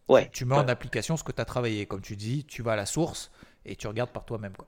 Ouais. 0.07 0.29
Tu 0.33 0.45
mets 0.45 0.55
en 0.55 0.67
application 0.67 1.17
ce 1.17 1.23
que 1.23 1.31
tu 1.31 1.41
as 1.41 1.45
travaillé, 1.45 1.85
comme 1.85 2.01
tu 2.01 2.15
dis, 2.15 2.43
tu 2.43 2.61
vas 2.61 2.73
à 2.73 2.75
la 2.75 2.85
source 2.85 3.31
et 3.65 3.75
tu 3.75 3.87
regardes 3.87 4.11
par 4.11 4.25
toi-même, 4.25 4.53
quoi. 4.55 4.67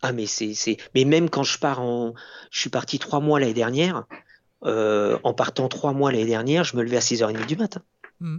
Ah 0.00 0.12
mais 0.12 0.26
c'est 0.26 0.54
c'est 0.54 0.76
mais 0.94 1.04
même 1.04 1.28
quand 1.28 1.42
je 1.42 1.58
pars 1.58 1.80
en 1.80 2.14
je 2.50 2.60
suis 2.60 2.70
parti 2.70 2.98
trois 3.00 3.20
mois 3.20 3.40
l'année 3.40 3.52
dernière. 3.52 4.06
en 4.62 5.34
partant 5.34 5.68
trois 5.68 5.92
mois 5.92 6.10
l'année 6.10 6.24
dernière, 6.24 6.64
je 6.64 6.76
me 6.76 6.82
levais 6.82 6.96
à 6.96 7.00
6h30 7.00 7.46
du 7.46 7.56
matin. 7.56 7.82
Mmh. 8.20 8.38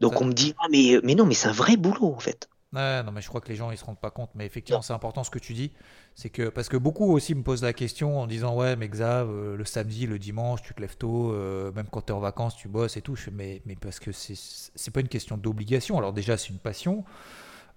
Donc 0.00 0.20
on 0.20 0.26
me 0.26 0.32
dit, 0.32 0.54
ah, 0.60 0.66
mais, 0.70 0.98
mais 1.02 1.14
non, 1.14 1.26
mais 1.26 1.34
c'est 1.34 1.48
un 1.48 1.52
vrai 1.52 1.76
boulot 1.76 2.14
en 2.14 2.20
fait. 2.20 2.48
Ouais, 2.74 3.02
non, 3.02 3.12
mais 3.12 3.22
je 3.22 3.28
crois 3.28 3.40
que 3.40 3.48
les 3.48 3.56
gens 3.56 3.70
ils 3.70 3.78
se 3.78 3.84
rendent 3.84 3.98
pas 3.98 4.10
compte. 4.10 4.30
Mais 4.34 4.44
effectivement, 4.44 4.82
c'est 4.82 4.92
important 4.92 5.24
ce 5.24 5.30
que 5.30 5.38
tu 5.38 5.54
dis. 5.54 5.72
C'est 6.14 6.28
que 6.28 6.50
parce 6.50 6.68
que 6.68 6.76
beaucoup 6.76 7.10
aussi 7.12 7.34
me 7.34 7.42
posent 7.42 7.62
la 7.62 7.72
question 7.72 8.20
en 8.20 8.26
disant 8.26 8.54
ouais, 8.56 8.76
mais 8.76 8.88
Xav, 8.88 9.30
euh, 9.30 9.56
le 9.56 9.64
samedi, 9.64 10.06
le 10.06 10.18
dimanche, 10.18 10.62
tu 10.62 10.74
te 10.74 10.80
lèves 10.80 10.96
tôt, 10.96 11.32
euh, 11.32 11.72
même 11.72 11.86
quand 11.90 12.02
tu 12.02 12.08
es 12.08 12.14
en 12.14 12.20
vacances, 12.20 12.56
tu 12.56 12.68
bosses 12.68 12.98
et 12.98 13.02
tout. 13.02 13.16
Je 13.16 13.30
mais, 13.30 13.62
mais 13.64 13.74
parce 13.76 14.00
que 14.00 14.12
c'est 14.12 14.90
pas 14.92 15.00
une 15.00 15.08
question 15.08 15.38
d'obligation. 15.38 15.96
Alors 15.96 16.12
déjà, 16.12 16.36
c'est 16.36 16.50
une 16.50 16.58
passion. 16.58 17.04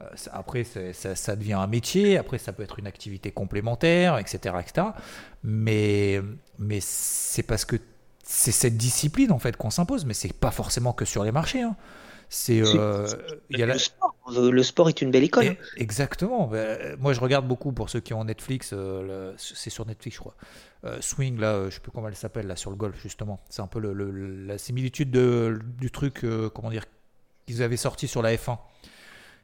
Euh, 0.02 0.06
après, 0.34 0.66
ça, 0.66 1.16
ça, 1.16 1.36
devient 1.38 1.54
un 1.54 1.68
métier. 1.68 2.18
Après, 2.18 2.38
ça 2.38 2.52
peut 2.52 2.64
être 2.64 2.80
une 2.80 2.88
activité 2.88 3.32
complémentaire, 3.32 4.18
etc., 4.18 4.56
etc. 4.60 4.88
Mais 5.44 6.22
mais 6.60 6.80
c'est 6.82 7.44
parce 7.44 7.64
que 7.64 7.78
c'est 8.24 8.52
cette 8.52 8.78
discipline 8.78 9.32
en 9.32 9.40
fait 9.40 9.56
qu'on 9.56 9.70
s'impose. 9.70 10.04
Mais 10.06 10.14
c'est 10.14 10.34
pas 10.34 10.52
forcément 10.52 10.92
que 10.92 11.06
sur 11.06 11.24
les 11.24 11.32
marchés. 11.32 11.62
Hein. 11.62 11.78
C'est 12.34 12.62
euh, 12.62 13.06
le, 13.50 13.78
sport. 13.78 14.16
le 14.30 14.64
sport 14.64 14.88
est 14.88 15.02
une 15.02 15.12
belle 15.12 15.26
école. 15.26 15.58
Exactement. 15.76 16.48
Bah, 16.48 16.96
moi, 16.98 17.12
je 17.12 17.20
regarde 17.20 17.46
beaucoup 17.46 17.74
pour 17.74 17.90
ceux 17.90 18.00
qui 18.00 18.14
ont 18.14 18.24
Netflix. 18.24 18.72
Euh, 18.72 19.34
c'est 19.38 19.70
sur 19.70 19.86
Netflix, 19.86 20.16
je 20.16 20.22
crois. 20.22 20.36
Euh, 20.86 21.02
Swing, 21.02 21.38
là, 21.38 21.66
je 21.66 21.72
sais 21.76 21.82
plus 21.82 21.92
comment 21.92 22.08
elle 22.08 22.16
s'appelle, 22.16 22.48
là, 22.48 22.56
sur 22.56 22.70
le 22.70 22.78
golf, 22.78 22.98
justement. 23.02 23.42
C'est 23.50 23.62
un 23.62 23.68
peu 23.68 23.82
le, 23.82 23.94
la 24.46 24.58
similitude 24.58 25.12
de, 25.12 25.60
du 25.78 25.92
truc, 25.92 26.26
comment 26.56 26.70
dire, 26.70 26.86
qu'ils 27.48 27.64
avaient 27.64 27.76
sorti 27.76 28.08
sur 28.08 28.22
la 28.22 28.34
F1. 28.34 28.58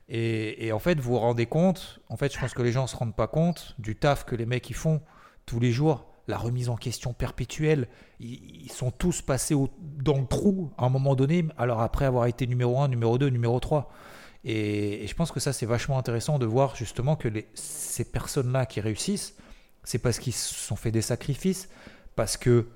Et, 0.07 0.67
et, 0.67 0.71
en 0.71 0.79
fait, 0.79 0.97
vous 0.97 1.11
vous 1.11 1.19
rendez 1.19 1.45
compte, 1.45 1.99
en 2.07 2.15
fait, 2.15 2.33
je 2.33 2.39
pense 2.39 2.53
que 2.53 2.61
les 2.61 2.71
gens 2.71 2.83
ne 2.83 2.87
se 2.87 2.95
rendent 2.95 3.17
pas 3.17 3.27
compte 3.27 3.75
du 3.79 3.97
taf 3.97 4.23
que 4.23 4.37
les 4.37 4.45
mecs 4.45 4.69
ils 4.69 4.75
font 4.77 5.01
tous 5.45 5.59
les 5.59 5.73
jours 5.73 6.06
la 6.27 6.37
remise 6.37 6.69
en 6.69 6.75
question 6.75 7.13
perpétuelle. 7.13 7.87
Ils, 8.19 8.71
sont 8.71 8.91
tous 8.91 9.21
passés 9.21 9.55
dans 10.03 10.17
le 10.17 10.25
trou 10.25 10.71
à 10.77 10.85
un 10.85 10.89
moment 10.89 11.15
donné, 11.15 11.45
alors 11.57 11.81
après 11.81 12.05
avoir 12.05 12.25
été 12.25 12.47
numéro 12.47 12.79
1, 12.79 12.89
numéro 12.89 13.17
2, 13.17 13.29
numéro 13.29 13.59
3. 13.59 13.91
Et, 14.43 15.05
je 15.07 15.13
pense 15.15 15.31
que 15.31 15.39
ça, 15.39 15.53
c'est 15.53 15.65
vachement 15.65 15.97
intéressant 15.97 16.37
de 16.39 16.45
voir 16.45 16.75
justement 16.75 17.15
que 17.15 17.27
les, 17.27 17.47
ces 17.53 18.03
personnes-là 18.03 18.65
qui 18.65 18.81
réussissent, 18.81 19.35
c'est 19.83 19.99
parce 19.99 20.19
qu'ils 20.19 20.33
se 20.33 20.53
sont 20.53 20.75
fait 20.75 20.91
des 20.91 21.01
sacrifices, 21.01 21.69
parce 22.15 22.37
que 22.37 22.67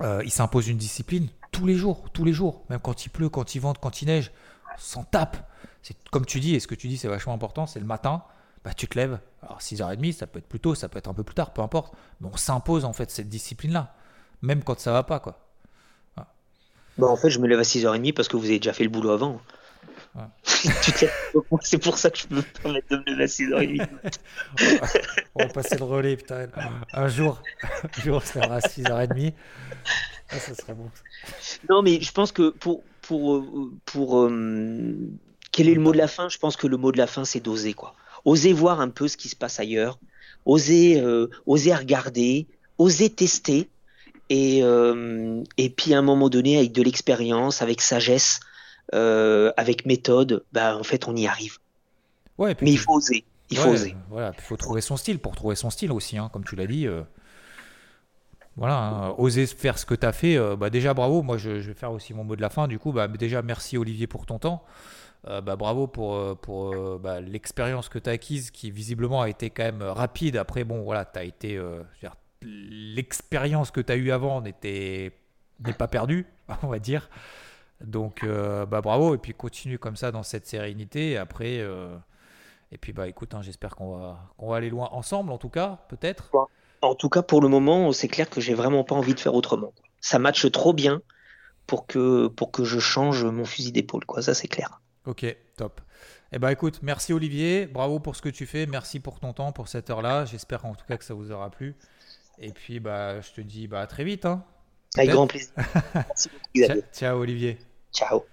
euh, 0.00 0.22
ils 0.24 0.30
s'imposent 0.30 0.68
une 0.68 0.76
discipline 0.76 1.28
tous 1.52 1.66
les 1.66 1.76
jours, 1.76 2.10
tous 2.12 2.24
les 2.24 2.32
jours, 2.32 2.64
même 2.68 2.80
quand 2.80 3.06
il 3.06 3.10
pleut, 3.10 3.28
quand 3.28 3.54
il 3.54 3.60
vente, 3.60 3.78
quand 3.78 4.02
il 4.02 4.06
neige, 4.06 4.32
s'en 4.76 5.04
tape. 5.04 5.36
C'est 5.82 5.96
comme 6.10 6.26
tu 6.26 6.40
dis, 6.40 6.54
et 6.54 6.60
ce 6.60 6.66
que 6.66 6.74
tu 6.74 6.88
dis, 6.88 6.98
c'est 6.98 7.08
vachement 7.08 7.32
important, 7.32 7.66
c'est 7.66 7.80
le 7.80 7.86
matin 7.86 8.24
bah, 8.64 8.72
tu 8.74 8.88
te 8.88 8.98
lèves. 8.98 9.18
Alors 9.42 9.60
6h30, 9.60 10.12
ça 10.12 10.26
peut 10.26 10.38
être 10.38 10.48
plus 10.48 10.60
tôt, 10.60 10.74
ça 10.74 10.88
peut 10.88 10.98
être 10.98 11.08
un 11.08 11.14
peu 11.14 11.22
plus 11.22 11.34
tard, 11.34 11.52
peu 11.52 11.62
importe. 11.62 11.94
Mais 12.20 12.28
on 12.32 12.36
s'impose 12.36 12.84
en 12.84 12.92
fait 12.92 13.10
cette 13.10 13.28
discipline-là, 13.28 13.94
même 14.42 14.64
quand 14.64 14.80
ça 14.80 14.92
va 14.92 15.02
pas. 15.02 15.20
quoi. 15.20 15.38
Bah, 16.96 17.08
en 17.08 17.16
fait, 17.16 17.28
je 17.28 17.38
me 17.40 17.46
lève 17.46 17.58
à 17.58 17.62
6h30 17.62 18.14
parce 18.14 18.28
que 18.28 18.36
vous 18.36 18.46
avez 18.46 18.58
déjà 18.58 18.72
fait 18.72 18.84
le 18.84 18.90
boulot 18.90 19.10
avant. 19.10 19.40
c'est 20.44 21.78
pour 21.78 21.98
ça 21.98 22.08
que 22.08 22.18
je 22.18 22.28
peux 22.28 22.36
me 22.36 22.42
permettre 22.42 22.86
de 22.88 22.96
me 22.98 23.02
lever 23.06 23.24
à 23.24 23.26
6h30. 23.26 23.88
on 25.34 25.42
va 25.42 25.48
passer 25.48 25.76
le 25.76 25.84
relais, 25.84 26.16
putain. 26.16 26.46
Un 26.92 27.08
jour, 27.08 27.42
un 27.82 28.02
jour 28.02 28.16
on 28.16 28.20
se 28.20 28.38
lèvera 28.38 28.56
à 28.56 28.60
6h30. 28.60 29.32
Ah, 30.30 30.38
ça 30.38 30.54
serait 30.54 30.74
bon. 30.74 30.88
Non, 31.68 31.82
mais 31.82 32.00
je 32.00 32.12
pense 32.12 32.32
que 32.32 32.50
pour. 32.50 32.82
pour, 33.02 33.36
euh, 33.36 33.72
pour 33.84 34.20
euh, 34.20 34.96
quel 35.50 35.68
est 35.68 35.74
le 35.74 35.80
mot 35.80 35.92
de 35.92 35.98
la 35.98 36.08
fin? 36.08 36.28
Je 36.28 36.38
pense 36.38 36.56
que 36.56 36.66
le 36.66 36.76
mot 36.76 36.92
de 36.92 36.98
la 36.98 37.06
fin, 37.06 37.24
c'est 37.24 37.40
d'oser, 37.40 37.74
quoi 37.74 37.94
oser 38.24 38.52
voir 38.52 38.80
un 38.80 38.88
peu 38.88 39.08
ce 39.08 39.16
qui 39.16 39.28
se 39.28 39.36
passe 39.36 39.60
ailleurs, 39.60 39.98
oser, 40.46 41.00
euh, 41.00 41.28
oser 41.46 41.74
regarder, 41.74 42.46
oser 42.78 43.10
tester, 43.10 43.68
et, 44.30 44.60
euh, 44.62 45.42
et 45.56 45.70
puis 45.70 45.94
à 45.94 45.98
un 45.98 46.02
moment 46.02 46.28
donné, 46.28 46.56
avec 46.58 46.72
de 46.72 46.82
l'expérience, 46.82 47.62
avec 47.62 47.80
sagesse, 47.80 48.40
euh, 48.94 49.52
avec 49.56 49.86
méthode, 49.86 50.44
bah, 50.52 50.76
en 50.76 50.82
fait, 50.82 51.06
on 51.08 51.16
y 51.16 51.26
arrive. 51.26 51.58
Ouais, 52.38 52.56
Mais 52.62 52.72
il 52.72 52.78
faut 52.78 52.94
oser. 52.94 53.24
Il 53.50 53.58
faut 53.58 53.70
oser. 53.70 53.94
Voilà, 54.08 54.32
il 54.36 54.42
faut 54.42 54.56
trouver 54.56 54.80
son 54.80 54.96
style. 54.96 55.18
Pour 55.18 55.36
trouver 55.36 55.54
son 55.54 55.70
style 55.70 55.92
aussi, 55.92 56.18
hein, 56.18 56.30
comme 56.32 56.44
tu 56.44 56.56
l'as 56.56 56.66
dit. 56.66 56.88
Voilà, 58.56 58.78
hein, 58.78 59.14
oser 59.18 59.46
faire 59.46 59.78
ce 59.78 59.86
que 59.86 59.94
tu 59.94 60.06
as 60.06 60.12
fait. 60.12 60.38
bah 60.56 60.70
déjà, 60.70 60.94
bravo. 60.94 61.22
Moi, 61.22 61.36
je, 61.36 61.60
je, 61.60 61.68
vais 61.68 61.74
faire 61.74 61.92
aussi 61.92 62.14
mon 62.14 62.24
mot 62.24 62.34
de 62.34 62.40
la 62.40 62.50
fin. 62.50 62.66
Du 62.66 62.78
coup, 62.78 62.90
bah, 62.90 63.06
déjà, 63.06 63.42
merci 63.42 63.76
Olivier 63.76 64.06
pour 64.06 64.26
ton 64.26 64.38
temps. 64.38 64.64
Euh, 65.26 65.40
bah, 65.40 65.56
bravo 65.56 65.86
pour, 65.86 66.16
euh, 66.16 66.34
pour 66.34 66.74
euh, 66.74 66.98
bah, 67.02 67.20
l'expérience 67.20 67.88
que 67.88 67.98
tu 67.98 68.10
as 68.10 68.12
acquise 68.12 68.50
qui 68.50 68.70
visiblement 68.70 69.22
a 69.22 69.28
été 69.28 69.48
quand 69.50 69.64
même 69.64 69.82
rapide. 69.82 70.36
Après, 70.36 70.64
bon, 70.64 70.82
voilà, 70.82 71.04
tu 71.04 71.18
as 71.18 71.24
été. 71.24 71.60
l'expérience 72.42 73.70
que 73.70 73.80
tu 73.80 73.92
as 73.92 73.96
eue 73.96 74.10
avant 74.10 74.42
n'est 74.42 75.12
pas 75.78 75.88
perdue, 75.88 76.26
on 76.62 76.68
va 76.68 76.78
dire. 76.78 77.08
Donc, 77.80 78.24
bah, 78.24 78.80
bravo. 78.80 79.14
Et 79.14 79.18
puis, 79.18 79.34
continue 79.34 79.78
comme 79.78 79.96
ça 79.96 80.12
dans 80.12 80.22
cette 80.22 80.46
sérénité. 80.46 81.16
Après. 81.16 81.62
Et 82.72 82.78
puis 82.78 82.92
bah 82.92 83.06
écoute, 83.06 83.34
hein, 83.34 83.42
j'espère 83.42 83.76
qu'on 83.76 83.96
va, 83.96 84.18
va 84.40 84.56
aller 84.56 84.70
loin 84.70 84.88
ensemble, 84.90 85.30
en 85.30 85.38
tout 85.38 85.50
cas, 85.50 85.78
peut-être. 85.88 86.32
En 86.82 86.96
tout 86.96 87.08
cas, 87.08 87.22
pour 87.22 87.40
le 87.40 87.46
moment, 87.46 87.92
c'est 87.92 88.08
clair 88.08 88.28
que 88.28 88.40
j'ai 88.40 88.54
vraiment 88.54 88.82
pas 88.82 88.96
envie 88.96 89.14
de 89.14 89.20
faire 89.20 89.34
autrement. 89.34 89.72
Ça 90.00 90.18
matche 90.18 90.50
trop 90.50 90.72
bien 90.72 91.00
pour 91.68 91.86
que, 91.86 92.26
pour 92.26 92.50
que 92.50 92.64
je 92.64 92.80
change 92.80 93.24
mon 93.24 93.44
fusil 93.44 93.70
d'épaule, 93.70 94.04
quoi. 94.04 94.22
Ça, 94.22 94.34
c'est 94.34 94.48
clair. 94.48 94.80
Ok, 95.06 95.26
top. 95.56 95.82
Eh 96.32 96.38
ben 96.38 96.48
écoute, 96.48 96.80
merci 96.82 97.12
Olivier, 97.12 97.66
bravo 97.66 98.00
pour 98.00 98.16
ce 98.16 98.22
que 98.22 98.30
tu 98.30 98.46
fais, 98.46 98.64
merci 98.64 99.00
pour 99.00 99.20
ton 99.20 99.34
temps, 99.34 99.52
pour 99.52 99.68
cette 99.68 99.90
heure-là. 99.90 100.24
J'espère 100.24 100.64
en 100.64 100.74
tout 100.74 100.86
cas 100.86 100.96
que 100.96 101.04
ça 101.04 101.12
vous 101.12 101.30
aura 101.30 101.50
plu. 101.50 101.74
Et 102.38 102.52
puis 102.52 102.80
bah 102.80 103.20
je 103.20 103.30
te 103.32 103.40
dis 103.42 103.68
bah 103.68 103.82
à 103.82 103.86
très 103.86 104.02
vite. 104.04 104.24
Hein, 104.24 104.42
Avec 104.96 105.10
grand 105.10 105.26
plaisir. 105.26 105.50
merci 105.94 106.30
beaucoup, 106.30 106.82
Ciao 106.92 107.18
Olivier. 107.18 107.58
Ciao. 107.92 108.24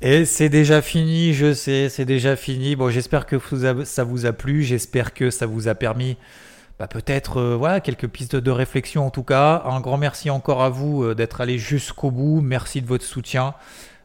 Et 0.00 0.24
c'est 0.24 0.48
déjà 0.48 0.82
fini, 0.82 1.34
je 1.34 1.52
sais, 1.52 1.88
c'est 1.88 2.04
déjà 2.06 2.34
fini. 2.34 2.74
Bon, 2.74 2.90
j'espère 2.90 3.26
que 3.26 3.38
ça 3.84 4.04
vous 4.04 4.26
a 4.26 4.32
plu, 4.32 4.62
j'espère 4.64 5.14
que 5.14 5.30
ça 5.30 5.46
vous 5.46 5.68
a 5.68 5.74
permis 5.74 6.16
bah, 6.82 6.88
peut-être 6.88 7.36
euh, 7.36 7.54
voilà 7.56 7.78
quelques 7.78 8.08
pistes 8.08 8.34
de 8.34 8.50
réflexion 8.50 9.06
en 9.06 9.10
tout 9.10 9.22
cas. 9.22 9.62
Un 9.66 9.78
grand 9.80 9.98
merci 9.98 10.30
encore 10.30 10.62
à 10.62 10.68
vous 10.68 11.04
euh, 11.04 11.14
d'être 11.14 11.40
allé 11.40 11.56
jusqu'au 11.56 12.10
bout. 12.10 12.40
Merci 12.40 12.82
de 12.82 12.88
votre 12.88 13.04
soutien. 13.04 13.54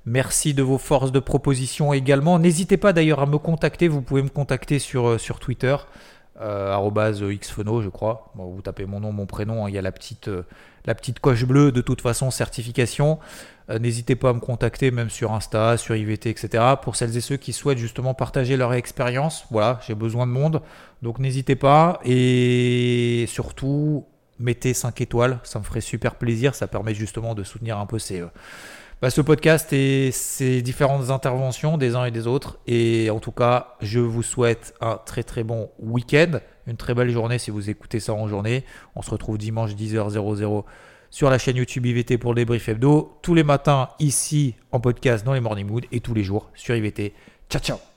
Merci 0.06 0.54
de 0.54 0.62
vos 0.62 0.78
forces 0.78 1.12
de 1.12 1.18
proposition 1.18 1.92
également. 1.92 2.38
N'hésitez 2.38 2.78
pas 2.78 2.94
d'ailleurs 2.94 3.20
à 3.20 3.26
me 3.26 3.40
contacter. 3.40 3.88
Vous 3.88 4.04
pouvez 4.04 4.22
me 4.22 4.30
contacter 4.30 4.78
sur, 4.78 5.08
euh, 5.08 5.18
sur 5.18 5.40
Twitter, 5.40 5.76
xphono, 6.40 7.82
je 7.82 7.90
crois. 7.90 8.32
vous 8.36 8.62
tapez 8.62 8.86
mon 8.86 9.00
nom, 9.00 9.12
mon 9.12 9.26
prénom. 9.26 9.66
Hein, 9.66 9.70
il 9.70 9.74
y 9.74 9.80
a 9.80 9.82
la 9.82 9.92
petite, 9.92 10.30
la 10.88 10.96
petite 10.96 11.20
coche 11.20 11.46
bleue 11.46 11.72
de 11.72 11.82
toute 11.82 12.02
façon, 12.02 12.32
certification. 12.32 13.20
Euh, 13.70 13.78
n'hésitez 13.78 14.16
pas 14.16 14.30
à 14.30 14.34
me 14.34 14.40
contacter, 14.40 14.90
même 14.90 15.10
sur 15.10 15.34
Insta, 15.34 15.78
sur 15.78 15.96
IVT, 15.96 16.30
etc. 16.30 16.64
Pour 16.82 16.96
celles 16.96 17.16
et 17.18 17.22
ceux 17.22 17.36
qui 17.36 17.52
souhaitent 17.54 17.78
justement 17.78 18.14
partager 18.14 18.56
leur 18.56 18.74
expérience. 18.74 19.46
Voilà, 19.52 19.80
j'ai 19.86 19.94
besoin 19.94 20.26
de 20.26 20.32
monde. 20.32 20.62
Donc 21.02 21.20
n'hésitez 21.20 21.56
pas. 21.56 22.00
Et 22.06 23.26
surtout, 23.28 24.06
mettez 24.40 24.74
5 24.74 25.02
étoiles. 25.02 25.40
Ça 25.44 25.60
me 25.60 25.66
ferait 25.66 25.82
super 25.82 26.16
plaisir. 26.16 26.56
Ça 26.56 26.68
permet 26.68 26.94
justement 26.94 27.36
de 27.36 27.44
soutenir 27.44 27.78
un 27.78 27.86
peu 27.86 28.00
ces, 28.00 28.22
euh, 28.22 28.28
bah, 29.02 29.10
ce 29.10 29.20
podcast 29.20 29.74
et 29.74 30.12
ces 30.14 30.62
différentes 30.62 31.10
interventions 31.10 31.78
des 31.78 31.96
uns 31.96 32.06
et 32.06 32.12
des 32.12 32.28
autres. 32.28 32.60
Et 32.66 33.10
en 33.10 33.20
tout 33.20 33.34
cas, 33.34 33.76
je 33.82 34.00
vous 34.00 34.24
souhaite 34.24 34.74
un 34.80 34.98
très 35.06 35.24
très 35.24 35.44
bon 35.44 35.70
week-end. 35.80 36.40
Une 36.68 36.78
très 36.78 36.94
belle 36.94 37.10
journée 37.10 37.40
si 37.40 37.50
vous 37.50 37.70
écoutez 37.70 38.00
ça 38.00 38.14
en 38.14 38.28
journée. 38.28 38.64
On 38.96 39.02
se 39.02 39.10
retrouve 39.10 39.38
dimanche 39.38 39.72
10h00 39.72 40.64
sur 41.10 41.30
la 41.30 41.38
chaîne 41.38 41.56
YouTube 41.56 41.86
IVT 41.86 42.18
pour 42.18 42.34
le 42.34 42.42
débrief 42.42 42.68
hebdo, 42.70 43.18
tous 43.22 43.34
les 43.34 43.44
matins 43.44 43.90
ici 44.00 44.56
en 44.72 44.80
podcast 44.80 45.26
dans 45.26 45.34
les 45.34 45.40
Morning 45.40 45.66
Mood 45.66 45.86
et 45.92 46.02
tous 46.02 46.14
les 46.14 46.24
jours 46.24 46.50
sur 46.54 46.76
IVT. 46.76 47.14
Ciao 47.50 47.62
ciao 47.62 47.97